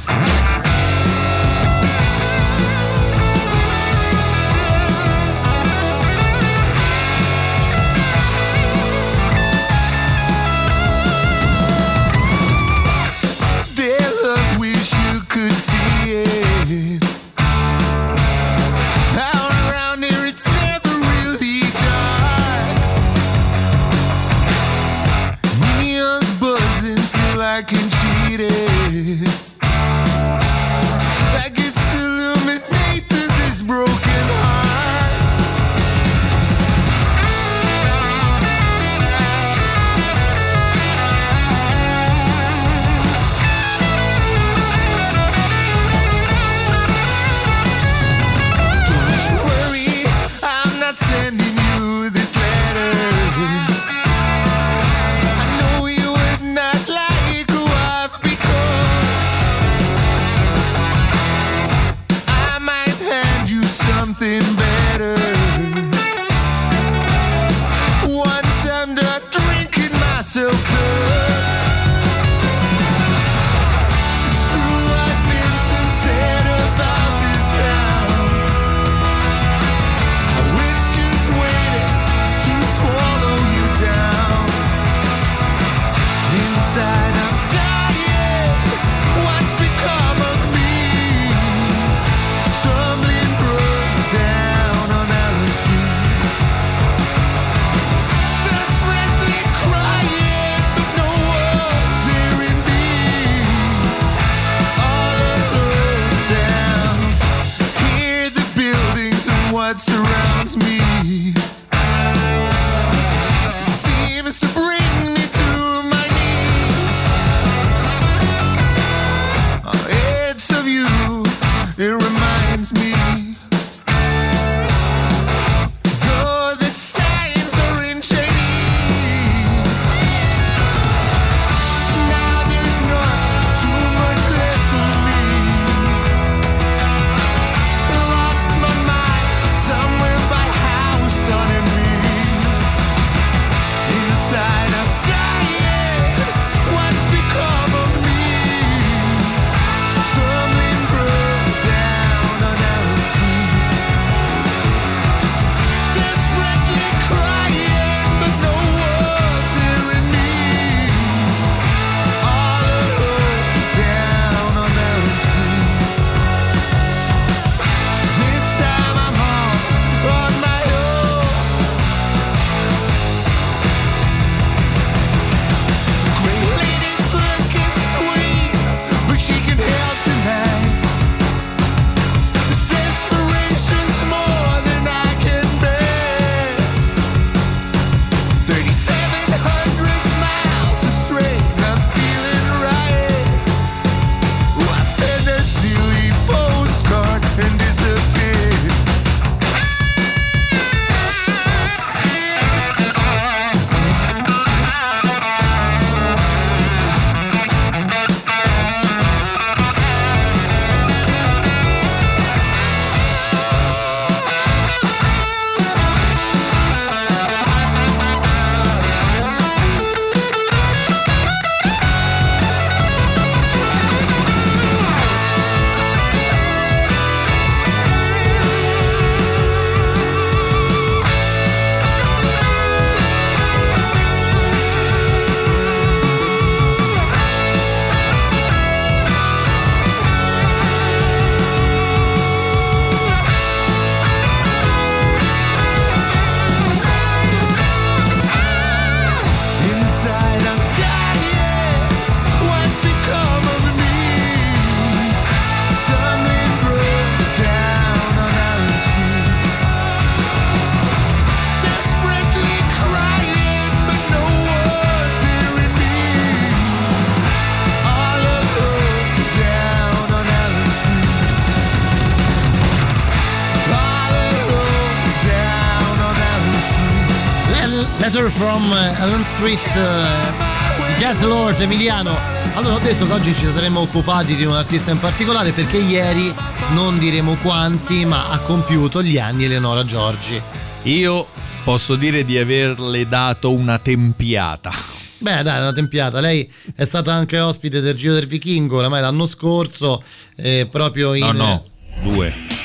from 278.37 278.71
eh, 278.71 279.01
Alan 279.01 279.25
Street 279.25 279.59
uh, 279.75 279.79
eh, 279.79 280.99
Get 280.99 281.23
Lord 281.23 281.59
Emiliano. 281.59 282.15
Allora 282.55 282.75
ho 282.75 282.79
detto 282.79 283.07
che 283.07 283.13
oggi 283.13 283.35
ci 283.35 283.47
saremmo 283.47 283.81
occupati 283.81 284.37
di 284.37 284.45
un 284.45 284.55
artista 284.55 284.91
in 284.91 284.99
particolare 284.99 285.53
perché 285.53 285.79
ieri, 285.79 286.35
non 286.73 286.99
diremo 286.99 287.35
quanti, 287.37 288.05
ma 288.05 288.29
ha 288.29 288.39
compiuto 288.41 289.03
gli 289.03 289.17
anni 289.17 289.45
Eleonora 289.45 289.85
Giorgi. 289.85 290.41
Io 290.83 291.27
posso 291.65 291.97
dire 291.97 292.27
di 292.27 292.37
averle 292.37 293.07
dato 293.09 293.53
una 293.53 293.79
tempiata. 293.79 294.71
Beh 295.17 295.43
dai, 295.43 295.59
una 295.59 295.73
tempiata. 295.73 296.21
Lei 296.21 296.51
è 296.75 296.85
stata 296.85 297.15
anche 297.15 297.39
ospite 297.41 297.81
del 297.81 297.97
Giro 297.97 298.13
del 298.15 298.27
Vichingo 298.27 298.77
oramai 298.77 299.01
l'anno 299.01 299.25
scorso, 299.25 300.03
eh, 300.37 300.69
proprio 300.71 301.15
in... 301.15 301.25
No, 301.25 301.33
no, 301.33 301.65
due 302.03 302.56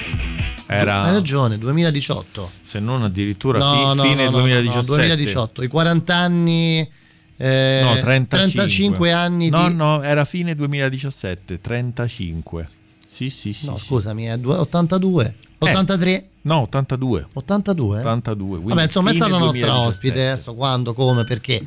era... 0.74 1.02
Hai 1.02 1.12
ragione, 1.14 1.58
2018. 1.58 2.52
Se 2.64 2.80
non 2.80 3.04
addirittura 3.04 3.58
No, 3.60 3.74
fi- 3.92 3.96
no, 3.96 4.04
fine 4.04 4.24
no, 4.26 4.30
no, 4.32 4.38
2017. 4.40 4.90
no, 4.90 4.96
2018, 4.96 5.64
i 5.64 5.68
40 5.68 6.16
anni. 6.16 6.90
eh, 7.38 7.82
No, 7.84 7.98
35. 8.00 8.38
35 8.38 9.12
anni 9.12 9.50
No, 9.50 9.68
di. 9.68 9.76
no, 9.76 10.02
era 10.02 10.24
fine 10.26 10.56
2017, 10.56 11.60
35. 11.60 12.70
Sì, 13.08 13.30
sì, 13.30 13.52
sì. 13.52 13.66
No, 13.66 13.76
sì. 13.78 13.86
scusami, 13.88 14.24
è 14.26 14.38
due- 14.38 14.56
82, 14.56 15.36
83. 15.60 16.28
No, 16.44 16.60
82. 16.62 17.28
82? 17.34 18.00
82. 18.00 18.48
quindi 18.48 18.70
Vabbè, 18.70 18.84
insomma, 18.84 19.10
è 19.10 19.14
stata 19.14 19.38
nostra 19.38 19.50
2017. 19.52 19.88
ospite. 19.90 20.22
Adesso 20.30 20.54
quando, 20.56 20.94
come, 20.94 21.24
perché? 21.26 21.58
È 21.58 21.64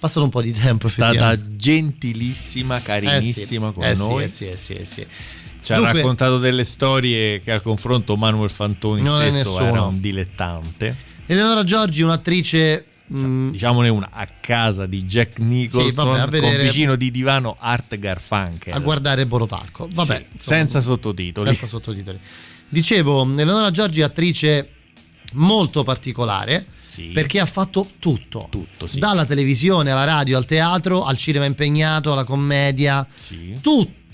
passato 0.00 0.24
un 0.24 0.30
po' 0.30 0.40
di 0.42 0.52
tempo, 0.52 0.86
È 0.86 0.90
stata 0.90 1.36
gentilissima, 1.56 2.80
carinissima 2.80 3.68
Eh 3.68 3.72
sì, 3.72 3.74
con 3.74 3.84
eh 3.84 3.94
sì, 3.94 4.02
noi. 4.08 4.22
eh 4.24 4.28
sì, 4.28 4.46
eh 4.46 4.56
sì, 4.56 4.72
eh 4.72 4.84
sì. 4.84 5.06
Ci 5.66 5.72
ha 5.72 5.80
raccontato 5.80 6.38
delle 6.38 6.62
storie 6.62 7.40
che 7.40 7.50
al 7.50 7.60
confronto 7.60 8.16
Manuel 8.16 8.50
Fantoni 8.50 9.02
Non 9.02 9.20
stesso 9.30 9.60
era 9.60 9.82
un 9.82 10.00
dilettante. 10.00 10.94
Eleonora 11.26 11.64
Giorgi, 11.64 12.02
un'attrice. 12.02 12.84
mm, 13.12 13.50
Diciamone 13.50 13.88
una 13.88 14.08
a 14.12 14.28
casa 14.40 14.86
di 14.86 15.02
Jack 15.02 15.40
Nicholson 15.40 15.88
Sì, 15.90 15.94
vabbè, 15.96 16.18
a 16.18 16.20
con 16.22 16.30
vedere- 16.30 16.62
vicino 16.62 16.94
di 16.94 17.10
divano 17.10 17.56
Art 17.58 17.96
Garfunkel. 17.98 18.72
a 18.74 18.78
guardare 18.78 19.26
Borotalco. 19.26 19.88
Vabbè, 19.92 20.16
Sì, 20.16 20.24
insomma, 20.34 20.56
senza 20.58 20.80
sottotitoli. 20.80 21.46
senza 21.48 21.66
sottotitoli. 21.66 22.18
Dicevo, 22.68 23.22
Eleonora 23.24 23.70
Giorgi 23.72 24.02
attrice 24.02 24.70
molto 25.32 25.82
particolare 25.82 26.64
perché 27.12 27.40
ha 27.40 27.46
fatto 27.46 27.88
tutto. 27.98 28.48
sì. 28.86 28.98
Dalla 29.00 29.24
televisione 29.24 29.90
alla 29.90 30.04
radio, 30.04 30.36
al 30.36 30.44
teatro, 30.46 31.04
al 31.04 31.16
cinema 31.16 31.44
impegnato, 31.44 32.12
alla 32.12 32.24
commedia. 32.24 33.04
Tutto. 33.60 34.04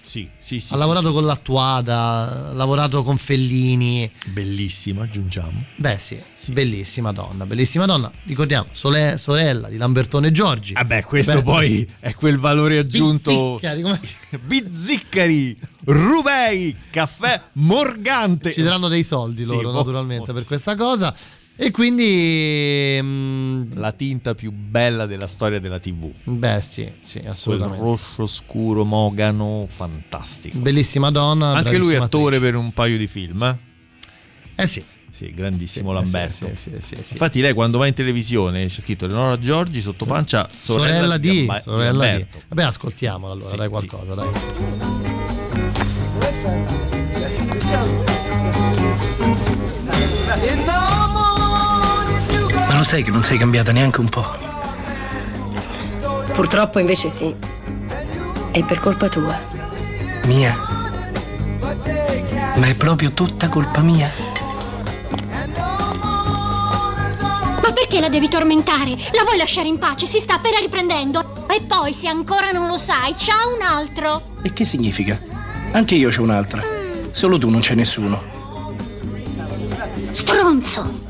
Sì, 0.00 0.28
sì, 0.38 0.58
sì, 0.60 0.72
ha 0.72 0.76
lavorato 0.76 1.12
con 1.12 1.24
l'Attuada, 1.24 2.48
ha 2.50 2.52
lavorato 2.54 3.02
con 3.02 3.16
Fellini. 3.16 4.10
Bellissima, 4.26 5.02
aggiungiamo. 5.04 5.64
Beh 5.76 5.98
sì, 5.98 6.18
bellissima 6.52 7.12
donna, 7.12 7.44
bellissima 7.46 7.84
donna. 7.84 8.10
Ricordiamo, 8.24 8.68
sole- 8.70 9.18
sorella 9.18 9.68
di 9.68 9.76
Lambertone 9.76 10.32
Giorgi. 10.32 10.72
Vabbè, 10.72 11.04
questo 11.04 11.36
Beh, 11.36 11.42
poi 11.42 11.88
è 12.00 12.14
quel 12.14 12.38
valore 12.38 12.78
aggiunto. 12.78 13.30
Bizzicari, 13.30 13.82
come- 13.82 14.00
Bizzicari, 14.44 15.58
Rubei, 15.84 16.74
caffè 16.90 17.40
Morgante. 17.52 18.52
Ci 18.52 18.62
daranno 18.62 18.88
dei 18.88 19.04
soldi 19.04 19.44
loro, 19.44 19.72
naturalmente, 19.72 20.32
per 20.32 20.44
questa 20.44 20.74
cosa. 20.74 21.14
E 21.62 21.70
quindi. 21.72 22.98
mm, 23.02 23.72
La 23.74 23.92
tinta 23.92 24.34
più 24.34 24.50
bella 24.50 25.04
della 25.04 25.26
storia 25.26 25.60
della 25.60 25.78
TV. 25.78 26.10
beh, 26.24 26.58
sì, 26.62 26.90
sì, 27.00 27.18
Quel 27.18 27.30
assolutamente. 27.30 27.82
rosso 27.84 28.24
scuro 28.24 28.84
mogano, 28.86 29.66
fantastico. 29.68 30.56
Bellissima 30.58 31.10
donna. 31.10 31.52
Anche 31.52 31.76
lui 31.76 31.92
è 31.92 31.96
attore 31.98 32.36
attrice. 32.36 32.52
per 32.52 32.60
un 32.60 32.72
paio 32.72 32.96
di 32.96 33.06
film, 33.06 33.42
eh? 33.42 33.58
Eh 34.62 34.66
sì. 34.66 34.82
Sì, 35.10 35.34
grandissimo 35.34 35.90
Sì, 35.90 35.94
Lamberto. 36.02 36.48
sì, 36.48 36.56
sì, 36.56 36.70
sì, 36.80 36.96
sì. 37.02 37.12
Infatti 37.12 37.42
lei 37.42 37.52
quando 37.52 37.76
va 37.76 37.86
in 37.86 37.92
televisione 37.92 38.66
c'è 38.66 38.80
scritto 38.80 39.04
Eleonora 39.04 39.38
Giorgi 39.38 39.82
sotto 39.82 40.06
pancia 40.06 40.48
sorella, 40.50 40.94
Sorella 40.94 41.16
di, 41.18 41.36
Gamba- 41.36 41.60
sorella 41.60 41.90
di. 41.92 41.98
Lamberto. 41.98 42.42
Vabbè, 42.48 42.62
ascoltiamola 42.62 43.32
allora, 43.34 43.50
Sì, 43.50 43.56
dai 43.56 43.64
sì. 43.66 43.70
qualcosa, 43.70 44.14
dai. 44.14 44.28
Ma 50.26 50.36
lo 52.80 52.86
sai 52.86 53.02
che 53.02 53.10
non 53.10 53.22
sei 53.22 53.36
cambiata 53.36 53.72
neanche 53.72 54.00
un 54.00 54.08
po'? 54.08 54.26
Purtroppo 56.32 56.78
invece 56.78 57.10
sì. 57.10 57.34
E 58.52 58.64
per 58.64 58.78
colpa 58.78 59.10
tua. 59.10 59.38
Mia. 60.24 60.56
Ma 62.54 62.66
è 62.66 62.74
proprio 62.74 63.12
tutta 63.12 63.48
colpa 63.48 63.82
mia. 63.82 64.10
Ma 67.62 67.72
perché 67.74 68.00
la 68.00 68.08
devi 68.08 68.30
tormentare? 68.30 68.96
La 69.12 69.24
vuoi 69.24 69.36
lasciare 69.36 69.68
in 69.68 69.78
pace? 69.78 70.06
Si 70.06 70.18
sta 70.18 70.36
appena 70.36 70.58
riprendendo. 70.58 71.46
E 71.50 71.60
poi, 71.60 71.92
se 71.92 72.08
ancora 72.08 72.50
non 72.50 72.66
lo 72.66 72.78
sai, 72.78 73.12
c'ha 73.14 73.46
un 73.54 73.60
altro. 73.60 74.22
E 74.40 74.54
che 74.54 74.64
significa? 74.64 75.20
Anche 75.72 75.96
io 75.96 76.08
c'ho 76.08 76.22
un'altra. 76.22 76.64
Solo 77.12 77.36
tu 77.36 77.50
non 77.50 77.60
c'è 77.60 77.74
nessuno. 77.74 78.22
Stronzo! 80.12 81.09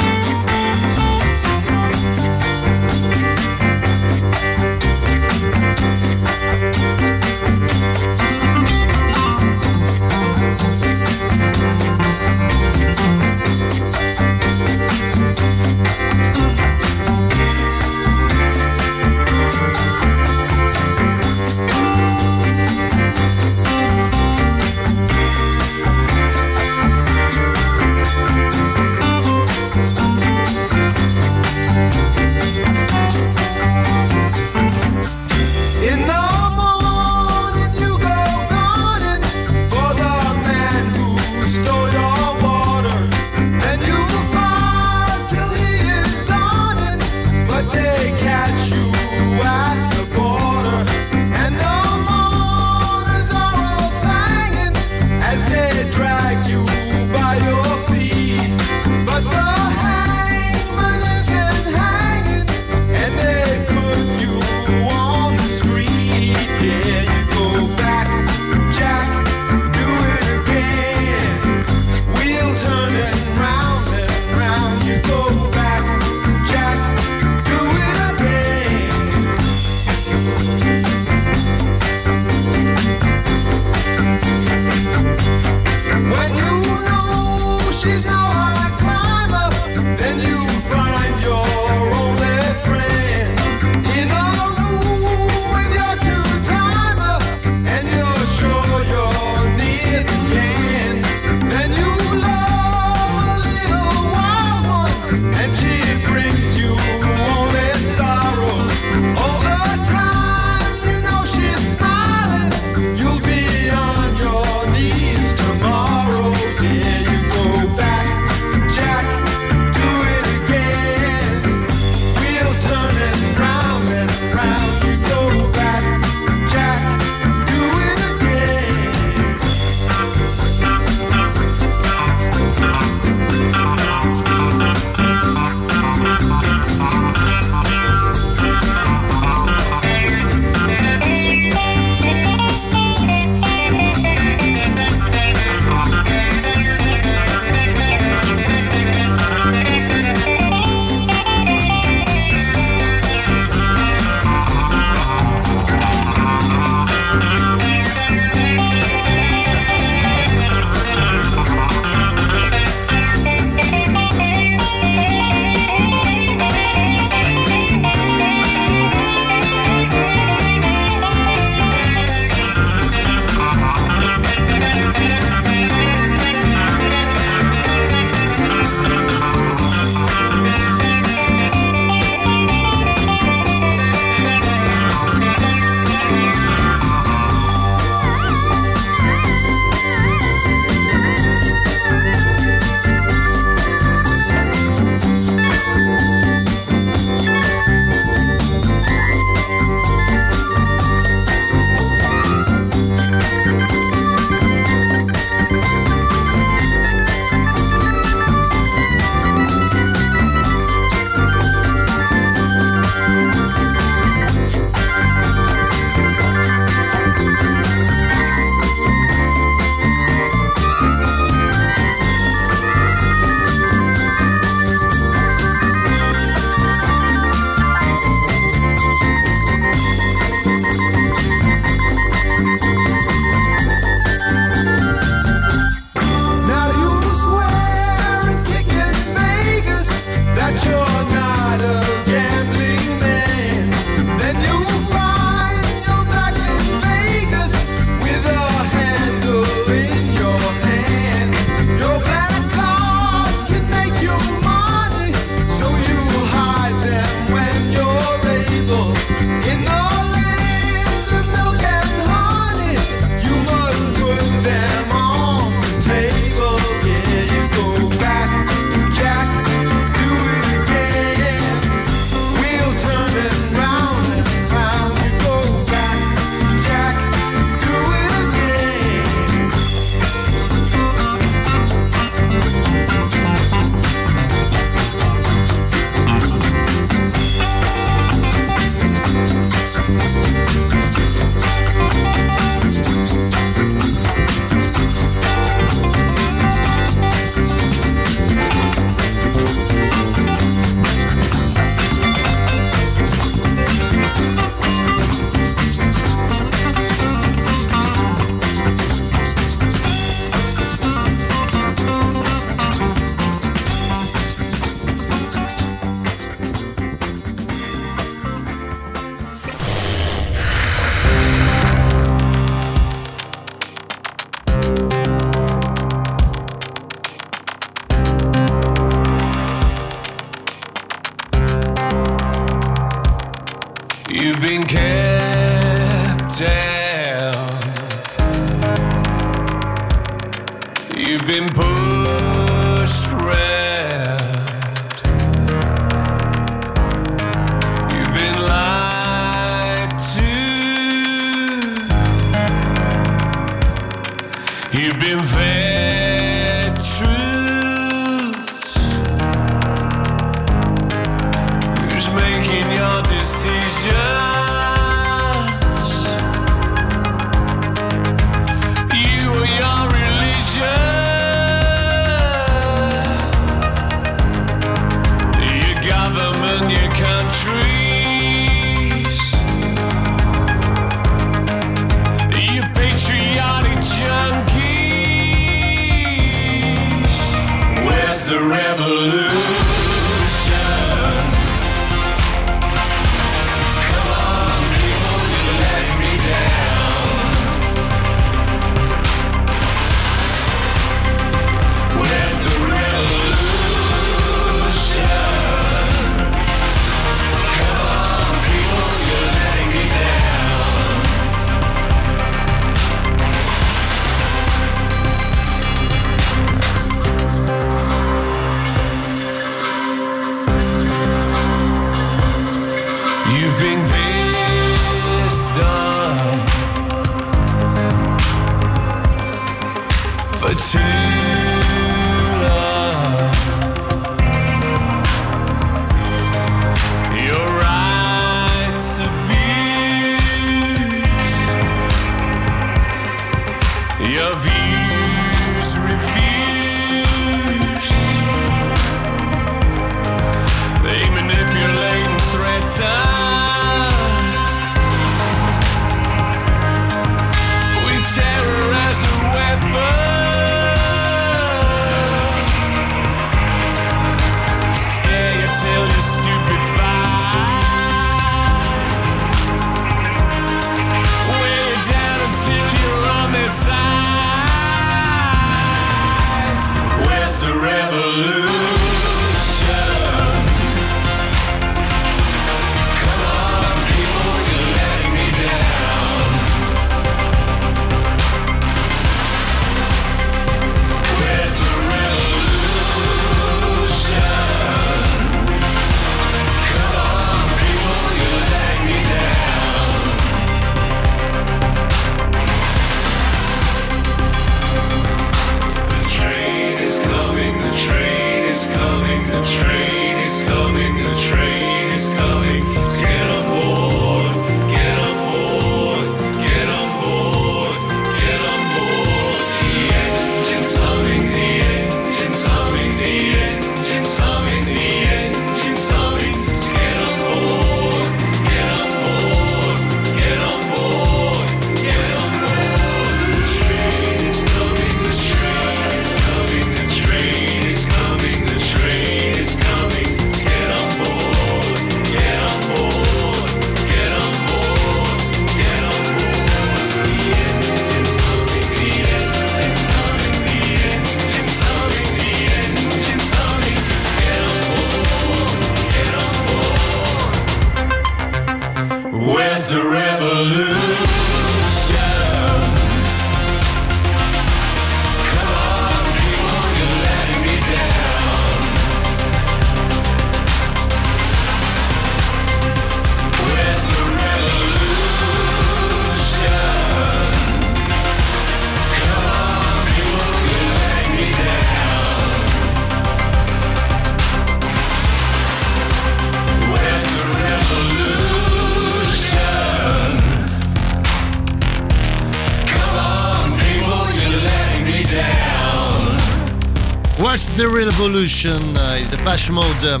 Revolution, 598.18 598.76
eh, 598.76 598.98
il 598.98 599.06
Depeche 599.06 599.52
Mode. 599.52 600.00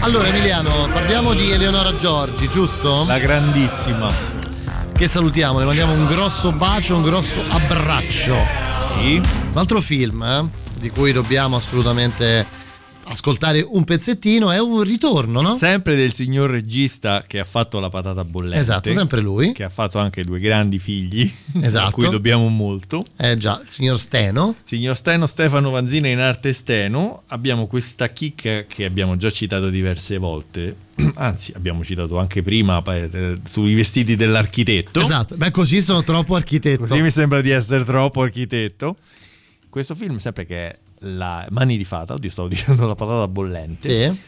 Allora 0.00 0.26
Emiliano, 0.26 0.88
parliamo 0.90 1.34
di 1.34 1.50
Eleonora 1.50 1.94
Giorgi, 1.94 2.48
giusto? 2.48 3.04
La 3.06 3.18
grandissima. 3.18 4.10
Che 4.90 5.06
salutiamo, 5.06 5.58
le 5.58 5.66
mandiamo 5.66 5.92
un 5.92 6.06
grosso 6.06 6.50
bacio, 6.52 6.96
un 6.96 7.02
grosso 7.02 7.44
abbraccio. 7.46 8.38
Sì. 8.96 9.16
Un 9.16 9.52
altro 9.52 9.82
film 9.82 10.22
eh, 10.22 10.48
di 10.78 10.88
cui 10.88 11.12
dobbiamo 11.12 11.56
assolutamente 11.56 12.46
ascoltare 13.04 13.60
un 13.60 13.84
pezzettino 13.84 14.50
è 14.50 14.58
un 14.58 14.82
ritorno, 14.82 15.42
no? 15.42 15.54
Sempre 15.54 15.94
del 15.94 16.14
signor 16.14 16.48
regista 16.48 17.22
che 17.26 17.38
ha 17.38 17.44
fatto 17.44 17.80
la 17.80 17.90
patata 17.90 18.24
bollente. 18.24 18.58
Esatto, 18.58 18.90
sempre 18.92 19.20
lui. 19.20 19.52
Che 19.52 19.64
ha 19.64 19.68
fatto 19.68 19.98
anche 19.98 20.22
due 20.22 20.38
grandi 20.38 20.78
figli, 20.78 21.30
esatto. 21.60 21.86
a 21.86 21.90
cui 21.90 22.02
esatto. 22.02 22.16
dobbiamo 22.16 22.48
molto. 22.48 23.04
Eh 23.24 23.36
già, 23.36 23.62
signor 23.64 24.00
Steno. 24.00 24.56
Signor 24.64 24.96
Steno, 24.96 25.26
Stefano 25.26 25.70
Vanzina 25.70 26.08
in 26.08 26.18
arte 26.18 26.52
Steno. 26.52 27.22
Abbiamo 27.28 27.68
questa 27.68 28.08
chicca 28.08 28.64
che 28.64 28.84
abbiamo 28.84 29.14
già 29.16 29.30
citato 29.30 29.70
diverse 29.70 30.18
volte. 30.18 30.74
Anzi, 31.14 31.52
abbiamo 31.54 31.84
citato 31.84 32.18
anche 32.18 32.42
prima 32.42 32.82
eh, 32.84 33.38
sui 33.44 33.74
vestiti 33.74 34.16
dell'architetto. 34.16 35.00
Esatto, 35.00 35.36
beh 35.36 35.52
così 35.52 35.82
sono 35.82 36.02
troppo 36.02 36.34
architetto. 36.34 36.84
Così 36.84 37.00
mi 37.00 37.10
sembra 37.12 37.40
di 37.40 37.50
essere 37.50 37.84
troppo 37.84 38.22
architetto. 38.22 38.96
Questo 39.68 39.94
film, 39.94 40.16
sempre 40.16 40.44
che 40.44 40.70
è 40.70 40.78
la 41.02 41.46
Mani 41.50 41.76
di 41.76 41.84
Fata, 41.84 42.14
oddio 42.14 42.28
stavo 42.28 42.48
dicendo 42.50 42.88
la 42.88 42.96
patata 42.96 43.28
bollente. 43.28 43.88
Sì. 43.88 44.20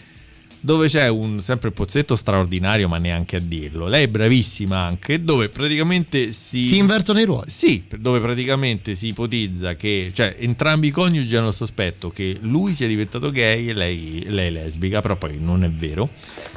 Dove 0.65 0.89
c'è 0.89 1.09
un 1.09 1.43
sempre 1.43 1.73
pozzetto 1.73 2.16
straordinario, 2.16 2.89
ma 2.89 2.97
neanche 2.97 3.36
a 3.36 3.39
dirlo. 3.39 3.86
Lei 3.86 4.05
è 4.05 4.07
bravissima 4.07 4.81
anche, 4.81 5.23
dove 5.23 5.51
praticamente 5.51 6.32
si. 6.32 6.65
Si 6.65 6.78
invertono 6.78 7.20
i 7.20 7.27
ruoli. 7.27 7.51
Sì, 7.51 7.85
dove 7.99 8.19
praticamente 8.19 8.95
si 8.95 9.09
ipotizza 9.09 9.74
che, 9.74 10.11
cioè, 10.15 10.36
entrambi 10.39 10.86
i 10.86 10.91
coniugi 10.91 11.36
hanno 11.36 11.49
il 11.49 11.55
sospetto 11.55 12.09
che 12.09 12.39
lui 12.41 12.73
sia 12.73 12.86
diventato 12.86 13.31
gay 13.31 13.69
e 13.69 13.74
lei, 13.74 14.24
lei 14.27 14.47
è 14.47 14.51
lesbica, 14.51 15.03
però 15.03 15.16
poi 15.16 15.36
non 15.39 15.65
è 15.65 15.69
vero. 15.69 16.09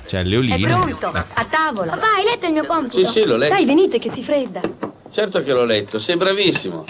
C'è 0.06 0.24
Leolina. 0.24 0.56
È 0.56 0.60
pronto, 0.62 1.14
Eh, 1.14 1.24
a 1.34 1.46
tavola. 1.50 1.92
Papà, 1.92 2.14
hai 2.16 2.24
letto 2.24 2.46
il 2.46 2.54
mio 2.54 2.66
compito? 2.66 3.06
Sì, 3.12 3.12
sì, 3.12 3.26
l'ho 3.26 3.36
letto. 3.36 3.56
Dai, 3.56 3.66
venite 3.66 4.00
che 4.00 4.10
si 4.10 4.24
fredda. 4.24 4.62
Certo 5.12 5.44
che 5.44 5.52
l'ho 5.52 5.66
letto, 5.66 6.00
sei 6.00 6.16
bravissimo. 6.16 6.86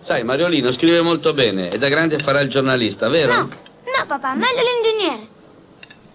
Sai, 0.00 0.24
Mariolino 0.24 0.72
scrive 0.72 1.00
molto 1.00 1.32
bene 1.32 1.70
e 1.70 1.78
da 1.78 1.86
grande 1.86 2.18
farà 2.18 2.40
il 2.40 2.48
giornalista, 2.48 3.08
vero? 3.08 3.34
No, 3.34 3.42
no 3.42 4.04
papà, 4.08 4.34
meglio 4.34 4.62
l'ingegnere. 4.82 5.38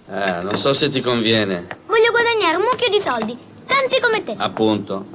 Eh, 0.07 0.41
non 0.43 0.57
so 0.57 0.73
se 0.73 0.89
ti 0.89 1.01
conviene. 1.01 1.65
Voglio 1.87 2.11
guadagnare 2.11 2.57
un 2.57 2.63
mucchio 2.63 2.89
di 2.89 2.99
soldi, 2.99 3.37
tanti 3.65 3.99
come 3.99 4.23
te. 4.23 4.35
Appunto. 4.37 5.05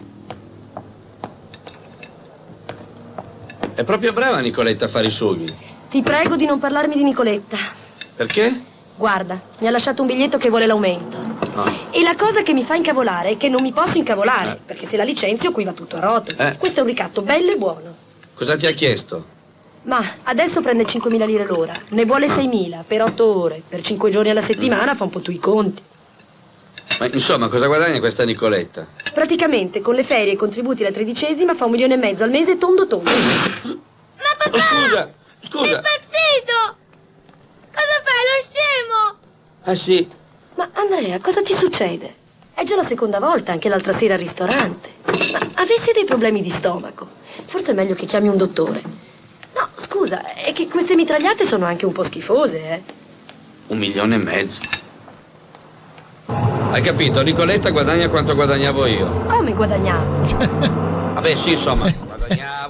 È 3.74 3.84
proprio 3.84 4.12
brava 4.12 4.38
Nicoletta 4.40 4.86
a 4.86 4.88
fare 4.88 5.06
i 5.06 5.10
sughi. 5.10 5.52
Ti 5.88 6.02
prego 6.02 6.36
di 6.36 6.44
non 6.44 6.58
parlarmi 6.58 6.94
di 6.96 7.02
Nicoletta. 7.04 7.56
Perché? 8.16 8.60
Guarda, 8.96 9.40
mi 9.58 9.66
ha 9.66 9.70
lasciato 9.70 10.02
un 10.02 10.08
biglietto 10.08 10.36
che 10.38 10.50
vuole 10.50 10.66
l'aumento. 10.66 11.18
Ah. 11.54 11.72
E 11.90 12.02
la 12.02 12.14
cosa 12.16 12.42
che 12.42 12.52
mi 12.52 12.64
fa 12.64 12.74
incavolare 12.74 13.30
è 13.30 13.36
che 13.36 13.48
non 13.48 13.62
mi 13.62 13.72
posso 13.72 13.96
incavolare, 13.96 14.52
Eh. 14.52 14.58
perché 14.66 14.86
se 14.86 14.96
la 14.96 15.04
licenzio 15.04 15.52
qui 15.52 15.64
va 15.64 15.72
tutto 15.72 15.96
a 15.96 16.00
rotolo. 16.00 16.36
Eh. 16.38 16.56
Questo 16.58 16.80
è 16.80 16.82
un 16.82 16.88
ricatto 16.88 17.22
bello 17.22 17.52
e 17.52 17.56
buono. 17.56 17.94
Cosa 18.34 18.56
ti 18.56 18.66
ha 18.66 18.72
chiesto? 18.72 19.38
Ma 19.82 20.16
adesso 20.24 20.60
prende 20.60 20.84
5.000 20.84 21.24
lire 21.24 21.46
l'ora, 21.46 21.74
ne 21.88 22.04
vuole 22.04 22.26
6.000 22.26 22.84
per 22.86 23.00
8 23.02 23.38
ore, 23.38 23.62
per 23.66 23.80
5 23.80 24.10
giorni 24.10 24.28
alla 24.30 24.42
settimana 24.42 24.94
fa 24.94 25.04
un 25.04 25.10
po' 25.10 25.20
tu 25.20 25.30
i 25.30 25.38
conti. 25.38 25.82
Ma 26.98 27.06
insomma, 27.06 27.48
cosa 27.48 27.66
guadagna 27.66 27.98
questa 27.98 28.24
Nicoletta? 28.24 28.86
Praticamente 29.14 29.80
con 29.80 29.94
le 29.94 30.04
ferie 30.04 30.32
e 30.32 30.34
i 30.34 30.36
contributi 30.36 30.82
la 30.82 30.92
tredicesima 30.92 31.54
fa 31.54 31.64
un 31.64 31.70
milione 31.70 31.94
e 31.94 31.96
mezzo 31.96 32.24
al 32.24 32.30
mese 32.30 32.58
tondo 32.58 32.86
tondo. 32.86 33.10
Oh, 33.10 34.58
scusa, 34.58 35.10
scusa. 35.40 35.76
Impazzito! 35.76 36.76
Cosa 37.72 37.96
fai, 38.04 38.22
lo 38.26 38.44
scemo? 38.50 39.18
Ah 39.62 39.74
sì? 39.74 40.08
Ma 40.56 40.68
Andrea, 40.74 41.20
cosa 41.20 41.40
ti 41.40 41.54
succede? 41.54 42.16
È 42.52 42.64
già 42.64 42.76
la 42.76 42.84
seconda 42.84 43.18
volta, 43.18 43.52
anche 43.52 43.70
l'altra 43.70 43.92
sera 43.92 44.14
al 44.14 44.20
ristorante. 44.20 44.90
Ma 45.06 45.40
avessi 45.54 45.92
dei 45.94 46.04
problemi 46.04 46.42
di 46.42 46.50
stomaco, 46.50 47.08
forse 47.46 47.70
è 47.70 47.74
meglio 47.74 47.94
che 47.94 48.04
chiami 48.04 48.28
un 48.28 48.36
dottore. 48.36 49.08
No, 49.60 49.68
scusa, 49.76 50.32
è 50.32 50.54
che 50.54 50.68
queste 50.68 50.94
mitragliate 50.94 51.44
sono 51.44 51.66
anche 51.66 51.84
un 51.84 51.92
po' 51.92 52.02
schifose, 52.02 52.70
eh. 52.70 52.82
Un 53.66 53.76
milione 53.76 54.14
e 54.14 54.18
mezzo. 54.18 54.58
Hai 56.24 56.80
capito? 56.80 57.20
Nicoletta 57.20 57.68
guadagna 57.68 58.08
quanto 58.08 58.34
guadagnavo 58.34 58.86
io. 58.86 59.24
Come 59.26 59.52
guadagniamo? 59.52 60.22
Vabbè, 61.12 61.36
sì, 61.36 61.50
insomma. 61.50 61.86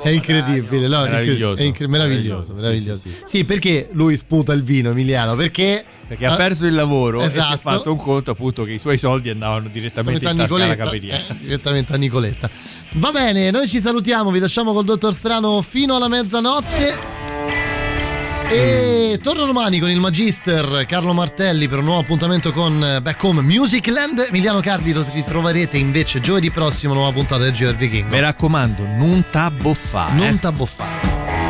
È 0.02 0.08
incredibile, 0.08 0.88
no? 0.88 1.02
Meraviglioso. 1.02 1.62
È 1.62 1.64
incre- 1.64 1.86
meraviglioso, 1.86 2.54
meraviglioso. 2.54 3.02
Sì, 3.22 3.44
perché 3.44 3.90
lui 3.92 4.16
sputa 4.16 4.52
il 4.52 4.64
vino, 4.64 4.90
Emiliano? 4.90 5.36
Perché 5.36 5.84
Perché 6.10 6.26
ha 6.26 6.34
perso 6.34 6.66
il 6.66 6.74
lavoro 6.74 7.22
e 7.22 7.30
si 7.30 7.36
è 7.36 7.40
Esatto. 7.40 7.58
fatto 7.58 7.92
un 7.92 7.96
conto 7.98 8.32
appunto 8.32 8.64
che 8.64 8.72
i 8.72 8.78
suoi 8.80 8.98
soldi 8.98 9.30
andavano 9.30 9.68
direttamente 9.68 10.26
alla 10.26 10.74
caperiera. 10.74 11.16
eh, 11.18 11.36
direttamente 11.38 11.92
a 11.92 11.96
Nicoletta. 11.96 12.50
Va 12.94 13.12
bene, 13.12 13.52
noi 13.52 13.68
ci 13.68 13.80
salutiamo, 13.80 14.32
vi 14.32 14.40
lasciamo 14.40 14.72
col 14.72 14.84
dottor 14.84 15.14
Strano 15.14 15.62
fino 15.62 15.94
alla 15.94 16.08
mezzanotte. 16.08 16.98
E 18.48 19.20
torno 19.22 19.46
domani 19.46 19.78
con 19.78 19.88
il 19.88 19.98
Magister 20.00 20.84
Carlo 20.88 21.12
Martelli 21.12 21.68
per 21.68 21.78
un 21.78 21.84
nuovo 21.84 22.00
appuntamento 22.00 22.50
con 22.50 22.98
Back 23.00 23.22
Home 23.22 23.42
Music 23.42 23.86
Land. 23.86 24.26
Emiliano 24.30 24.58
Cardi 24.58 24.92
lo 24.92 25.06
ritroverete 25.12 25.76
invece 25.78 26.20
giovedì 26.20 26.50
prossimo, 26.50 26.92
nuova 26.92 27.12
puntata 27.12 27.44
del 27.44 27.52
GR 27.52 27.76
King. 27.76 28.08
Mi 28.10 28.18
raccomando, 28.18 28.84
non 28.84 29.24
t'abboffare. 29.30 30.14
Non 30.16 30.40
t'abboffare. 30.40 31.49